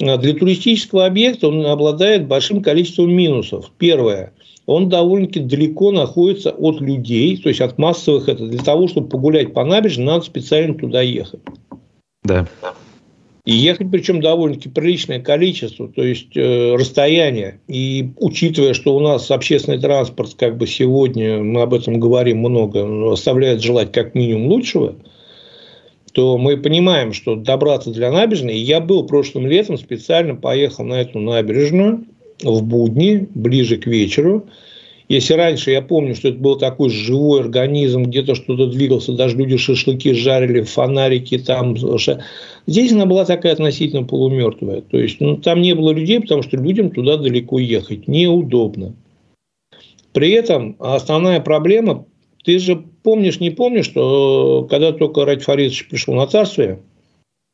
А 0.01 0.17
для 0.17 0.33
туристического 0.33 1.05
объекта 1.05 1.49
он 1.49 1.65
обладает 1.65 2.27
большим 2.27 2.63
количеством 2.63 3.13
минусов. 3.13 3.71
Первое 3.77 4.33
он 4.69 4.87
довольно-таки 4.87 5.39
далеко 5.39 5.91
находится 5.91 6.51
от 6.51 6.79
людей, 6.79 7.35
то 7.37 7.49
есть 7.49 7.59
от 7.59 7.79
массовых. 7.79 8.29
Это 8.29 8.45
для 8.45 8.61
того, 8.61 8.87
чтобы 8.87 9.09
погулять 9.09 9.51
по 9.51 9.65
набережной, 9.65 10.05
надо 10.05 10.25
специально 10.25 10.75
туда 10.75 11.01
ехать. 11.01 11.39
Да. 12.29 12.47
И 13.45 13.53
ехать, 13.53 13.89
причем 13.89 14.21
довольно-таки 14.21 14.69
приличное 14.69 15.19
количество, 15.19 15.87
то 15.87 16.03
есть 16.03 16.37
э, 16.37 16.75
расстояние. 16.75 17.59
И 17.67 18.11
учитывая, 18.17 18.75
что 18.75 18.95
у 18.95 18.99
нас 18.99 19.31
общественный 19.31 19.79
транспорт, 19.79 20.35
как 20.37 20.57
бы 20.57 20.67
сегодня, 20.67 21.41
мы 21.41 21.63
об 21.63 21.73
этом 21.73 21.99
говорим 21.99 22.39
много, 22.39 23.11
оставляет 23.11 23.63
желать 23.63 23.91
как 23.91 24.13
минимум 24.13 24.49
лучшего, 24.49 24.97
то 26.13 26.37
мы 26.37 26.57
понимаем, 26.57 27.11
что 27.13 27.35
добраться 27.35 27.91
для 27.91 28.11
набережной, 28.11 28.57
я 28.57 28.81
был 28.81 29.07
прошлым 29.07 29.47
летом, 29.47 29.79
специально 29.79 30.35
поехал 30.35 30.83
на 30.83 31.01
эту 31.01 31.19
набережную 31.19 32.05
в 32.43 32.61
будни, 32.61 33.27
ближе 33.33 33.77
к 33.77 33.87
вечеру, 33.87 34.47
если 35.09 35.33
раньше 35.33 35.71
я 35.71 35.81
помню, 35.81 36.13
что 36.13 36.29
это 36.29 36.37
был 36.37 36.55
такой 36.55 36.91
живой 36.91 37.41
организм, 37.41 38.03
где-то 38.03 38.35
что-то 38.35 38.67
двигался, 38.67 39.13
даже 39.13 39.35
люди 39.35 39.57
шашлыки 39.57 40.13
жарили, 40.13 40.61
фонарики 40.61 41.39
там. 41.39 41.75
Здесь 42.67 42.91
она 42.91 43.07
была 43.07 43.25
такая 43.25 43.53
относительно 43.53 44.03
полумертвая. 44.03 44.81
То 44.81 44.99
есть 44.99 45.19
ну, 45.19 45.37
там 45.37 45.61
не 45.61 45.73
было 45.73 45.91
людей, 45.91 46.21
потому 46.21 46.43
что 46.43 46.57
людям 46.57 46.91
туда 46.91 47.17
далеко 47.17 47.57
ехать 47.57 48.07
неудобно. 48.07 48.93
При 50.13 50.29
этом 50.29 50.75
основная 50.77 51.39
проблема, 51.39 52.05
ты 52.43 52.59
же 52.59 52.75
помнишь, 53.01 53.39
не 53.39 53.49
помнишь, 53.49 53.85
что 53.85 54.67
когда 54.69 54.91
только 54.91 55.25
Ради 55.25 55.41
Фаридович 55.41 55.87
пришел 55.89 56.13
на 56.13 56.27
царствие, 56.27 56.81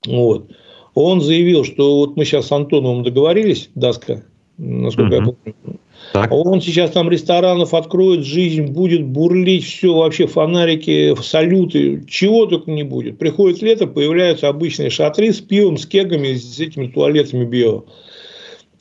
вот, 0.06 0.52
он 0.94 1.22
заявил, 1.22 1.64
что 1.64 1.98
вот 1.98 2.18
мы 2.18 2.26
сейчас 2.26 2.48
с 2.48 2.52
Антоновым 2.52 3.04
договорились, 3.04 3.70
Даска, 3.76 4.26
насколько 4.58 5.16
угу. 5.16 5.16
я 5.16 5.22
помню, 5.22 5.80
так. 6.14 6.32
Он 6.32 6.62
сейчас 6.62 6.92
там 6.92 7.10
ресторанов 7.10 7.74
откроет, 7.74 8.26
жизнь 8.26 8.64
будет 8.68 9.06
бурлить, 9.06 9.66
все 9.66 9.94
вообще 9.94 10.28
фонарики, 10.28 11.16
салюты, 11.22 12.06
чего 12.08 12.46
только 12.46 12.72
не 12.72 12.84
будет. 12.84 13.18
Приходит 13.18 13.62
лето, 13.62 13.88
появляются 13.88 14.48
обычные 14.48 14.90
шатры 14.90 15.34
с 15.34 15.42
пивом, 15.42 15.78
с 15.78 15.86
кегами, 15.86 16.36
с 16.36 16.60
этими 16.60 16.88
туалетами 16.88 17.46
био. 17.46 17.84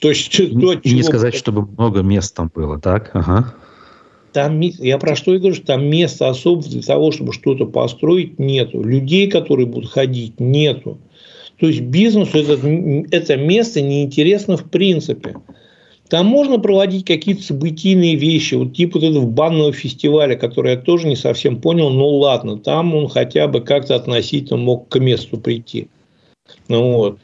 То 0.01 0.11
есть, 0.11 0.31
то, 0.37 0.43
и 0.45 0.49
чего... 0.49 0.97
не 0.97 1.03
сказать, 1.03 1.35
чтобы 1.35 1.67
много 1.67 2.03
мест 2.03 2.35
там 2.35 2.51
было, 2.55 2.79
так? 2.79 3.11
Ага. 3.15 3.55
Там, 4.33 4.61
я 4.61 4.99
про 4.99 5.15
что 5.15 5.33
и 5.35 5.39
говорю, 5.39 5.55
что 5.55 5.67
там 5.67 5.87
места 5.87 6.29
особо 6.29 6.63
для 6.63 6.83
того, 6.83 7.13
чтобы 7.13 7.33
что-то 7.33 7.67
построить, 7.67 8.39
нету. 8.39 8.83
Людей, 8.83 9.31
которые 9.31 9.67
будут 9.67 9.91
ходить, 9.91 10.41
нету. 10.41 10.99
То 11.59 11.69
есть 11.69 11.83
бизнесу 11.83 12.39
это, 12.39 12.55
это 13.17 13.37
место 13.37 13.81
неинтересно 13.81 14.57
в 14.57 14.65
принципе. 14.65 15.37
Там 16.09 16.27
можно 16.27 16.59
проводить 16.59 17.07
какие-то 17.07 17.43
событийные 17.43 18.15
вещи, 18.17 18.55
вот 18.55 18.75
типа 18.75 18.99
вот 18.99 19.09
этого 19.09 19.27
банного 19.27 19.73
фестиваля, 19.73 20.37
который 20.37 20.73
я 20.73 20.77
тоже 20.77 21.09
не 21.09 21.17
совсем 21.17 21.61
понял, 21.61 21.91
но 21.91 22.09
ладно, 22.09 22.59
там 22.59 22.95
он 22.95 23.09
хотя 23.09 23.49
бы 23.49 23.61
как-то 23.61 23.95
относительно 23.97 24.59
мог 24.59 24.89
к 24.89 24.99
месту 24.99 25.39
прийти. 25.39 25.89
Ну, 26.69 26.93
вот. 26.93 27.19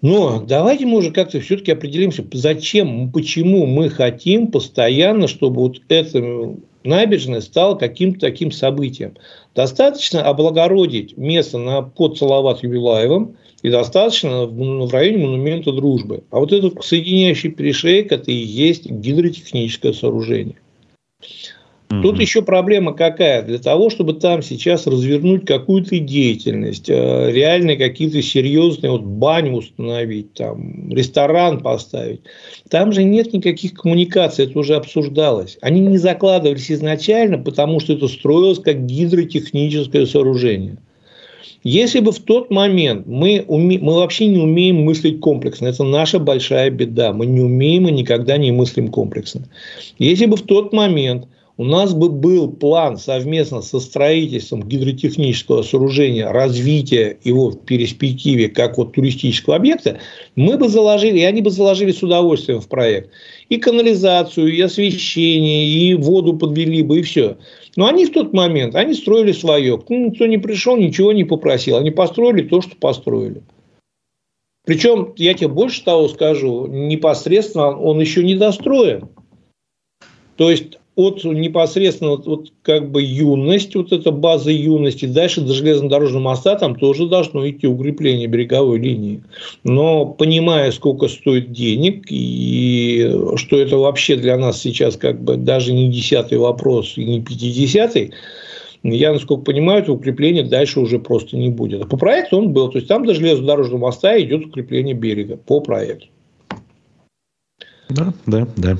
Но 0.00 0.42
давайте 0.44 0.84
мы 0.84 0.98
уже 0.98 1.12
как-то 1.12 1.40
все-таки 1.40 1.70
определимся, 1.70 2.24
зачем, 2.32 3.12
почему 3.12 3.66
мы 3.66 3.88
хотим 3.88 4.48
постоянно, 4.48 5.28
чтобы 5.28 5.60
вот 5.60 5.80
эта 5.88 6.56
набережная 6.82 7.40
стала 7.40 7.76
каким-то 7.76 8.20
таким 8.20 8.50
событием. 8.50 9.14
Достаточно 9.54 10.22
облагородить 10.22 11.16
место 11.16 11.58
на, 11.58 11.82
под 11.82 12.18
Салават 12.18 12.64
Юбилаевым, 12.64 13.36
и 13.62 13.70
достаточно 13.70 14.46
в 14.46 14.92
районе 14.92 15.26
монумента 15.26 15.72
дружбы. 15.72 16.24
А 16.30 16.40
вот 16.40 16.52
этот 16.52 16.84
соединяющий 16.84 17.50
перешейк– 17.50 18.10
это 18.12 18.30
и 18.30 18.34
есть 18.34 18.90
гидротехническое 18.90 19.92
сооружение. 19.92 20.56
Тут 22.00 22.18
еще 22.18 22.40
проблема 22.40 22.94
какая? 22.94 23.42
Для 23.42 23.58
того, 23.58 23.90
чтобы 23.90 24.14
там 24.14 24.40
сейчас 24.40 24.86
развернуть 24.86 25.44
какую-то 25.44 25.98
деятельность, 25.98 26.88
э, 26.88 27.30
реальные 27.30 27.76
какие-то 27.76 28.22
серьезные, 28.22 28.92
вот 28.92 29.02
баню 29.02 29.56
установить, 29.56 30.32
там, 30.32 30.90
ресторан 30.90 31.60
поставить, 31.60 32.22
там 32.70 32.92
же 32.92 33.04
нет 33.04 33.34
никаких 33.34 33.74
коммуникаций, 33.74 34.46
это 34.46 34.58
уже 34.58 34.74
обсуждалось. 34.74 35.58
Они 35.60 35.80
не 35.80 35.98
закладывались 35.98 36.72
изначально, 36.72 37.36
потому 37.36 37.78
что 37.78 37.92
это 37.92 38.08
строилось 38.08 38.58
как 38.58 38.86
гидротехническое 38.86 40.06
сооружение. 40.06 40.78
Если 41.64 42.00
бы 42.00 42.10
в 42.12 42.18
тот 42.18 42.50
момент 42.50 43.06
мы, 43.06 43.44
уме... 43.46 43.78
мы 43.78 43.94
вообще 43.94 44.26
не 44.26 44.38
умеем 44.38 44.84
мыслить 44.84 45.20
комплексно, 45.20 45.68
это 45.68 45.84
наша 45.84 46.18
большая 46.18 46.70
беда, 46.70 47.12
мы 47.12 47.26
не 47.26 47.40
умеем 47.40 47.88
и 47.88 47.92
никогда 47.92 48.36
не 48.36 48.50
мыслим 48.50 48.88
комплексно. 48.88 49.48
Если 49.98 50.26
бы 50.26 50.36
в 50.36 50.42
тот 50.42 50.72
момент 50.72 51.28
у 51.58 51.64
нас 51.64 51.92
бы 51.92 52.08
был 52.08 52.50
план 52.50 52.96
совместно 52.96 53.60
со 53.60 53.78
строительством 53.78 54.66
гидротехнического 54.66 55.62
сооружения, 55.62 56.28
развития 56.28 57.18
его 57.22 57.50
в 57.50 57.58
перспективе 57.64 58.48
как 58.48 58.78
вот 58.78 58.94
туристического 58.94 59.56
объекта, 59.56 59.98
мы 60.34 60.56
бы 60.56 60.68
заложили, 60.68 61.20
и 61.20 61.24
они 61.24 61.42
бы 61.42 61.50
заложили 61.50 61.92
с 61.92 62.02
удовольствием 62.02 62.60
в 62.60 62.68
проект 62.68 63.10
и 63.50 63.58
канализацию, 63.58 64.52
и 64.52 64.60
освещение, 64.60 65.66
и 65.66 65.94
воду 65.94 66.32
подвели 66.32 66.82
бы, 66.82 67.00
и 67.00 67.02
все. 67.02 67.36
Но 67.76 67.86
они 67.86 68.06
в 68.06 68.12
тот 68.12 68.32
момент, 68.32 68.74
они 68.74 68.94
строили 68.94 69.32
свое. 69.32 69.82
Никто 69.88 70.26
не 70.26 70.38
пришел, 70.38 70.76
ничего 70.76 71.12
не 71.12 71.24
попросил. 71.24 71.76
Они 71.76 71.90
построили 71.90 72.46
то, 72.46 72.60
что 72.60 72.76
построили. 72.76 73.42
Причем, 74.64 75.14
я 75.16 75.34
тебе 75.34 75.48
больше 75.48 75.82
того 75.84 76.08
скажу, 76.08 76.66
непосредственно 76.66 77.76
он 77.76 78.00
еще 78.00 78.22
не 78.22 78.36
достроен. 78.36 79.08
То 80.36 80.50
есть, 80.50 80.78
от 80.94 81.24
непосредственно 81.24 82.16
вот, 82.16 82.52
как 82.62 82.90
бы 82.90 83.02
юность, 83.02 83.74
вот 83.74 83.92
эта 83.92 84.10
база 84.10 84.50
юности, 84.50 85.06
дальше 85.06 85.40
до 85.40 85.54
железнодорожного 85.54 86.22
моста 86.22 86.56
там 86.56 86.76
тоже 86.76 87.06
должно 87.06 87.48
идти 87.48 87.66
укрепление 87.66 88.26
береговой 88.26 88.78
линии. 88.78 89.22
Но 89.64 90.04
понимая, 90.04 90.70
сколько 90.70 91.08
стоит 91.08 91.50
денег 91.52 92.06
и 92.10 93.10
что 93.36 93.58
это 93.58 93.78
вообще 93.78 94.16
для 94.16 94.36
нас 94.36 94.60
сейчас 94.60 94.96
как 94.96 95.22
бы 95.22 95.36
даже 95.36 95.72
не 95.72 95.90
десятый 95.90 96.36
вопрос 96.36 96.94
и 96.96 97.04
не 97.04 97.22
пятидесятый, 97.22 98.12
я, 98.82 99.12
насколько 99.12 99.44
понимаю, 99.44 99.82
это 99.82 99.92
укрепление 99.92 100.42
дальше 100.42 100.80
уже 100.80 100.98
просто 100.98 101.36
не 101.36 101.48
будет. 101.48 101.82
А 101.82 101.86
по 101.86 101.96
проекту 101.96 102.36
он 102.36 102.52
был. 102.52 102.68
То 102.68 102.78
есть, 102.78 102.88
там 102.88 103.06
до 103.06 103.14
железнодорожного 103.14 103.78
моста 103.78 104.20
идет 104.20 104.46
укрепление 104.46 104.94
берега 104.94 105.36
по 105.36 105.60
проекту. 105.60 106.08
Да, 107.88 108.12
да, 108.26 108.46
да. 108.56 108.78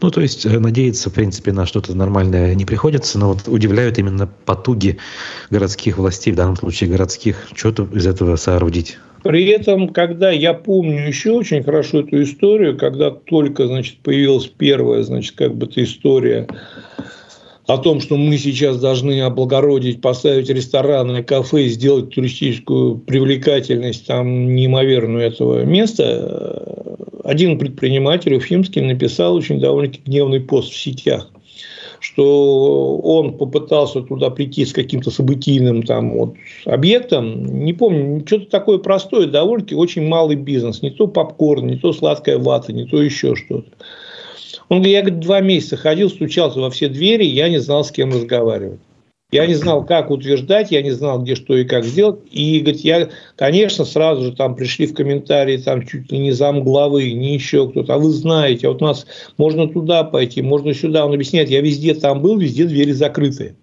Ну, 0.00 0.10
то 0.10 0.20
есть, 0.20 0.44
э, 0.44 0.58
надеяться, 0.58 1.10
в 1.10 1.14
принципе, 1.14 1.52
на 1.52 1.64
что-то 1.64 1.94
нормальное 1.94 2.54
не 2.54 2.64
приходится, 2.64 3.18
но 3.18 3.32
вот 3.32 3.48
удивляют 3.48 3.98
именно 3.98 4.28
потуги 4.44 4.98
городских 5.50 5.98
властей, 5.98 6.32
в 6.32 6.36
данном 6.36 6.56
случае 6.56 6.90
городских, 6.90 7.48
что-то 7.54 7.88
из 7.94 8.06
этого 8.06 8.36
соорудить. 8.36 8.98
При 9.22 9.46
этом, 9.46 9.88
когда 9.88 10.30
я 10.30 10.54
помню 10.54 11.08
еще 11.08 11.32
очень 11.32 11.62
хорошо 11.62 12.00
эту 12.00 12.22
историю, 12.22 12.76
когда 12.76 13.10
только, 13.10 13.66
значит, 13.66 13.98
появилась 13.98 14.46
первая, 14.46 15.02
значит, 15.02 15.34
как 15.36 15.54
бы 15.56 15.66
эта 15.66 15.82
история 15.82 16.46
о 17.66 17.78
том, 17.78 18.00
что 18.00 18.16
мы 18.16 18.38
сейчас 18.38 18.78
должны 18.78 19.20
облагородить, 19.22 20.00
поставить 20.00 20.48
рестораны, 20.48 21.24
кафе, 21.24 21.66
сделать 21.66 22.10
туристическую 22.14 22.98
привлекательность 22.98 24.06
там 24.06 24.54
неимоверную 24.54 25.24
этого 25.24 25.64
места, 25.64 26.55
один 27.26 27.58
предприниматель 27.58 28.34
уфимский 28.34 28.82
написал 28.82 29.34
очень 29.34 29.60
довольно-таки 29.60 30.02
гневный 30.06 30.40
пост 30.40 30.72
в 30.72 30.76
сетях 30.76 31.30
что 31.98 32.98
он 32.98 33.36
попытался 33.36 34.02
туда 34.02 34.30
прийти 34.30 34.64
с 34.64 34.72
каким-то 34.72 35.10
событийным 35.10 35.82
там 35.82 36.12
вот 36.12 36.34
объектом, 36.64 37.64
не 37.64 37.72
помню, 37.72 38.22
что-то 38.26 38.46
такое 38.46 38.78
простое, 38.78 39.26
довольно-таки 39.26 39.74
очень 39.74 40.06
малый 40.06 40.36
бизнес, 40.36 40.82
не 40.82 40.90
то 40.90 41.06
попкорн, 41.06 41.66
не 41.66 41.76
то 41.76 41.92
сладкая 41.92 42.38
вата, 42.38 42.72
не 42.72 42.84
то 42.84 43.02
еще 43.02 43.34
что-то. 43.34 43.68
Он 44.68 44.78
говорит, 44.78 44.94
я 44.94 45.02
говорит, 45.02 45.20
два 45.20 45.40
месяца 45.40 45.76
ходил, 45.76 46.10
стучался 46.10 46.60
во 46.60 46.70
все 46.70 46.88
двери, 46.88 47.24
я 47.24 47.48
не 47.48 47.58
знал, 47.58 47.84
с 47.84 47.90
кем 47.90 48.12
разговаривать. 48.12 48.80
Я 49.32 49.46
не 49.46 49.54
знал, 49.54 49.84
как 49.84 50.12
утверждать, 50.12 50.70
я 50.70 50.82
не 50.82 50.92
знал, 50.92 51.20
где 51.20 51.34
что 51.34 51.56
и 51.56 51.64
как 51.64 51.84
сделать. 51.84 52.20
И, 52.30 52.60
говорит, 52.60 52.82
я, 52.82 53.08
конечно, 53.34 53.84
сразу 53.84 54.22
же 54.22 54.32
там 54.32 54.54
пришли 54.54 54.86
в 54.86 54.94
комментарии, 54.94 55.56
там 55.56 55.84
чуть 55.84 56.12
ли 56.12 56.18
не 56.18 56.30
зам 56.30 56.62
главы, 56.62 57.10
не 57.12 57.34
еще 57.34 57.68
кто-то. 57.68 57.94
А 57.94 57.98
вы 57.98 58.10
знаете, 58.10 58.68
а 58.68 58.70
вот 58.70 58.82
у 58.82 58.84
нас 58.84 59.04
можно 59.36 59.66
туда 59.66 60.04
пойти, 60.04 60.42
можно 60.42 60.72
сюда. 60.72 61.04
Он 61.04 61.12
объясняет, 61.12 61.50
я 61.50 61.60
везде 61.60 61.94
там 61.94 62.22
был, 62.22 62.38
везде 62.38 62.66
двери 62.66 62.92
закрыты. 62.92 63.56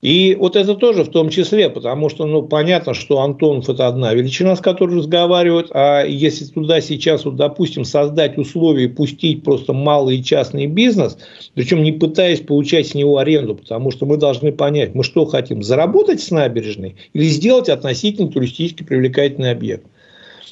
И 0.00 0.36
вот 0.38 0.54
это 0.54 0.76
тоже 0.76 1.02
в 1.02 1.08
том 1.08 1.28
числе, 1.28 1.68
потому 1.68 2.08
что, 2.08 2.24
ну, 2.24 2.42
понятно, 2.42 2.94
что 2.94 3.20
Антонов– 3.20 3.68
это 3.70 3.88
одна 3.88 4.14
величина, 4.14 4.54
с 4.54 4.60
которой 4.60 4.98
разговаривают, 4.98 5.70
а 5.72 6.04
если 6.04 6.44
туда 6.44 6.80
сейчас, 6.80 7.24
вот, 7.24 7.34
допустим, 7.34 7.84
создать 7.84 8.38
условия 8.38 8.84
и 8.84 8.88
пустить 8.88 9.42
просто 9.42 9.72
малый 9.72 10.22
частный 10.22 10.66
бизнес, 10.66 11.18
причем 11.54 11.82
не 11.82 11.90
пытаясь 11.90 12.40
получать 12.40 12.86
с 12.86 12.94
него 12.94 13.18
аренду, 13.18 13.56
потому 13.56 13.90
что 13.90 14.06
мы 14.06 14.18
должны 14.18 14.52
понять, 14.52 14.94
мы 14.94 15.02
что 15.02 15.26
хотим, 15.26 15.64
заработать 15.64 16.20
с 16.20 16.30
набережной 16.30 16.94
или 17.12 17.24
сделать 17.24 17.68
относительно 17.68 18.30
туристически 18.30 18.84
привлекательный 18.84 19.50
объект. 19.50 19.84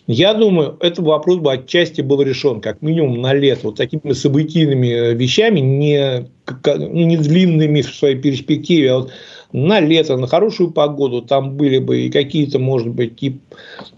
Я 0.08 0.34
думаю, 0.34 0.76
этот 0.80 1.00
вопрос 1.00 1.38
бы 1.38 1.52
отчасти 1.52 2.00
был 2.00 2.20
решен, 2.22 2.60
как 2.60 2.82
минимум 2.82 3.20
на 3.20 3.32
лето, 3.32 3.68
вот 3.68 3.76
такими 3.76 4.12
событийными 4.12 5.14
вещами, 5.14 5.60
не, 5.60 6.26
ну, 6.64 7.06
не 7.06 7.16
длинными 7.16 7.82
в 7.82 7.94
своей 7.94 8.16
перспективе, 8.16 8.92
а 8.92 8.98
вот 8.98 9.12
на 9.52 9.80
лето, 9.80 10.16
на 10.16 10.26
хорошую 10.26 10.70
погоду, 10.70 11.22
там 11.22 11.56
были 11.56 11.78
бы 11.78 12.02
и 12.02 12.10
какие-то, 12.10 12.58
может 12.58 12.88
быть, 12.88 13.16
тип... 13.16 13.40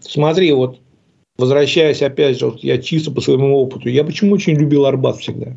Смотри, 0.00 0.52
вот 0.52 0.78
возвращаясь 1.38 2.02
опять 2.02 2.38
же, 2.38 2.46
вот 2.46 2.62
я 2.62 2.78
чисто 2.78 3.10
по 3.10 3.20
своему 3.20 3.56
опыту, 3.56 3.88
я 3.88 4.04
почему 4.04 4.34
очень 4.34 4.54
любил 4.54 4.86
Арбат 4.86 5.18
всегда? 5.18 5.56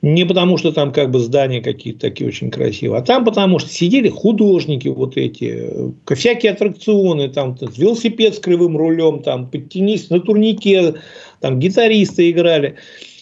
Не 0.00 0.24
потому, 0.24 0.58
что 0.58 0.70
там 0.70 0.92
как 0.92 1.10
бы 1.10 1.18
здания 1.18 1.60
какие-то 1.60 2.02
такие 2.02 2.28
очень 2.28 2.52
красивые, 2.52 3.00
а 3.00 3.02
там 3.02 3.24
потому, 3.24 3.58
что 3.58 3.68
сидели 3.68 4.08
художники 4.08 4.86
вот 4.86 5.16
эти, 5.16 5.92
всякие 6.14 6.52
аттракционы, 6.52 7.28
там 7.28 7.56
велосипед 7.76 8.36
с 8.36 8.38
кривым 8.38 8.76
рулем, 8.76 9.24
там 9.24 9.50
подтянись 9.50 10.08
на 10.08 10.20
турнике, 10.20 10.94
там 11.40 11.58
гитаристы 11.58 12.30
играли. 12.30 12.76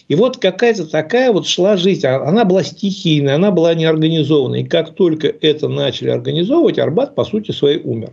И 0.07 0.15
вот 0.15 0.37
какая-то 0.37 0.85
такая 0.89 1.31
вот 1.31 1.47
шла 1.47 1.75
жизнь. 1.75 2.05
А 2.05 2.23
она 2.27 2.45
была 2.45 2.63
стихийная, 2.63 3.35
она 3.35 3.51
была 3.51 3.73
неорганизованная. 3.73 4.61
И 4.61 4.63
как 4.63 4.95
только 4.95 5.27
это 5.27 5.67
начали 5.67 6.09
организовывать, 6.09 6.79
Арбат, 6.79 7.13
по 7.15 7.25
сути, 7.25 7.51
своей 7.51 7.81
умер. 7.83 8.11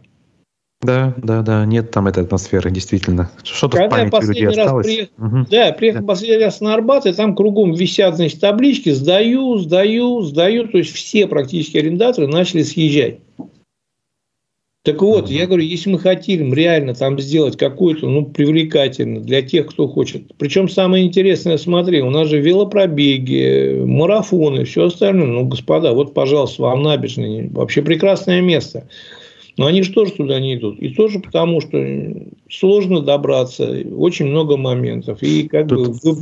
Да, 0.83 1.15
да, 1.17 1.41
да, 1.41 1.65
нет 1.65 1.91
там 1.93 2.09
этой 2.09 2.25
атмосферы, 2.25 2.71
действительно. 2.71 3.31
Что-то 3.43 3.79
Когда 3.79 3.89
в 3.89 3.91
памяти 3.91 4.05
я 4.05 4.11
последний 4.11 4.41
людей 4.41 4.57
раз 4.57 4.67
осталось. 4.67 4.87
Приехал, 4.87 5.13
угу. 5.19 5.47
Да, 5.51 5.73
приехал 5.73 6.01
да. 6.01 6.07
последний 6.07 6.45
раз 6.45 6.61
на 6.61 6.75
Арбат, 6.75 7.07
и 7.07 7.13
там 7.13 7.35
кругом 7.35 7.73
висят, 7.73 8.17
значит, 8.17 8.41
таблички 8.41 8.91
«сдаю, 8.91 9.57
сдаю, 9.59 10.21
сдаю». 10.21 10.69
То 10.69 10.79
есть, 10.79 10.93
все 10.93 11.27
практически 11.27 11.79
арендаторы 11.79 12.27
начали 12.27 12.63
съезжать. 12.63 13.19
Так 14.85 15.01
вот, 15.01 15.31
я 15.31 15.47
говорю, 15.47 15.63
если 15.63 15.89
мы 15.89 15.99
хотим 15.99 16.53
реально 16.53 16.95
там 16.95 17.19
сделать 17.19 17.57
какую-то, 17.57 18.07
ну, 18.07 18.27
привлекательно 18.27 19.21
для 19.21 19.41
тех, 19.41 19.69
кто 19.69 19.89
хочет. 19.89 20.35
Причем 20.37 20.69
самое 20.69 21.07
интересное, 21.07 21.57
смотри, 21.57 22.03
у 22.03 22.11
нас 22.11 22.29
же 22.29 22.39
велопробеги, 22.39 23.83
марафоны, 23.83 24.65
все 24.65 24.85
остальное. 24.85 25.27
Ну, 25.27 25.47
господа, 25.47 25.95
вот, 25.95 26.13
пожалуйста, 26.13 26.65
вам 26.65 26.83
набережная. 26.83 27.49
Вообще 27.51 27.81
прекрасное 27.81 28.43
место. 28.43 28.87
Но 29.57 29.65
они 29.65 29.83
же 29.83 29.91
тоже 29.91 30.13
туда 30.13 30.39
не 30.39 30.57
идут. 30.57 30.79
И 30.81 30.91
тоже 30.91 31.19
потому, 31.19 31.63
что 31.63 31.83
сложно 32.51 33.01
добраться, 33.01 33.67
очень 33.97 34.27
много 34.27 34.59
моментов. 34.59 35.23
И 35.23 35.49
как 35.49 35.69
Тут... 35.69 36.03
бы 36.03 36.19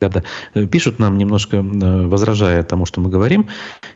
да, 0.00 0.08
да. 0.08 0.22
Э, 0.54 0.66
пишут 0.66 0.98
нам 0.98 1.18
немножко, 1.18 1.56
э, 1.56 2.06
возражая 2.06 2.62
тому, 2.62 2.86
что 2.86 3.00
мы 3.00 3.10
говорим. 3.10 3.48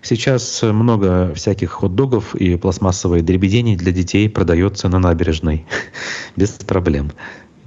Сейчас 0.02 0.62
много 0.62 1.32
всяких 1.34 1.70
хот-догов 1.70 2.34
и 2.34 2.56
пластмассовой 2.56 3.22
дребедений 3.22 3.76
для 3.76 3.92
детей 3.92 4.28
продается 4.28 4.88
на 4.88 4.98
набережной. 4.98 5.64
Без 6.36 6.50
проблем. 6.50 7.12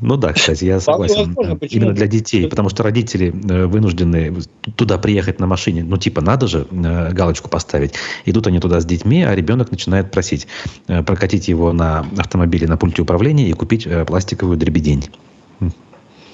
Ну 0.01 0.17
да, 0.17 0.33
кстати, 0.33 0.65
я 0.65 0.81
согласен. 0.81 1.33
Возможно, 1.33 1.57
Именно 1.61 1.93
для 1.93 2.07
детей, 2.07 2.49
потому 2.49 2.67
что 2.67 2.83
родители 2.83 3.33
э, 3.49 3.65
вынуждены 3.67 4.35
туда 4.75 4.97
приехать 4.97 5.39
на 5.39 5.47
машине. 5.47 5.85
Ну, 5.85 5.95
типа, 5.95 6.19
надо 6.19 6.47
же 6.47 6.67
галочку 6.69 7.49
поставить. 7.49 7.93
Идут 8.25 8.47
они 8.47 8.59
туда 8.59 8.81
с 8.81 8.85
детьми, 8.85 9.23
а 9.23 9.33
ребенок 9.33 9.71
начинает 9.71 10.11
просить 10.11 10.47
прокатить 10.85 11.47
его 11.47 11.71
на 11.71 12.05
автомобиле 12.17 12.67
на 12.67 12.75
пульте 12.75 13.01
управления 13.01 13.49
и 13.49 13.53
купить 13.53 13.87
пластиковую 14.05 14.57
дребедень. 14.57 15.05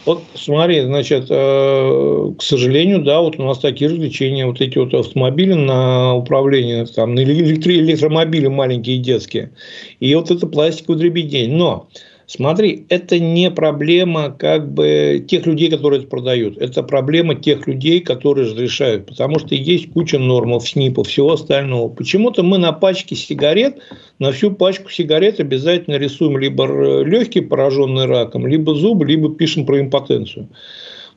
Вот 0.05 0.31
смотри, 0.33 0.81
значит, 0.81 1.27
э, 1.29 2.33
к 2.37 2.41
сожалению, 2.41 3.03
да, 3.03 3.21
вот 3.21 3.37
у 3.37 3.43
нас 3.43 3.59
такие 3.59 3.89
развлечения, 3.89 4.47
вот 4.47 4.59
эти 4.59 4.77
вот 4.79 4.93
автомобили 4.95 5.53
на 5.53 6.15
управление, 6.15 6.85
там, 6.87 7.13
на 7.13 7.23
электро 7.23 7.71
электромобили 7.71 8.47
маленькие 8.47 8.97
детские, 8.97 9.51
и 9.99 10.15
вот 10.15 10.31
это 10.31 10.47
пластиковый 10.47 10.99
дребедень. 10.99 11.53
Но 11.53 11.87
Смотри, 12.33 12.85
это 12.87 13.19
не 13.19 13.51
проблема 13.51 14.31
как 14.31 14.73
бы 14.73 15.21
тех 15.27 15.45
людей, 15.45 15.69
которые 15.69 15.99
это 15.99 16.07
продают. 16.07 16.57
Это 16.57 16.81
проблема 16.81 17.35
тех 17.35 17.67
людей, 17.67 17.99
которые 17.99 18.47
разрешают. 18.47 19.05
Потому 19.05 19.37
что 19.37 19.53
есть 19.53 19.91
куча 19.91 20.17
нормов, 20.17 20.65
СНИПов, 20.65 21.09
всего 21.09 21.33
остального. 21.33 21.89
Почему-то 21.89 22.41
мы 22.41 22.57
на 22.57 22.71
пачке 22.71 23.17
сигарет, 23.17 23.81
на 24.19 24.31
всю 24.31 24.49
пачку 24.51 24.89
сигарет 24.89 25.41
обязательно 25.41 25.95
рисуем 25.95 26.37
либо 26.37 27.03
легкие, 27.03 27.43
пораженные 27.43 28.05
раком, 28.05 28.47
либо 28.47 28.75
зубы, 28.75 29.05
либо 29.05 29.35
пишем 29.35 29.65
про 29.65 29.81
импотенцию. 29.81 30.47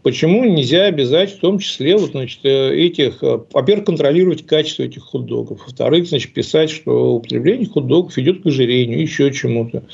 Почему 0.03 0.45
нельзя 0.45 0.87
обязать 0.87 1.37
в 1.37 1.39
том 1.39 1.61
числе 1.61 1.97
вот, 1.97 2.11
значит, 2.11 2.41
э, 2.43 2.75
этих, 2.75 3.23
э, 3.23 3.39
во-первых, 3.53 3.87
контролировать 3.87 4.45
качество 4.45 4.83
этих 4.83 5.05
хот-догов, 5.05 5.61
во-вторых, 5.65 6.09
значит, 6.09 6.33
писать, 6.33 6.71
что 6.71 7.15
употребление 7.15 7.69
хот-догов 7.69 8.17
ведет 8.17 8.43
к 8.43 8.47
ожирению, 8.47 9.01
еще 9.01 9.33
чему-то. 9.33 9.85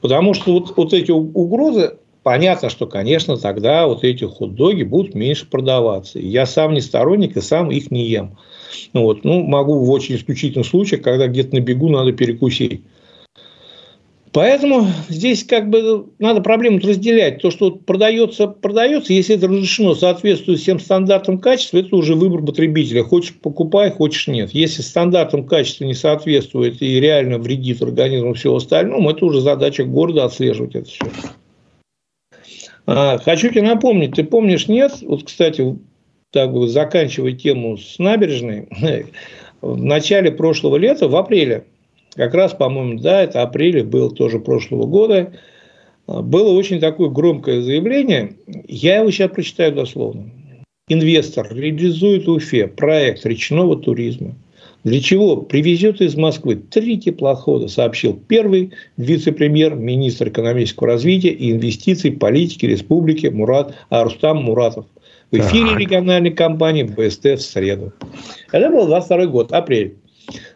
Потому 0.00 0.34
что 0.34 0.52
вот, 0.52 0.76
вот 0.76 0.92
эти 0.92 1.10
угрозы, 1.10 1.96
понятно, 2.22 2.70
что, 2.70 2.86
конечно, 2.86 3.36
тогда 3.36 3.86
вот 3.86 4.04
эти 4.04 4.24
хот-доги 4.24 4.82
будут 4.82 5.14
меньше 5.14 5.46
продаваться. 5.46 6.18
Я 6.18 6.46
сам 6.46 6.74
не 6.74 6.80
сторонник 6.80 7.36
и 7.36 7.40
сам 7.40 7.70
их 7.70 7.90
не 7.90 8.06
ем. 8.06 8.36
Вот. 8.92 9.24
Ну, 9.24 9.42
могу 9.42 9.84
в 9.84 9.90
очень 9.90 10.16
исключительных 10.16 10.66
случаях, 10.66 11.02
когда 11.02 11.26
где-то 11.26 11.54
на 11.54 11.60
бегу 11.60 11.88
надо 11.88 12.12
перекусить. 12.12 12.82
Поэтому 14.32 14.86
здесь 15.08 15.42
как 15.42 15.70
бы 15.70 16.06
надо 16.20 16.40
проблему 16.40 16.78
разделять. 16.78 17.42
То, 17.42 17.50
что 17.50 17.72
продается, 17.72 18.46
продается, 18.46 19.12
если 19.12 19.34
это 19.34 19.48
разрешено, 19.48 19.96
соответствует 19.96 20.60
всем 20.60 20.78
стандартам 20.78 21.38
качества, 21.38 21.78
это 21.78 21.96
уже 21.96 22.14
выбор 22.14 22.42
потребителя. 22.42 23.02
Хочешь 23.02 23.34
покупай, 23.34 23.90
хочешь 23.90 24.28
нет. 24.28 24.50
Если 24.52 24.82
стандартам 24.82 25.46
качества 25.46 25.84
не 25.84 25.94
соответствует 25.94 26.80
и 26.80 27.00
реально 27.00 27.38
вредит 27.38 27.82
организму 27.82 28.34
всего 28.34 28.56
остального, 28.56 29.10
это 29.10 29.24
уже 29.24 29.40
задача 29.40 29.84
города 29.84 30.24
отслеживать 30.24 30.76
это 30.76 30.88
все. 30.88 31.04
А, 32.86 33.18
хочу 33.18 33.48
тебе 33.48 33.62
напомнить, 33.62 34.14
ты 34.14 34.22
помнишь, 34.22 34.68
нет? 34.68 34.92
Вот, 35.02 35.24
кстати, 35.24 35.76
так 36.30 36.52
бы 36.52 36.68
заканчивая 36.68 37.32
тему 37.32 37.76
с 37.78 37.98
набережной, 37.98 38.68
в 39.60 39.82
начале 39.82 40.30
прошлого 40.30 40.76
лета, 40.76 41.08
в 41.08 41.16
апреле, 41.16 41.64
как 42.14 42.34
раз, 42.34 42.52
по-моему, 42.52 42.98
да, 43.00 43.22
это 43.22 43.42
апреле 43.42 43.84
был 43.84 44.10
тоже 44.10 44.38
прошлого 44.38 44.86
года, 44.86 45.32
было 46.06 46.52
очень 46.52 46.80
такое 46.80 47.08
громкое 47.08 47.62
заявление, 47.62 48.34
я 48.66 48.98
его 48.98 49.10
сейчас 49.10 49.30
прочитаю 49.30 49.72
дословно. 49.72 50.30
Инвестор 50.88 51.46
реализует 51.54 52.26
в 52.26 52.30
Уфе 52.32 52.66
проект 52.66 53.24
речного 53.24 53.76
туризма. 53.76 54.34
Для 54.82 55.00
чего? 55.00 55.36
Привезет 55.36 56.00
из 56.00 56.16
Москвы 56.16 56.56
три 56.56 56.98
теплохода, 56.98 57.68
сообщил 57.68 58.18
первый 58.28 58.72
вице-премьер, 58.96 59.74
министр 59.74 60.30
экономического 60.30 60.88
развития 60.88 61.28
и 61.30 61.52
инвестиций 61.52 62.12
политики 62.12 62.64
республики 62.64 63.26
Мурат 63.26 63.74
Арустам 63.90 64.38
Муратов. 64.38 64.86
В 65.30 65.36
эфире 65.36 65.76
региональной 65.76 66.32
компании 66.32 66.82
БСТ 66.82 67.24
в 67.24 67.40
среду. 67.40 67.92
Это 68.50 68.68
был 68.70 68.86
22 68.86 69.26
год, 69.26 69.52
апрель. 69.52 69.94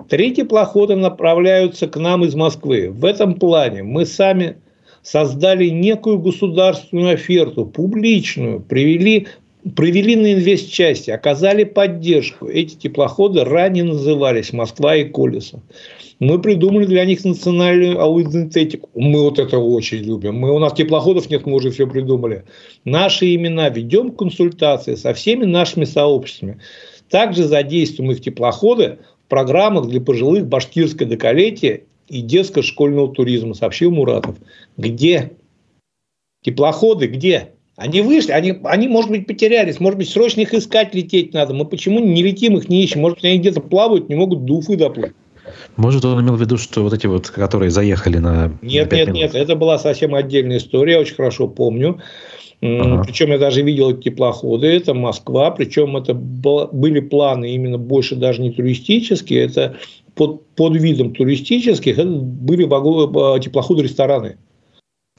Три 0.09 0.35
теплохода 0.35 0.97
направляются 0.97 1.87
к 1.87 1.97
нам 1.97 2.25
из 2.25 2.35
Москвы. 2.35 2.91
В 2.91 3.05
этом 3.05 3.35
плане 3.35 3.83
мы 3.83 4.05
сами 4.05 4.57
создали 5.03 5.69
некую 5.69 6.19
государственную 6.19 7.15
оферту, 7.15 7.67
публичную, 7.67 8.61
привели, 8.61 9.29
провели 9.77 10.17
на 10.17 10.35
инвестчасти, 10.35 11.11
оказали 11.11 11.65
поддержку. 11.65 12.49
Эти 12.49 12.75
теплоходы 12.75 13.45
ранее 13.45 13.85
назывались 13.85 14.53
«Москва 14.53 14.97
и 14.97 15.05
Колесо». 15.05 15.61
Мы 16.21 16.41
придумали 16.41 16.87
для 16.87 17.05
них 17.05 17.25
национальную 17.25 18.01
аудентетику. 18.01 18.89
Мы 18.95 19.21
вот 19.23 19.39
это 19.39 19.59
очень 19.59 19.99
любим. 19.99 20.37
Мы, 20.37 20.53
у 20.53 20.59
нас 20.59 20.73
теплоходов 20.75 21.29
нет, 21.29 21.45
мы 21.45 21.57
уже 21.57 21.71
все 21.71 21.87
придумали. 21.87 22.45
Наши 22.85 23.35
имена 23.35 23.69
ведем 23.69 24.13
консультации 24.13 24.95
со 24.95 25.13
всеми 25.13 25.45
нашими 25.45 25.85
сообществами. 25.85 26.61
Также 27.11 27.45
задействуем 27.45 28.13
их 28.13 28.21
теплоходы 28.21 28.99
программах 29.29 29.89
для 29.89 30.01
пожилых 30.01 30.47
башкирское 30.47 31.09
доколетие 31.09 31.85
и 32.09 32.21
детско-школьного 32.21 33.13
туризма, 33.13 33.55
сообщил 33.55 33.91
Муратов. 33.91 34.37
Где? 34.77 35.33
Теплоходы 36.43 37.07
где? 37.07 37.51
Они 37.77 38.03
вышли, 38.03 38.31
они, 38.31 38.61
они, 38.65 38.87
может 38.87 39.11
быть, 39.11 39.27
потерялись, 39.27 39.81
может 39.81 39.99
быть, 39.99 40.09
срочно 40.09 40.43
их 40.43 40.55
искать, 40.55 40.95
лететь 40.95 41.33
надо. 41.33 41.55
Мы 41.55 41.65
почему 41.65 41.99
не 41.99 42.23
летим, 42.23 42.57
их 42.57 42.69
не 42.69 42.85
ищем? 42.85 43.01
Может 43.01 43.19
быть, 43.19 43.25
они 43.25 43.39
где-то 43.39 43.61
плавают, 43.61 44.09
не 44.09 44.15
могут 44.15 44.45
до 44.45 44.55
Уфы 44.55 44.77
доплыть. 44.77 45.13
Может, 45.77 46.05
он 46.05 46.23
имел 46.23 46.37
в 46.37 46.41
виду, 46.41 46.57
что 46.57 46.83
вот 46.83 46.93
эти 46.93 47.07
вот, 47.07 47.29
которые 47.29 47.71
заехали 47.71 48.19
на... 48.19 48.53
Нет, 48.63 48.93
нет, 48.93 49.09
минут. 49.09 49.15
нет, 49.15 49.35
это 49.35 49.57
была 49.57 49.79
совсем 49.79 50.15
отдельная 50.15 50.59
история, 50.59 50.93
я 50.93 51.01
очень 51.01 51.17
хорошо 51.17 51.49
помню. 51.49 52.01
Ага. 52.65 53.03
Причем 53.05 53.31
я 53.31 53.39
даже 53.39 53.63
видел 53.63 53.91
эти 53.91 54.05
теплоходы, 54.09 54.69
это 54.69 54.95
Москва, 54.95 55.51
причем 55.51 55.99
это 55.99 56.15
были 56.15 57.01
планы 57.01 57.55
именно 57.55 57.77
больше 57.77 58.17
даже 58.17 58.41
не 58.41 58.53
туристические, 58.53 59.45
это 59.45 59.77
под, 60.15 60.47
под 60.55 60.75
видом 60.77 61.13
туристических, 61.13 61.99
это 61.99 62.09
были 62.09 62.65
э, 62.65 63.41
теплоходы-рестораны. 63.41 64.39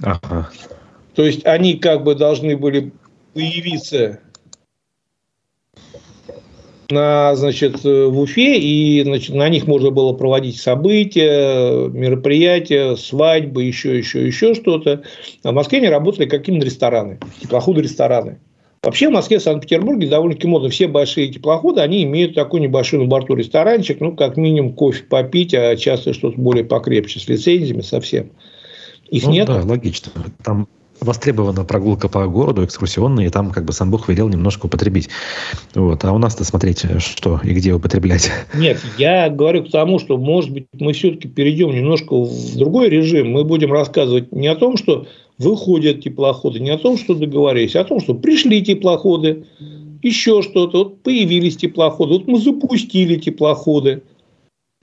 Ага. 0.02 0.50
То 1.14 1.24
есть 1.24 1.46
они 1.46 1.76
как 1.76 2.04
бы 2.04 2.16
должны 2.16 2.58
были 2.58 2.92
появиться 3.36 4.22
на, 6.90 7.36
значит, 7.36 7.84
в 7.84 8.20
Уфе, 8.20 8.58
и 8.60 9.04
значит, 9.04 9.36
на 9.36 9.50
них 9.50 9.68
можно 9.68 9.92
было 9.92 10.14
проводить 10.14 10.60
события, 10.60 11.88
мероприятия, 11.90 12.96
свадьбы, 12.96 13.64
еще, 13.64 13.98
еще, 13.98 14.26
еще 14.26 14.54
что-то. 14.54 15.04
А 15.44 15.52
в 15.52 15.54
Москве 15.54 15.80
они 15.80 15.90
работали 15.90 16.28
как 16.28 16.48
именно 16.48 16.64
рестораны, 16.64 17.20
теплоходы-рестораны. 17.42 18.40
Вообще 18.84 19.10
в 19.10 19.14
Москве, 19.14 19.40
в 19.40 19.42
Санкт-Петербурге 19.42 20.08
довольно-таки 20.08 20.48
модно. 20.48 20.70
Все 20.70 20.88
большие 20.88 21.28
теплоходы, 21.30 21.82
они 21.82 22.04
имеют 22.04 22.36
такой 22.36 22.60
небольшой 22.60 23.00
на 23.00 23.06
борту 23.06 23.34
ресторанчик, 23.34 24.00
ну, 24.00 24.16
как 24.16 24.38
минимум 24.38 24.74
кофе 24.74 25.04
попить, 25.04 25.56
а 25.56 25.76
часто 25.76 26.14
что-то 26.14 26.40
более 26.40 26.64
покрепче, 26.64 27.20
с 27.20 27.28
лицензиями 27.28 27.82
совсем. 27.82 28.32
Их 29.10 29.24
ну, 29.26 29.32
нет. 29.32 29.48
Да, 29.48 29.64
логично. 29.64 30.12
Там 30.44 30.68
востребована 31.02 31.64
прогулка 31.64 32.08
по 32.08 32.26
городу, 32.28 32.64
экскурсионная, 32.64 33.28
и 33.28 33.30
там 33.30 33.52
как 33.52 33.66
бы 33.66 33.74
сам 33.74 33.92
Бог 33.92 34.08
велел 34.10 34.30
немножко 34.30 34.66
употребить. 34.66 35.10
Вот. 35.74 36.04
А 36.04 36.14
у 36.14 36.18
нас-то 36.18 36.44
смотреть, 36.44 36.86
что 37.00 37.40
и 37.44 37.54
где 37.54 37.74
употреблять. 37.74 38.32
Нет, 38.54 38.80
я 38.98 39.30
говорю 39.30 39.64
к 39.64 39.72
тому, 39.72 40.00
что, 40.00 40.18
может 40.18 40.52
быть, 40.52 40.68
мы 40.74 40.94
все-таки 40.94 41.28
перейдем 41.28 41.72
немножко 41.72 42.16
в 42.16 42.58
другой 42.58 42.90
режим. 42.90 43.32
Мы 43.32 43.44
будем 43.44 43.72
рассказывать 43.72 44.32
не 44.32 44.48
о 44.48 44.56
том, 44.56 44.78
что 44.78 45.08
выходят 45.38 46.02
теплоходы, 46.02 46.60
не 46.60 46.70
о 46.70 46.78
том, 46.78 46.98
что 46.98 47.14
договорились, 47.14 47.76
а 47.76 47.82
о 47.82 47.86
том, 47.86 48.00
что 48.00 48.14
пришли 48.14 48.64
теплоходы, 48.64 49.46
еще 50.02 50.42
что-то, 50.42 50.78
вот 50.78 51.04
появились 51.04 51.58
теплоходы, 51.58 52.14
вот 52.14 52.28
мы 52.28 52.40
запустили 52.40 53.16
теплоходы– 53.16 54.04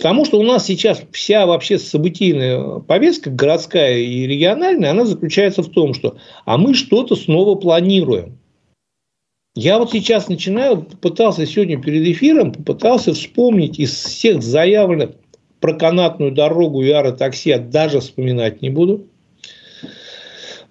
Потому 0.03 0.25
что 0.25 0.41
у 0.41 0.43
нас 0.43 0.67
сейчас 0.67 1.01
вся 1.13 1.47
вообще 1.47 1.79
событийная 1.79 2.81
повестка, 2.81 3.31
городская 3.31 3.99
и 3.99 4.27
региональная, 4.27 4.91
она 4.91 5.05
заключается 5.05 5.63
в 5.63 5.69
том, 5.69 5.95
что 5.95 6.17
а 6.45 6.59
мы 6.59 6.75
что-то 6.75 7.15
снова 7.15 7.55
планируем. 7.55 8.37
Я 9.55 9.79
вот 9.79 9.93
сейчас 9.93 10.27
начинаю, 10.27 10.83
попытался 10.83 11.47
сегодня 11.47 11.81
перед 11.81 12.05
эфиром, 12.05 12.51
попытался 12.51 13.15
вспомнить 13.15 13.79
из 13.79 13.93
всех 13.93 14.43
заявленных 14.43 15.11
про 15.61 15.75
канатную 15.75 16.33
дорогу 16.33 16.83
и 16.83 16.91
аэротакси, 16.91 17.51
я 17.51 17.61
даже 17.61 18.01
вспоминать 18.01 18.61
не 18.61 18.71
буду. 18.71 19.07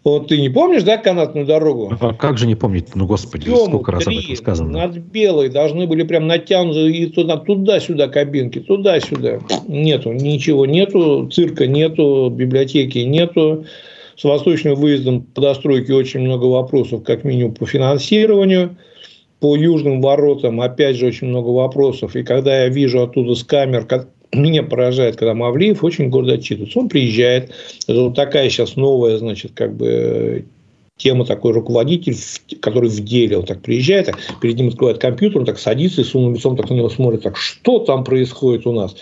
Вот 0.04 0.30
ты 0.30 0.42
не 0.42 0.50
помнишь, 0.50 0.82
да, 0.82 0.98
канатную 0.98 1.46
дорогу? 1.46 1.94
А 2.00 2.14
как 2.14 2.40
же 2.40 2.48
не 2.48 2.56
помнить? 2.56 2.96
Ну, 2.96 3.06
господи, 3.06 3.46
Тему, 3.46 3.66
сколько 3.68 3.92
раз 3.92 4.08
об 4.08 4.14
этом 4.14 4.36
сказано. 4.36 4.72
Над 4.72 4.98
Белой 4.98 5.50
должны 5.50 5.86
были 5.86 6.02
прям 6.02 6.26
натянуты 6.26 6.92
и 6.92 7.06
туда, 7.06 7.38
туда-сюда 7.38 8.08
кабинки, 8.08 8.60
туда-сюда. 8.60 9.40
Нету, 9.68 10.12
ничего 10.12 10.66
нету, 10.66 11.30
цирка 11.32 11.68
нету, 11.68 12.32
библиотеки 12.32 13.00
нету. 13.00 13.66
С 14.16 14.24
восточным 14.24 14.76
выездом 14.76 15.22
по 15.22 15.42
достройке 15.42 15.94
очень 15.94 16.22
много 16.22 16.46
вопросов, 16.46 17.04
как 17.04 17.24
минимум 17.24 17.54
по 17.54 17.68
финансированию. 17.68 18.78
По 19.40 19.56
южным 19.56 20.02
воротам, 20.02 20.62
опять 20.62 20.96
же, 20.98 21.08
очень 21.08 21.28
много 21.28 21.50
вопросов. 21.50 22.16
И 22.16 22.24
когда 22.24 22.64
я 22.64 22.70
вижу 22.70 23.02
оттуда 23.02 23.34
с 23.34 23.44
камер, 23.44 23.86
меня 24.34 24.64
поражает, 24.64 25.18
когда 25.18 25.34
Мавлиев 25.34 25.84
очень 25.84 26.10
гордо 26.10 26.34
отчитывается. 26.34 26.80
Он 26.80 26.90
приезжает, 26.90 27.52
это 27.88 28.02
вот 28.02 28.16
такая 28.16 28.50
сейчас 28.50 28.76
новая, 28.76 29.18
значит, 29.18 29.52
как 29.54 29.76
бы 29.76 30.46
тема 31.02 31.26
такой 31.26 31.52
руководитель, 31.52 32.16
который 32.62 32.90
в 32.90 33.04
деле, 33.04 33.40
он 33.40 33.46
так 33.46 33.62
приезжает, 33.62 34.06
так, 34.06 34.20
перед 34.40 34.56
ним 34.56 34.68
открывает 34.68 35.00
компьютер, 35.00 35.40
он 35.40 35.46
так 35.46 35.58
садится 35.58 36.02
и 36.02 36.04
с 36.04 36.14
умным 36.14 36.36
лицом 36.36 36.56
так 36.56 36.70
на 36.70 36.76
него 36.76 36.90
смотрит, 36.90 37.24
так 37.24 37.38
что 37.38 37.80
там 37.80 38.04
происходит 38.04 38.68
у 38.68 38.72
нас. 38.72 38.96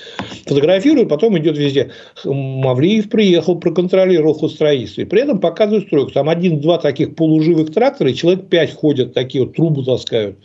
Фотографирует, 0.46 1.10
потом 1.10 1.38
идет 1.38 1.58
везде. 1.58 1.92
Мавлиев 2.24 3.10
приехал, 3.10 3.60
проконтролировал 3.60 4.34
ход 4.34 4.52
строительства. 4.52 5.02
И 5.02 5.06
при 5.06 5.22
этом 5.22 5.40
показывает 5.40 5.88
стройку. 5.88 6.12
Там 6.12 6.30
один-два 6.30 6.78
таких 6.78 7.16
полуживых 7.16 7.74
трактора, 7.74 8.10
и 8.12 8.16
человек 8.16 8.48
пять 8.48 8.74
ходят, 8.74 9.14
такие 9.14 9.44
вот 9.44 9.56
трубу 9.56 9.84
таскают. 9.84 10.38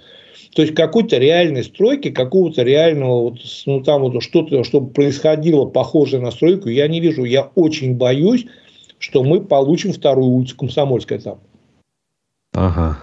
То 0.54 0.62
есть 0.62 0.74
какой-то 0.74 1.18
реальной 1.18 1.64
стройки, 1.64 2.10
какого-то 2.10 2.62
реального, 2.62 3.22
вот, 3.22 3.38
ну 3.66 3.82
там 3.82 4.02
вот 4.02 4.22
что-то, 4.22 4.62
чтобы 4.62 4.90
происходило 4.90 5.64
похожее 5.64 6.22
на 6.22 6.30
стройку, 6.30 6.68
я 6.68 6.86
не 6.86 7.00
вижу. 7.00 7.24
Я 7.24 7.50
очень 7.56 7.96
боюсь, 7.96 8.46
что 8.98 9.24
мы 9.24 9.40
получим 9.40 9.92
вторую 9.92 10.28
улицу 10.28 10.56
Комсомольская 10.56 11.18
там. 11.18 11.40
Ага. 12.52 12.98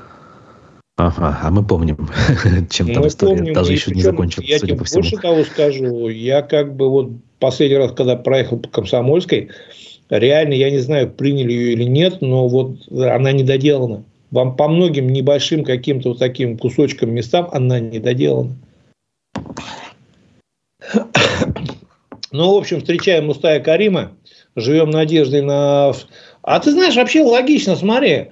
Ага, 0.97 1.39
а 1.41 1.51
мы 1.51 1.65
помним, 1.65 2.09
чем 2.69 2.87
мы 2.87 2.93
там 2.93 3.07
история 3.07 3.37
помним, 3.37 3.53
даже 3.53 3.73
еще 3.73 3.91
не 3.91 4.01
закончилась, 4.01 4.47
Я 4.47 4.59
тебе 4.59 4.75
больше 4.75 5.17
того 5.17 5.43
скажу, 5.43 6.09
я 6.09 6.43
как 6.43 6.75
бы 6.75 6.89
вот 6.89 7.11
последний 7.39 7.77
раз, 7.77 7.91
когда 7.91 8.15
проехал 8.15 8.59
по 8.59 8.69
Комсомольской, 8.69 9.49
реально, 10.09 10.53
я 10.53 10.69
не 10.69 10.77
знаю, 10.77 11.09
приняли 11.09 11.51
ее 11.51 11.73
или 11.73 11.85
нет, 11.85 12.21
но 12.21 12.47
вот 12.47 12.87
она 12.91 13.31
не 13.31 13.43
доделана. 13.43 14.03
Вам 14.31 14.55
по 14.55 14.69
многим 14.69 15.09
небольшим 15.09 15.63
каким-то 15.63 16.09
вот 16.09 16.19
таким 16.19 16.57
кусочкам 16.57 17.13
местам 17.13 17.49
она 17.51 17.79
не 17.79 17.99
доделана. 17.99 18.55
Ну, 22.31 22.53
в 22.53 22.57
общем, 22.57 22.79
встречаем 22.79 23.25
Мустая 23.25 23.59
Карима, 23.59 24.13
живем 24.55 24.89
надеждой 24.89 25.41
на... 25.41 25.91
А 26.43 26.59
ты 26.61 26.71
знаешь, 26.71 26.95
вообще 26.95 27.23
логично, 27.23 27.75
смотри, 27.75 28.31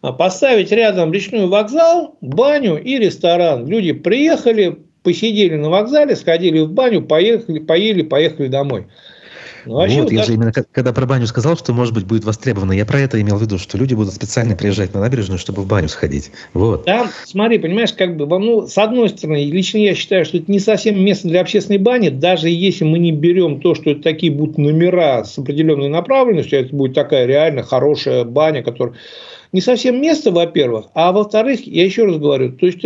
поставить 0.00 0.70
рядом 0.70 1.12
речной 1.12 1.46
вокзал, 1.46 2.16
баню 2.20 2.80
и 2.80 2.96
ресторан. 2.96 3.66
Люди 3.66 3.92
приехали, 3.92 4.78
посидели 5.02 5.56
на 5.56 5.68
вокзале, 5.68 6.14
сходили 6.14 6.60
в 6.60 6.70
баню, 6.70 7.02
поехали, 7.02 7.58
поели, 7.58 8.02
поехали 8.02 8.46
домой. 8.46 8.86
Ну, 9.66 9.74
вот, 9.74 9.88
я 9.88 10.02
даже... 10.02 10.24
же 10.24 10.34
именно 10.34 10.52
когда 10.52 10.92
про 10.92 11.06
баню 11.06 11.26
сказал, 11.26 11.56
что, 11.56 11.72
может 11.72 11.94
быть, 11.94 12.04
будет 12.04 12.24
востребовано, 12.24 12.72
я 12.72 12.86
про 12.86 13.00
это 13.00 13.20
имел 13.20 13.36
в 13.36 13.42
виду, 13.42 13.58
что 13.58 13.78
люди 13.78 13.94
будут 13.94 14.14
специально 14.14 14.56
приезжать 14.56 14.94
на 14.94 15.00
набережную, 15.00 15.38
чтобы 15.38 15.62
в 15.62 15.66
баню 15.66 15.88
сходить. 15.88 16.30
Вот. 16.52 16.84
Там, 16.84 17.08
смотри, 17.24 17.58
понимаешь, 17.58 17.92
как 17.92 18.16
бы, 18.16 18.26
ну, 18.38 18.66
с 18.66 18.76
одной 18.78 19.08
стороны, 19.08 19.44
лично 19.44 19.78
я 19.78 19.94
считаю, 19.94 20.24
что 20.24 20.38
это 20.38 20.50
не 20.50 20.60
совсем 20.60 21.02
место 21.02 21.28
для 21.28 21.40
общественной 21.40 21.78
бани, 21.78 22.08
даже 22.08 22.48
если 22.48 22.84
мы 22.84 22.98
не 22.98 23.12
берем 23.12 23.60
то, 23.60 23.74
что 23.74 23.90
это 23.90 24.02
такие 24.02 24.32
будут 24.32 24.58
номера 24.58 25.24
с 25.24 25.38
определенной 25.38 25.88
направленностью, 25.88 26.60
это 26.60 26.74
будет 26.74 26.94
такая 26.94 27.26
реально 27.26 27.62
хорошая 27.62 28.24
баня, 28.24 28.62
которая 28.62 28.94
не 29.52 29.60
совсем 29.60 30.00
место, 30.00 30.30
во-первых, 30.30 30.86
а 30.94 31.12
во-вторых, 31.12 31.66
я 31.66 31.84
еще 31.84 32.04
раз 32.04 32.16
говорю, 32.18 32.52
то 32.52 32.66
есть 32.66 32.84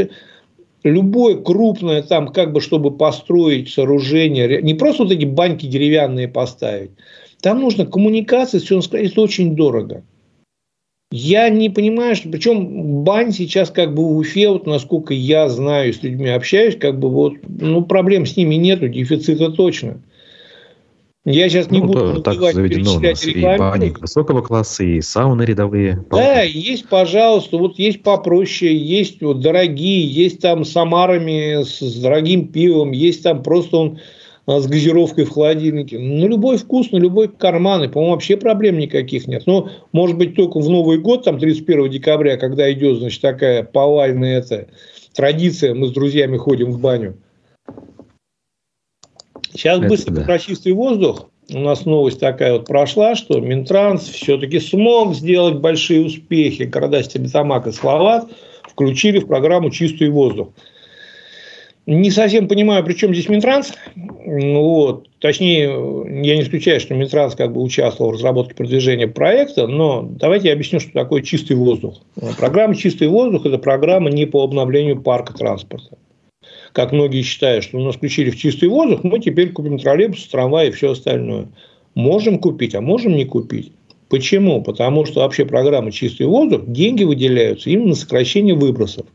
любое 0.85 1.37
крупное 1.37 2.03
там, 2.03 2.29
как 2.29 2.53
бы, 2.53 2.61
чтобы 2.61 2.97
построить 2.97 3.71
сооружение, 3.71 4.63
не 4.63 4.75
просто 4.75 5.05
вот 5.05 5.13
эти 5.13 5.25
баньки 5.25 5.67
деревянные 5.67 6.29
поставить, 6.29 6.91
там 7.41 7.61
нужно 7.61 7.87
коммуникация, 7.87 8.61
все 8.61 8.79
это 8.79 9.21
очень 9.21 9.57
дорого. 9.57 10.05
Я 11.11 11.49
не 11.49 11.71
понимаю, 11.71 12.17
что 12.17 12.29
причем 12.29 13.05
бань 13.05 13.33
сейчас 13.33 13.71
как 13.71 13.95
бы 13.95 14.03
в 14.03 14.17
Уфе, 14.17 14.49
вот 14.49 14.67
насколько 14.67 15.15
я 15.15 15.49
знаю, 15.49 15.93
с 15.93 16.03
людьми 16.03 16.29
общаюсь, 16.29 16.77
как 16.77 16.99
бы 16.99 17.09
вот, 17.09 17.35
ну, 17.47 17.85
проблем 17.85 18.27
с 18.27 18.37
ними 18.37 18.57
нету, 18.57 18.89
дефицита 18.89 19.51
точно. 19.51 20.03
Я 21.25 21.49
сейчас 21.49 21.71
не 21.71 21.81
ну, 21.81 21.87
буду 21.87 22.23
так 22.23 22.39
заведено 22.39 22.97
у 22.97 23.01
нас 23.01 23.27
и 23.27 23.41
бани 23.41 23.95
высокого 23.99 24.43
класса, 24.43 24.85
и 24.85 25.01
сауны 25.01 25.43
рядовые. 25.43 26.05
Да, 26.11 26.43
есть, 26.43 26.87
пожалуйста, 26.89 27.57
вот 27.57 27.79
есть 27.79 28.03
попроще, 28.03 28.77
есть 28.77 29.23
вот 29.23 29.41
дорогие, 29.41 30.07
есть 30.07 30.41
там 30.43 30.67
с 30.67 30.77
омарами, 30.77 31.63
с, 31.63 31.79
с 31.79 31.97
дорогим 32.01 32.49
пивом, 32.49 32.93
есть 32.93 33.23
там 33.23 33.43
просто 33.43 33.77
он 33.79 33.99
а, 34.47 34.61
с 34.61 34.67
газировкой 34.67 35.25
в 35.25 35.31
холодильнике. 35.31 35.99
Ну, 35.99 36.29
любой 36.29 36.59
вкус, 36.59 36.93
на 36.93 36.99
любой 36.99 37.29
карман. 37.29 37.85
И, 37.85 37.89
по-моему, 37.89 38.13
вообще 38.13 38.37
проблем 38.37 38.79
никаких 38.79 39.27
нет. 39.27 39.45
Но, 39.47 39.71
может 39.93 40.19
быть, 40.19 40.37
только 40.37 40.61
в 40.61 40.69
Новый 40.69 40.99
год, 40.99 41.25
там, 41.25 41.39
31 41.39 41.91
декабря, 41.91 42.37
когда 42.37 42.71
идет, 42.71 42.99
значит, 42.99 43.23
такая 43.23 43.63
повальная 43.63 44.41
эта 44.41 44.67
традиция, 45.15 45.75
мы 45.75 45.87
с 45.87 45.93
друзьями 45.93 46.37
ходим 46.37 46.71
в 46.71 46.81
баню. 46.81 47.17
Сейчас 49.55 49.79
Это 49.79 49.89
быстро 49.89 50.15
да. 50.15 50.23
про 50.23 50.39
чистый 50.39 50.73
воздух. 50.73 51.29
У 51.53 51.59
нас 51.59 51.85
новость 51.85 52.21
такая 52.21 52.55
вот 52.55 52.67
прошла, 52.67 53.15
что 53.15 53.39
Минтранс 53.39 54.09
все-таки 54.09 54.59
смог 54.59 55.15
сделать 55.15 55.57
большие 55.57 56.05
успехи. 56.05 56.63
Города 56.65 57.03
Стерлитамак 57.03 57.67
и 57.67 57.73
Словат 57.73 58.29
включили 58.63 59.21
в 59.21 59.27
программу 59.27 59.71
«Чистый 59.71 60.09
воздух». 60.09 60.49
Не 61.87 62.11
совсем 62.11 62.49
понимаю, 62.49 62.83
при 62.83 62.95
чем 62.95 63.13
здесь 63.13 63.29
Минтранс. 63.29 63.75
Ну 63.95 64.63
вот. 64.63 65.07
Точнее, 65.21 65.65
я 65.65 66.37
не 66.37 66.43
исключаю, 66.43 66.81
что 66.81 66.95
Минтранс 66.95 67.35
как 67.35 67.53
бы 67.53 67.61
участвовал 67.63 68.11
в 68.11 68.15
разработке 68.15 68.55
продвижения 68.55 69.07
проекта, 69.07 69.67
но 69.67 70.03
давайте 70.03 70.49
я 70.49 70.55
объясню, 70.55 70.81
что 70.81 70.93
такое 70.93 71.21
чистый 71.21 71.57
воздух. 71.57 72.01
Программа 72.39 72.75
«Чистый 72.75 73.09
воздух»– 73.09 73.45
это 73.47 73.59
программа 73.59 74.11
не 74.11 74.25
по 74.25 74.43
обновлению 74.43 75.01
парка 75.01 75.35
транспорта 75.35 75.99
как 76.75 76.91
многие 76.91 77.23
считают, 77.23 77.65
что 77.65 77.79
у 77.79 77.83
нас 77.85 77.95
включили 77.95 78.31
в 78.31 78.37
чистый 78.37 78.69
воздух, 78.69 79.05
мы 79.05 79.21
теперь 79.21 79.53
купим 79.53 79.79
троллейбус, 79.79 80.27
трамвай 80.27 80.69
и 80.69 80.71
все 80.73 80.91
остальное. 80.91 81.47
Можем 81.95 82.41
купить, 82.41 82.75
а 82.75 82.81
можем 82.81 83.15
не 83.15 83.25
купить. 83.25 83.71
Почему? 84.09 84.61
Потому 84.61 85.07
что 85.07 85.21
вообще 85.21 85.47
программа 85.47 85.93
«Чистый 85.93 86.27
воздух» 86.27 86.63
деньги 86.67 87.05
выделяются 87.05 87.71
именно 87.71 87.91
на 87.91 87.95
сокращение 87.95 88.57
выбросов. 88.57 89.07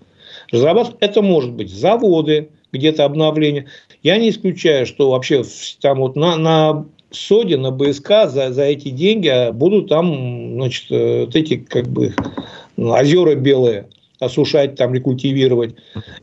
Разрабатывать 0.51 0.97
это 1.01 1.21
может 1.21 1.51
быть 1.51 1.69
заводы, 1.69 2.49
где-то 2.71 3.03
обновление. 3.03 3.65
Я 4.03 4.17
не 4.17 4.29
исключаю, 4.29 4.85
что 4.85 5.11
вообще 5.11 5.43
там 5.81 5.99
вот 5.99 6.15
на, 6.15 6.37
на 6.37 6.85
СОДе, 7.11 7.57
на 7.57 7.71
БСК 7.71 8.29
за, 8.29 8.53
за 8.53 8.63
эти 8.63 8.87
деньги 8.87 9.51
будут 9.51 9.89
там, 9.89 10.53
значит, 10.55 10.85
э, 10.91 11.25
вот 11.25 11.35
эти 11.35 11.57
как 11.57 11.89
бы 11.89 12.13
озера 12.77 13.35
белые 13.35 13.89
осушать, 14.19 14.75
там, 14.75 14.93
рекультивировать. 14.93 15.75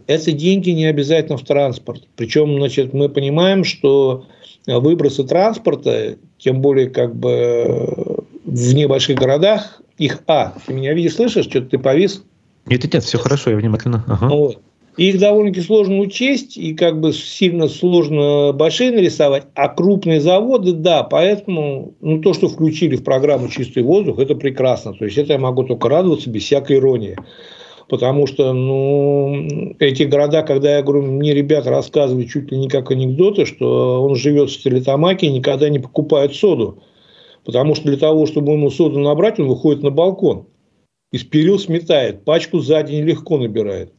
Это 0.06 0.32
деньги 0.32 0.70
не 0.70 0.86
обязательно 0.86 1.38
в 1.38 1.44
транспорт. 1.44 2.02
Причем, 2.16 2.56
значит, 2.56 2.92
мы 2.92 3.08
понимаем, 3.08 3.64
что 3.64 4.26
выбросы 4.66 5.24
транспорта, 5.24 6.16
тем 6.38 6.60
более 6.60 6.90
как 6.90 7.16
бы 7.16 8.24
в 8.44 8.74
небольших 8.74 9.18
городах, 9.18 9.80
их, 9.98 10.22
а, 10.26 10.52
ты 10.66 10.74
меня 10.74 10.92
видишь, 10.92 11.14
слышишь, 11.14 11.46
что-то 11.46 11.68
ты 11.68 11.78
повис? 11.78 12.22
Нет, 12.66 12.84
нет, 12.84 12.94
нет, 12.94 13.04
все 13.04 13.18
хорошо, 13.18 13.50
я 13.50 13.56
внимательно. 13.56 14.04
Ага. 14.06 14.28
Вот. 14.28 14.58
Их 14.96 15.18
довольно-таки 15.18 15.60
сложно 15.60 15.98
учесть, 15.98 16.56
и 16.56 16.74
как 16.74 17.00
бы 17.00 17.12
сильно 17.12 17.68
сложно 17.68 18.52
большие 18.54 18.90
нарисовать, 18.92 19.44
а 19.54 19.68
крупные 19.68 20.22
заводы, 20.22 20.72
да, 20.72 21.02
поэтому 21.02 21.94
ну, 22.00 22.20
то, 22.22 22.32
что 22.32 22.48
включили 22.48 22.96
в 22.96 23.04
программу 23.04 23.48
«Чистый 23.48 23.82
воздух», 23.82 24.18
это 24.18 24.34
прекрасно. 24.34 24.94
То 24.94 25.04
есть, 25.04 25.18
это 25.18 25.34
я 25.34 25.38
могу 25.38 25.64
только 25.64 25.90
радоваться 25.90 26.30
без 26.30 26.44
всякой 26.44 26.76
иронии 26.76 27.16
потому 27.88 28.26
что 28.26 28.52
ну, 28.52 29.74
эти 29.78 30.04
города, 30.04 30.42
когда 30.42 30.76
я 30.76 30.82
говорю, 30.82 31.02
мне 31.02 31.34
ребята 31.34 31.70
рассказывают 31.70 32.30
чуть 32.30 32.50
ли 32.50 32.58
не 32.58 32.68
как 32.68 32.90
анекдоты, 32.90 33.46
что 33.46 34.02
он 34.02 34.16
живет 34.16 34.50
в 34.50 34.54
Стерлитамаке 34.54 35.26
и 35.26 35.32
никогда 35.32 35.68
не 35.68 35.78
покупает 35.78 36.34
соду, 36.34 36.82
потому 37.44 37.74
что 37.74 37.84
для 37.84 37.96
того, 37.96 38.26
чтобы 38.26 38.52
ему 38.52 38.70
соду 38.70 38.98
набрать, 38.98 39.38
он 39.38 39.46
выходит 39.46 39.82
на 39.82 39.90
балкон, 39.90 40.46
из 41.12 41.24
перил 41.24 41.58
сметает, 41.58 42.24
пачку 42.24 42.60
за 42.60 42.82
день 42.82 43.04
легко 43.04 43.38
набирает. 43.38 43.92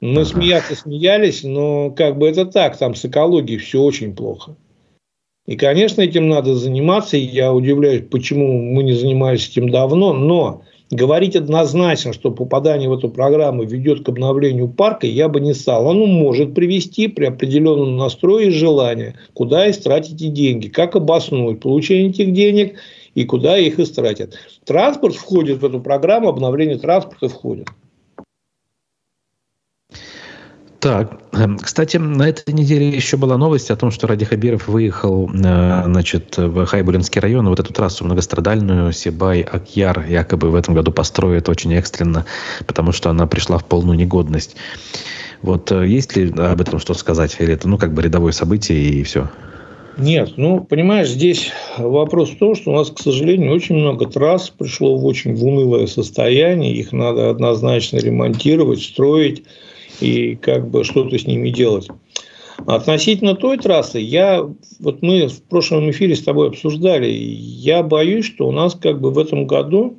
Мы 0.00 0.24
смеяться 0.24 0.74
смеялись, 0.74 1.42
но 1.44 1.90
как 1.90 2.16
бы 2.16 2.26
это 2.26 2.46
так, 2.46 2.78
там 2.78 2.94
с 2.94 3.04
экологией 3.04 3.58
все 3.58 3.82
очень 3.82 4.14
плохо. 4.14 4.56
И, 5.46 5.56
конечно, 5.56 6.00
этим 6.00 6.28
надо 6.28 6.54
заниматься, 6.54 7.16
и 7.16 7.24
я 7.24 7.52
удивляюсь, 7.52 8.04
почему 8.08 8.62
мы 8.62 8.82
не 8.82 8.92
занимались 8.92 9.48
этим 9.48 9.68
давно, 9.68 10.12
но 10.12 10.62
Говорить 10.90 11.36
однозначно, 11.36 12.12
что 12.12 12.32
попадание 12.32 12.88
в 12.88 12.92
эту 12.92 13.08
программу 13.08 13.62
ведет 13.62 14.04
к 14.04 14.08
обновлению 14.08 14.68
парка, 14.68 15.06
я 15.06 15.28
бы 15.28 15.40
не 15.40 15.54
стал. 15.54 15.88
Оно 15.88 16.06
может 16.06 16.52
привести 16.52 17.06
при 17.06 17.26
определенном 17.26 17.96
настрое 17.96 18.46
и 18.46 18.50
желании, 18.50 19.14
куда 19.32 19.70
истратить 19.70 20.14
эти 20.14 20.26
деньги, 20.26 20.66
как 20.66 20.96
обоснуть 20.96 21.60
получение 21.60 22.10
этих 22.10 22.32
денег 22.32 22.74
и 23.14 23.24
куда 23.24 23.56
их 23.56 23.78
истратят. 23.78 24.34
Транспорт 24.64 25.14
входит 25.14 25.58
в 25.58 25.64
эту 25.64 25.80
программу, 25.80 26.28
обновление 26.28 26.78
транспорта 26.78 27.28
входит. 27.28 27.68
Так, 30.80 31.20
эм, 31.32 31.58
кстати, 31.58 31.98
на 31.98 32.26
этой 32.26 32.54
неделе 32.54 32.88
еще 32.88 33.18
была 33.18 33.36
новость 33.36 33.70
о 33.70 33.76
том, 33.76 33.90
что 33.90 34.06
Ради 34.06 34.24
Хабиров 34.24 34.66
выехал 34.66 35.28
э, 35.30 35.82
значит, 35.84 36.38
в 36.38 36.64
Хайбулинский 36.64 37.20
район, 37.20 37.46
вот 37.50 37.60
эту 37.60 37.74
трассу 37.74 38.06
многострадальную 38.06 38.90
Сибай-Акьяр 38.92 40.06
якобы 40.08 40.48
в 40.48 40.54
этом 40.54 40.74
году 40.74 40.90
построят 40.90 41.50
очень 41.50 41.74
экстренно, 41.74 42.24
потому 42.66 42.92
что 42.92 43.10
она 43.10 43.26
пришла 43.26 43.58
в 43.58 43.66
полную 43.66 43.98
негодность. 43.98 44.56
Вот 45.42 45.70
э, 45.70 45.86
есть 45.86 46.16
ли 46.16 46.30
об 46.30 46.62
этом 46.62 46.78
что 46.78 46.94
сказать? 46.94 47.36
Или 47.40 47.52
это, 47.52 47.68
ну, 47.68 47.76
как 47.76 47.92
бы 47.92 48.00
рядовое 48.00 48.32
событие 48.32 48.80
и 48.80 49.02
все? 49.02 49.28
Нет, 49.98 50.32
ну, 50.38 50.64
понимаешь, 50.64 51.10
здесь 51.10 51.50
вопрос 51.76 52.30
в 52.30 52.38
том, 52.38 52.54
что 52.54 52.70
у 52.70 52.74
нас, 52.74 52.90
к 52.90 53.00
сожалению, 53.00 53.52
очень 53.52 53.74
много 53.74 54.06
трасс 54.06 54.48
пришло 54.48 54.96
в 54.96 55.04
очень 55.04 55.34
в 55.34 55.44
унылое 55.44 55.86
состояние, 55.86 56.72
их 56.74 56.92
надо 56.92 57.28
однозначно 57.28 57.98
ремонтировать, 57.98 58.80
строить 58.80 59.44
и 60.00 60.36
как 60.36 60.68
бы 60.68 60.84
что-то 60.84 61.18
с 61.18 61.26
ними 61.26 61.50
делать. 61.50 61.88
Относительно 62.66 63.34
той 63.34 63.56
трассы, 63.56 64.00
я, 64.00 64.46
вот 64.80 65.00
мы 65.02 65.28
в 65.28 65.42
прошлом 65.44 65.90
эфире 65.90 66.14
с 66.14 66.22
тобой 66.22 66.48
обсуждали, 66.48 67.08
я 67.10 67.82
боюсь, 67.82 68.26
что 68.26 68.48
у 68.48 68.52
нас 68.52 68.74
как 68.74 69.00
бы 69.00 69.10
в 69.10 69.18
этом 69.18 69.46
году 69.46 69.96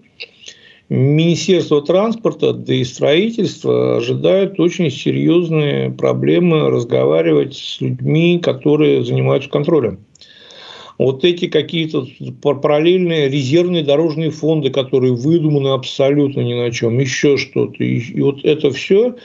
Министерство 0.90 1.82
транспорта, 1.82 2.54
да 2.54 2.74
и 2.74 2.84
строительства 2.84 3.98
ожидают 3.98 4.60
очень 4.60 4.92
серьезные 4.92 5.90
проблемы 5.90 6.70
разговаривать 6.70 7.56
с 7.56 7.80
людьми, 7.80 8.40
которые 8.40 9.04
занимаются 9.04 9.50
контролем. 9.50 10.00
вот 10.98 11.26
эти 11.26 11.48
какие-то 11.48 12.06
параллельные 12.42 13.28
резервные 13.28 13.84
дорожные 13.84 14.30
фонды, 14.30 14.70
которые 14.70 15.14
выдуманы 15.14 15.70
абсолютно 15.70 16.42
ни 16.42 16.54
на 16.54 16.70
чем, 16.72 17.00
еще 17.00 17.38
что-то. 17.38 17.84
И, 17.84 17.98
и 17.98 18.22
вот 18.22 18.44
это 18.44 18.70
все 18.70 19.16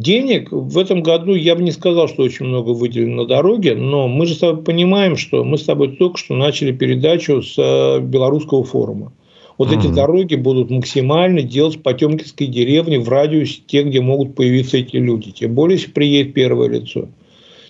денег 0.00 0.50
в 0.50 0.78
этом 0.78 1.02
году 1.02 1.34
я 1.34 1.54
бы 1.54 1.62
не 1.62 1.70
сказал, 1.70 2.08
что 2.08 2.22
очень 2.22 2.46
много 2.46 2.70
выделено 2.70 3.22
на 3.22 3.28
дороге, 3.28 3.74
но 3.74 4.08
мы 4.08 4.26
же 4.26 4.34
с 4.34 4.38
тобой 4.38 4.64
понимаем, 4.64 5.16
что 5.16 5.44
мы 5.44 5.58
с 5.58 5.64
тобой 5.64 5.96
только 5.96 6.18
что 6.18 6.34
начали 6.34 6.72
передачу 6.72 7.42
с 7.42 7.54
э, 7.58 8.00
белорусского 8.00 8.64
форума. 8.64 9.12
Вот 9.58 9.70
mm-hmm. 9.70 9.78
эти 9.78 9.94
дороги 9.94 10.34
будут 10.34 10.70
максимально 10.70 11.42
делать 11.42 11.76
в 11.76 11.82
Потемкинской 11.82 12.46
деревне 12.46 12.98
в 12.98 13.08
радиусе 13.08 13.60
тех, 13.66 13.86
где 13.86 14.00
могут 14.00 14.34
появиться 14.34 14.78
эти 14.78 14.96
люди. 14.96 15.30
Тем 15.30 15.54
более, 15.54 15.76
если 15.76 15.90
приедет 15.90 16.32
первое 16.32 16.68
лицо. 16.68 17.08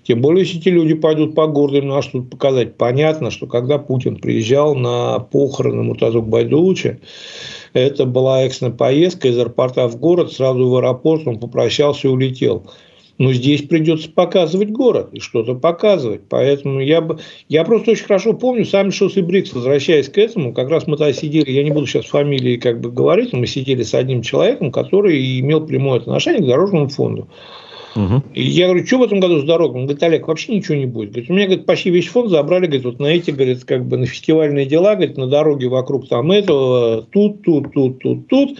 Тем 0.04 0.20
более, 0.20 0.44
если 0.44 0.58
эти 0.60 0.68
люди 0.68 0.94
пойдут 0.94 1.34
по 1.34 1.46
городу, 1.46 1.82
ну 1.82 1.96
а 1.96 2.02
что 2.02 2.20
тут 2.20 2.30
показать? 2.30 2.76
Понятно, 2.76 3.30
что 3.30 3.46
когда 3.46 3.78
Путин 3.78 4.16
приезжал 4.16 4.74
на 4.74 5.20
похороны 5.20 5.82
Мутазук 5.84 6.26
Байдулыча, 6.26 6.98
это 7.72 8.04
была 8.04 8.42
экстренная 8.42 8.76
поездка 8.76 9.28
из 9.28 9.38
аэропорта 9.38 9.86
в 9.88 9.98
город, 9.98 10.32
сразу 10.32 10.68
в 10.68 10.76
аэропорт, 10.76 11.26
он 11.26 11.38
попрощался 11.38 12.08
и 12.08 12.10
улетел. 12.10 12.66
Но 13.18 13.32
здесь 13.32 13.62
придется 13.62 14.10
показывать 14.10 14.70
город 14.70 15.10
и 15.12 15.20
что-то 15.20 15.54
показывать. 15.54 16.22
Поэтому 16.28 16.80
я, 16.80 17.00
бы, 17.00 17.20
я 17.48 17.62
просто 17.62 17.92
очень 17.92 18.06
хорошо 18.06 18.32
помню 18.32 18.64
сами 18.64 18.90
Шос 18.90 19.16
и 19.16 19.20
Брикс, 19.20 19.52
возвращаясь 19.52 20.08
к 20.08 20.18
этому, 20.18 20.52
как 20.52 20.68
раз 20.70 20.88
мы 20.88 20.96
тогда 20.96 21.12
сидели, 21.12 21.50
я 21.50 21.62
не 21.62 21.70
буду 21.70 21.86
сейчас 21.86 22.06
фамилии 22.06 22.56
как 22.56 22.80
бы 22.80 22.90
говорить, 22.90 23.32
мы 23.32 23.46
сидели 23.46 23.84
с 23.84 23.94
одним 23.94 24.22
человеком, 24.22 24.72
который 24.72 25.38
имел 25.38 25.64
прямое 25.64 26.00
отношение 26.00 26.42
к 26.42 26.46
дорожному 26.46 26.88
фонду. 26.88 27.28
И 28.34 28.42
я 28.42 28.68
говорю, 28.68 28.86
что 28.86 28.98
в 28.98 29.02
этом 29.02 29.20
году 29.20 29.40
с 29.40 29.44
дорогой? 29.44 29.80
Он 29.80 29.86
говорит, 29.86 30.02
Олег, 30.02 30.28
вообще 30.28 30.54
ничего 30.54 30.76
не 30.76 30.86
будет. 30.86 31.10
Говорит, 31.10 31.30
у 31.30 31.34
меня 31.34 31.46
говорит, 31.46 31.66
почти 31.66 31.90
весь 31.90 32.08
фонд 32.08 32.30
забрали, 32.30 32.66
говорит, 32.66 32.84
вот 32.84 33.00
на 33.00 33.06
эти, 33.06 33.30
говорит, 33.30 33.64
как 33.64 33.84
бы 33.84 33.96
на 33.96 34.06
фестивальные 34.06 34.66
дела, 34.66 34.94
говорит, 34.94 35.16
на 35.16 35.26
дороге 35.26 35.68
вокруг 35.68 36.08
там 36.08 36.30
этого, 36.32 37.02
тут, 37.10 37.42
тут, 37.42 37.72
тут, 37.72 37.98
тут, 38.00 38.28
тут. 38.28 38.58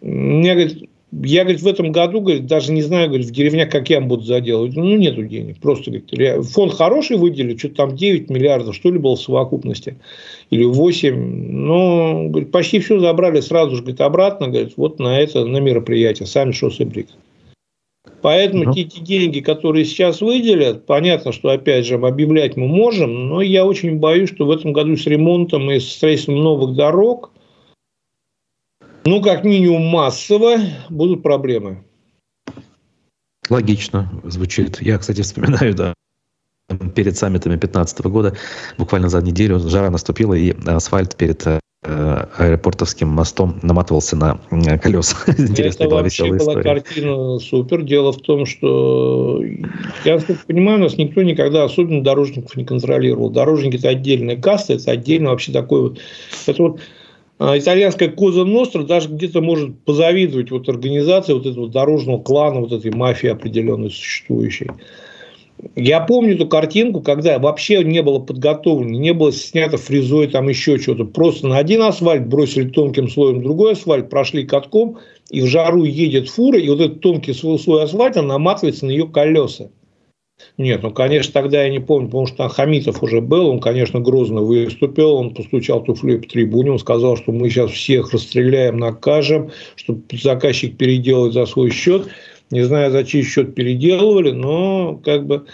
Меня, 0.00 0.54
говорит, 0.54 0.88
я, 1.10 1.42
говорит, 1.44 1.62
в 1.62 1.66
этом 1.66 1.90
году, 1.90 2.20
говорит, 2.20 2.46
даже 2.46 2.70
не 2.70 2.82
знаю, 2.82 3.08
говорит, 3.08 3.26
в 3.26 3.30
деревнях 3.30 3.70
как 3.70 3.88
я 3.88 4.00
буду 4.00 4.24
заделывать. 4.24 4.76
Ну, 4.76 4.96
нету 4.96 5.24
денег. 5.24 5.58
Просто, 5.58 5.90
говорит, 5.90 6.46
фонд 6.46 6.74
хороший 6.74 7.16
выделили, 7.16 7.56
что-то 7.56 7.76
там 7.76 7.96
9 7.96 8.28
миллиардов, 8.28 8.74
что 8.74 8.90
ли, 8.90 8.98
было 8.98 9.16
в 9.16 9.20
совокупности. 9.20 9.96
Или 10.50 10.64
8. 10.64 11.16
Но, 11.16 12.28
говорит, 12.28 12.50
почти 12.50 12.80
все 12.80 13.00
забрали 13.00 13.40
сразу 13.40 13.76
же, 13.76 13.82
говорит, 13.82 14.00
обратно, 14.02 14.48
говорит, 14.48 14.74
вот 14.76 14.98
на 14.98 15.18
это, 15.18 15.46
на 15.46 15.58
мероприятие. 15.58 16.26
Сами 16.26 16.52
шоссе 16.52 16.84
Брикс. 16.84 17.12
Поэтому 18.22 18.64
угу. 18.64 18.72
те, 18.72 18.84
те 18.84 19.00
деньги, 19.00 19.40
которые 19.40 19.84
сейчас 19.84 20.20
выделят, 20.20 20.86
понятно, 20.86 21.32
что 21.32 21.50
опять 21.50 21.86
же 21.86 21.94
объявлять 21.94 22.56
мы 22.56 22.66
можем, 22.66 23.28
но 23.28 23.42
я 23.42 23.64
очень 23.64 23.98
боюсь, 23.98 24.30
что 24.30 24.46
в 24.46 24.50
этом 24.50 24.72
году 24.72 24.96
с 24.96 25.06
ремонтом 25.06 25.70
и 25.70 25.78
с 25.78 25.92
строительством 25.92 26.42
новых 26.42 26.74
дорог, 26.74 27.32
ну, 29.04 29.22
как 29.22 29.44
минимум 29.44 29.86
массово, 29.86 30.56
будут 30.90 31.22
проблемы. 31.22 31.84
Логично 33.48 34.10
звучит. 34.24 34.82
Я, 34.82 34.98
кстати, 34.98 35.22
вспоминаю, 35.22 35.74
да, 35.74 35.94
перед 36.94 37.16
саммитами 37.16 37.54
2015 37.54 38.00
года, 38.06 38.36
буквально 38.76 39.08
за 39.08 39.22
неделю 39.22 39.58
жара 39.58 39.90
наступила, 39.90 40.34
и 40.34 40.54
асфальт 40.66 41.16
перед 41.16 41.46
э, 41.46 41.60
аэропортовским 41.88 43.08
мостом 43.08 43.58
наматывался 43.62 44.16
на 44.16 44.38
колеса. 44.78 45.16
Интересная 45.26 45.86
Это 45.86 45.88
была 45.88 46.02
вообще 46.02 46.24
была 46.26 46.36
история. 46.36 46.62
картина 46.62 47.38
супер. 47.38 47.82
Дело 47.82 48.12
в 48.12 48.18
том, 48.18 48.46
что 48.46 49.42
я 50.04 50.14
насколько 50.14 50.44
понимаю, 50.46 50.78
у 50.78 50.82
нас 50.82 50.98
никто 50.98 51.22
никогда 51.22 51.64
особенно 51.64 52.02
дорожников 52.02 52.56
не 52.56 52.64
контролировал. 52.64 53.30
Дорожники– 53.30 53.76
это 53.78 53.88
отдельная 53.88 54.36
каста, 54.36 54.74
это 54.74 54.90
отдельно 54.90 55.30
вообще 55.30 55.52
такой 55.52 55.82
вот... 55.82 55.98
Это 56.46 56.62
вот 56.62 56.80
а, 57.38 57.56
итальянская 57.56 58.08
Коза 58.08 58.44
Ностра 58.44 58.82
даже 58.82 59.08
где-то 59.08 59.40
может 59.40 59.78
позавидовать 59.80 60.50
вот 60.50 60.68
организации 60.68 61.32
вот 61.32 61.46
этого 61.46 61.68
дорожного 61.68 62.20
клана, 62.20 62.60
вот 62.60 62.72
этой 62.72 62.90
мафии 62.90 63.28
определенной 63.28 63.90
существующей. 63.90 64.70
Я 65.74 66.00
помню 66.00 66.34
эту 66.34 66.48
картинку, 66.48 67.00
когда 67.00 67.38
вообще 67.38 67.82
не 67.82 68.02
было 68.02 68.18
подготовлено, 68.18 68.98
не 68.98 69.12
было 69.12 69.32
снято 69.32 69.76
фрезой, 69.76 70.28
там 70.28 70.48
еще 70.48 70.78
что-то. 70.78 71.04
Просто 71.04 71.48
на 71.48 71.58
один 71.58 71.82
асфальт 71.82 72.26
бросили 72.26 72.68
тонким 72.68 73.08
слоем 73.08 73.42
другой 73.42 73.72
асфальт, 73.72 74.08
прошли 74.08 74.44
катком, 74.44 74.98
и 75.30 75.40
в 75.40 75.46
жару 75.46 75.84
едет 75.84 76.28
фура, 76.28 76.58
и 76.58 76.68
вот 76.68 76.80
этот 76.80 77.00
тонкий 77.00 77.32
слой 77.32 77.82
асфальта 77.82 78.22
наматывается 78.22 78.86
на 78.86 78.90
ее 78.90 79.08
колеса. 79.08 79.70
Нет, 80.56 80.82
ну, 80.82 80.92
конечно, 80.92 81.32
тогда 81.32 81.64
я 81.64 81.68
не 81.68 81.80
помню, 81.80 82.06
потому 82.06 82.26
что 82.26 82.36
там 82.36 82.48
Хамитов 82.48 83.02
уже 83.02 83.20
был, 83.20 83.48
он, 83.48 83.60
конечно, 83.60 84.00
грозно 84.00 84.40
выступил, 84.40 85.14
он 85.14 85.34
постучал 85.34 85.82
туфлей 85.82 86.18
по 86.18 86.28
трибуне, 86.28 86.72
он 86.72 86.78
сказал, 86.78 87.16
что 87.16 87.32
мы 87.32 87.50
сейчас 87.50 87.72
всех 87.72 88.12
расстреляем, 88.12 88.76
накажем, 88.76 89.50
что 89.74 89.98
заказчик 90.12 90.76
переделает 90.76 91.32
за 91.32 91.46
свой 91.46 91.70
счет. 91.70 92.08
Не 92.50 92.62
знаю, 92.62 92.90
за 92.90 93.04
чей 93.04 93.22
счет 93.22 93.54
переделывали, 93.54 94.30
но 94.30 95.00
как 95.04 95.26
бы 95.26 95.46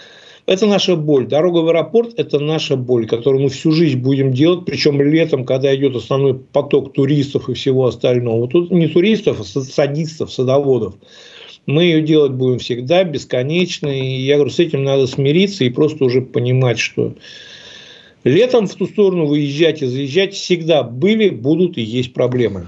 это 0.45 0.67
наша 0.67 0.95
боль. 0.95 1.27
Дорога 1.27 1.59
в 1.59 1.69
аэропорт– 1.69 2.13
это 2.17 2.39
наша 2.39 2.75
боль, 2.75 3.07
которую 3.07 3.43
мы 3.43 3.49
всю 3.49 3.71
жизнь 3.71 3.97
будем 3.97 4.31
делать, 4.31 4.65
причем 4.65 5.01
летом, 5.01 5.43
когда 5.43 5.75
идет 5.75 5.95
основной 5.95 6.35
поток 6.35 6.93
туристов 6.93 7.49
и 7.49 7.53
всего 7.53 7.87
остального. 7.87 8.47
Тут 8.47 8.71
не 8.71 8.87
туристов, 8.87 9.41
а 9.41 9.43
садистов, 9.43 10.31
садоводов. 10.31 10.95
Мы 11.65 11.85
ее 11.85 12.01
делать 12.01 12.33
будем 12.33 12.59
всегда, 12.59 13.03
бесконечно. 13.03 13.87
И 13.87 14.21
я 14.21 14.35
говорю, 14.35 14.51
с 14.51 14.59
этим 14.59 14.83
надо 14.83 15.07
смириться 15.07 15.63
и 15.63 15.69
просто 15.69 16.05
уже 16.05 16.21
понимать, 16.21 16.77
что 16.77 17.15
летом 18.23 18.67
в 18.67 18.75
ту 18.75 18.85
сторону 18.85 19.25
выезжать 19.25 19.81
и 19.81 19.87
заезжать 19.87 20.35
всегда 20.35 20.83
были, 20.83 21.29
будут 21.29 21.79
и 21.79 21.81
есть 21.81 22.13
проблемы. 22.13 22.67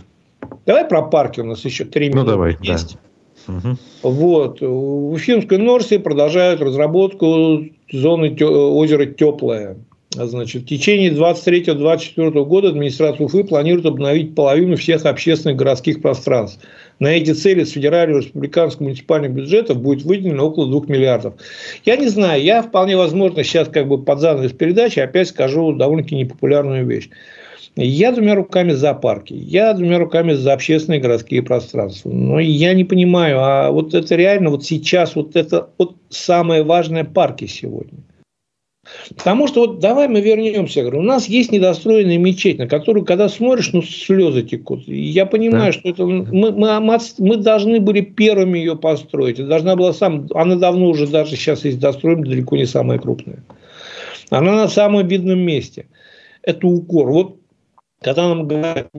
Давай 0.66 0.86
про 0.86 1.04
парки, 1.04 1.42
у 1.42 1.46
нас 1.46 1.64
еще 1.64 1.86
три 1.86 2.10
ну, 2.10 2.16
минуты 2.16 2.32
ну, 2.32 2.34
давай, 2.34 2.58
есть. 2.62 2.94
Да. 2.94 3.00
Угу. 3.48 3.78
Вот. 4.04 4.62
В 4.62 5.12
Уфимской 5.12 5.58
Норсе 5.58 6.00
продолжают 6.00 6.62
разработку 6.62 7.66
зоны 7.92 8.36
озера 8.42 9.06
Теплое. 9.06 9.78
Значит, 10.26 10.64
в 10.64 10.66
течение 10.66 11.12
23-24 11.12 12.46
года 12.46 12.70
администрация 12.70 13.26
Уфы 13.26 13.44
планирует 13.44 13.86
обновить 13.86 14.36
половину 14.36 14.78
всех 14.78 15.06
общественных 15.06 15.58
городских 15.58 16.02
пространств. 16.02 16.60
На 17.00 17.10
эти 17.10 17.32
цели 17.34 17.64
с 17.64 17.72
федерального, 17.72 18.22
республиканского, 18.22 18.86
муниципальных 18.86 19.32
бюджетов 19.32 19.82
будет 19.82 20.04
выделено 20.04 20.48
около 20.48 20.68
2 20.68 20.88
миллиардов. 20.88 21.36
Я 21.86 21.98
не 21.98 22.08
знаю, 22.08 22.42
я 22.42 22.64
вполне 22.64 22.98
возможно 22.98 23.44
сейчас 23.44 23.68
как 23.68 23.88
бы 23.88 24.02
под 24.02 24.20
занавес 24.20 24.54
передачи 24.54 25.00
опять 25.00 25.28
скажу 25.28 25.74
довольно-таки 25.74 26.16
непопулярную 26.16 26.88
вещь. 26.88 27.10
Я 27.78 28.12
двумя 28.12 28.34
руками 28.34 28.72
за 28.72 28.94
парки, 28.96 29.34
я 29.34 29.74
двумя 29.74 30.00
руками 30.00 30.34
за 30.34 30.54
общественные 30.54 31.00
городские 31.00 31.44
пространства. 31.44 32.10
Но 32.10 32.40
я 32.40 32.74
не 32.74 32.84
понимаю, 32.84 33.40
а 33.40 33.72
вот 33.72 33.94
это 33.94 34.16
реально 34.16 34.50
вот 34.50 34.66
сейчас 34.66 35.16
вот 35.16 35.36
это 35.36 35.70
вот 35.78 35.96
самое 36.10 36.64
важное 36.64 37.04
парки 37.04 37.46
сегодня. 37.46 38.00
Потому 39.10 39.48
что 39.48 39.62
вот 39.62 39.80
давай 39.80 40.08
мы 40.08 40.22
вернемся. 40.22 40.82
Говорю, 40.82 41.00
у 41.00 41.04
нас 41.04 41.28
есть 41.28 41.52
недостроенная 41.52 42.18
мечеть, 42.18 42.58
на 42.58 42.68
которую, 42.68 43.06
когда 43.06 43.30
смотришь, 43.30 43.74
ну 43.74 43.82
слезы 43.82 44.44
текут. 44.44 44.88
Я 44.88 45.26
понимаю, 45.26 45.72
да. 45.74 45.80
что 45.80 45.90
это 45.90 46.06
мы, 46.06 46.52
мы, 46.52 47.00
мы 47.20 47.38
должны 47.38 47.80
были 47.80 48.02
первыми 48.02 48.58
ее 48.58 48.76
построить. 48.76 49.40
Это 49.40 49.50
должна 49.50 49.76
была 49.76 49.94
сам. 49.94 50.28
Она 50.34 50.56
давно 50.56 50.88
уже 50.88 51.06
даже 51.06 51.36
сейчас 51.36 51.66
есть 51.66 51.80
достроена, 51.80 52.24
далеко 52.24 52.56
не 52.56 52.66
самая 52.66 52.98
крупная. 52.98 53.44
Она 54.30 54.54
на 54.54 54.68
самом 54.68 55.08
видном 55.08 55.40
месте. 55.40 55.88
Это 56.42 56.66
укор. 56.68 57.10
Вот 57.10 57.38
когда 58.02 58.28
нам 58.30 58.48
говорят, 58.48 58.90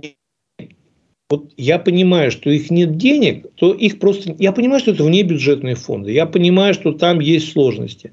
вот 1.30 1.52
я 1.56 1.78
понимаю, 1.78 2.30
что 2.30 2.50
их 2.50 2.70
нет 2.70 2.96
денег, 2.96 3.46
то 3.56 3.74
их 3.74 3.98
просто... 3.98 4.34
Я 4.38 4.52
понимаю, 4.52 4.80
что 4.80 4.92
это 4.92 5.04
вне 5.04 5.22
бюджетные 5.22 5.74
фонды. 5.74 6.12
Я 6.12 6.26
понимаю, 6.26 6.72
что 6.72 6.92
там 6.92 7.20
есть 7.20 7.52
сложности. 7.52 8.12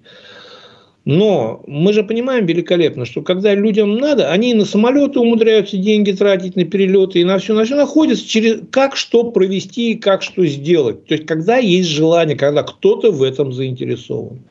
Но 1.06 1.64
мы 1.68 1.94
же 1.94 2.04
понимаем 2.04 2.48
великолепно, 2.48 3.06
что 3.06 3.22
когда 3.22 3.54
людям 3.54 3.96
надо, 3.98 4.32
они 4.32 4.56
на 4.56 4.66
самолеты 4.66 5.20
умудряются 5.20 5.78
деньги 5.78 6.12
тратить, 6.12 6.56
на 6.56 6.66
перелеты 6.66 7.20
и 7.20 7.24
на 7.24 7.38
все, 7.38 7.54
на 7.54 7.64
все 7.64 7.76
находятся 7.76 8.28
через 8.28 8.62
как 8.72 8.96
что 8.96 9.32
провести 9.32 9.92
и 9.92 10.00
как 10.00 10.24
что 10.24 10.46
сделать. 10.48 11.06
То 11.06 11.14
есть, 11.14 11.28
когда 11.28 11.58
есть 11.58 11.90
желание, 11.90 12.36
когда 12.36 12.64
кто-то 12.64 13.12
в 13.12 13.22
этом 13.22 13.54
заинтересован. 13.54 14.42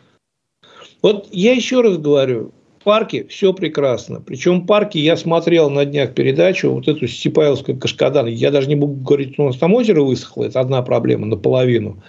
Вот 1.02 1.28
я 1.32 1.52
еще 1.52 1.80
раз 1.80 1.98
говорю, 1.98 2.52
парке 2.84 3.26
все 3.28 3.52
прекрасно. 3.52 4.20
Причем 4.20 4.66
парки, 4.66 4.98
я 4.98 5.16
смотрел 5.16 5.70
на 5.70 5.84
днях 5.84 6.14
передачу, 6.14 6.70
вот 6.70 6.86
эту 6.86 7.08
Степаевскую 7.08 7.78
Кашкадан. 7.78 8.26
Я 8.26 8.50
даже 8.50 8.68
не 8.68 8.76
буду 8.76 8.92
говорить, 8.92 9.34
что 9.34 9.44
у 9.44 9.46
нас 9.46 9.56
там 9.56 9.74
озеро 9.74 10.02
высохло. 10.02 10.44
Это 10.44 10.60
одна 10.60 10.82
проблема 10.82 11.26
наполовину. 11.26 12.02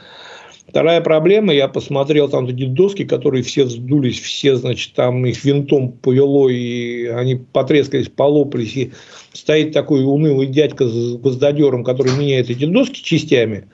Вторая 0.67 0.99
проблема, 0.99 1.53
я 1.53 1.67
посмотрел 1.67 2.27
там 2.27 2.47
эти 2.47 2.65
доски, 2.65 3.05
которые 3.05 3.43
все 3.43 3.63
вздулись, 3.63 4.19
все, 4.19 4.55
значит, 4.55 4.93
там 4.93 5.25
их 5.25 5.43
винтом 5.45 5.93
повело, 5.93 6.49
и 6.49 7.05
они 7.05 7.35
потрескались, 7.35 8.09
полопались, 8.09 8.75
и 8.75 8.91
стоит 9.31 9.71
такой 9.71 10.03
унылый 10.03 10.47
дядька 10.47 10.87
с 10.87 11.15
гвоздодером, 11.15 11.83
который 11.83 12.17
меняет 12.17 12.49
эти 12.49 12.65
доски 12.65 13.01
частями. 13.01 13.69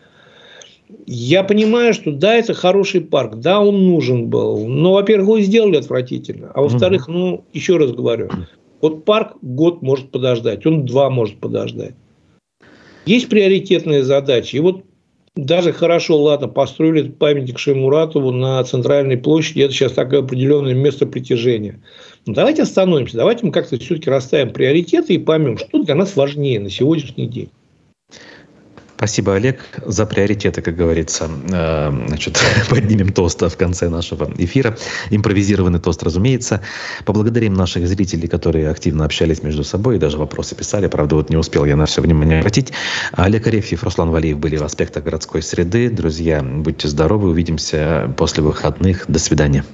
Я 1.05 1.43
понимаю, 1.43 1.93
что 1.93 2.11
да, 2.11 2.35
это 2.35 2.53
хороший 2.53 3.01
парк, 3.01 3.35
да, 3.35 3.59
он 3.61 3.85
нужен 3.85 4.27
был. 4.27 4.67
Но, 4.67 4.93
во-первых, 4.93 5.27
его 5.27 5.39
сделали 5.41 5.77
отвратительно. 5.77 6.51
А 6.53 6.61
во-вторых, 6.61 7.07
ну, 7.07 7.45
еще 7.53 7.77
раз 7.77 7.91
говорю, 7.91 8.29
вот 8.81 9.05
парк 9.05 9.37
год 9.41 9.81
может 9.81 10.11
подождать, 10.11 10.65
он 10.65 10.85
два 10.85 11.09
может 11.09 11.39
подождать. 11.39 11.95
Есть 13.05 13.29
приоритетные 13.29 14.03
задачи. 14.03 14.55
И 14.55 14.59
вот 14.59 14.83
даже 15.35 15.71
хорошо, 15.71 16.21
ладно, 16.21 16.47
построили 16.47 17.09
памятник 17.09 17.57
Шеймуратову 17.57 18.31
на 18.31 18.61
центральной 18.63 19.17
площади, 19.17 19.61
это 19.61 19.73
сейчас 19.73 19.93
такое 19.93 20.19
определенное 20.19 20.73
место 20.73 21.05
притяжения. 21.05 21.81
Но 22.25 22.33
давайте 22.33 22.63
остановимся, 22.63 23.17
давайте 23.17 23.45
мы 23.45 23.51
как-то 23.53 23.79
все-таки 23.79 24.09
расставим 24.09 24.51
приоритеты 24.51 25.13
и 25.13 25.17
поймем, 25.17 25.57
что 25.57 25.83
для 25.83 25.95
нас 25.95 26.15
важнее 26.15 26.59
на 26.59 26.69
сегодняшний 26.69 27.27
день. 27.27 27.49
Спасибо, 29.01 29.33
Олег, 29.33 29.65
за 29.83 30.05
приоритеты, 30.05 30.61
как 30.61 30.75
говорится. 30.75 31.27
Э, 31.51 31.91
значит, 32.07 32.39
поднимем 32.69 33.11
тост 33.11 33.41
в 33.41 33.57
конце 33.57 33.89
нашего 33.89 34.31
эфира. 34.37 34.77
Импровизированный 35.09 35.79
тост, 35.79 36.03
разумеется. 36.03 36.61
Поблагодарим 37.03 37.55
наших 37.55 37.87
зрителей, 37.87 38.27
которые 38.27 38.69
активно 38.69 39.03
общались 39.03 39.41
между 39.41 39.63
собой 39.63 39.95
и 39.95 39.97
даже 39.97 40.19
вопросы 40.19 40.53
писали. 40.53 40.85
Правда, 40.85 41.15
вот 41.15 41.31
не 41.31 41.35
успел 41.35 41.65
я 41.65 41.75
на 41.75 41.87
все 41.87 41.99
внимание 42.03 42.41
обратить. 42.41 42.73
Олег 43.13 43.47
Арефьев, 43.47 43.83
Руслан 43.83 44.11
Валиев 44.11 44.37
были 44.37 44.57
в 44.57 44.63
аспектах 44.63 45.03
городской 45.03 45.41
среды. 45.41 45.89
Друзья, 45.89 46.43
будьте 46.43 46.87
здоровы, 46.87 47.29
увидимся 47.29 48.13
после 48.17 48.43
выходных. 48.43 49.05
До 49.07 49.17
свидания. 49.17 49.65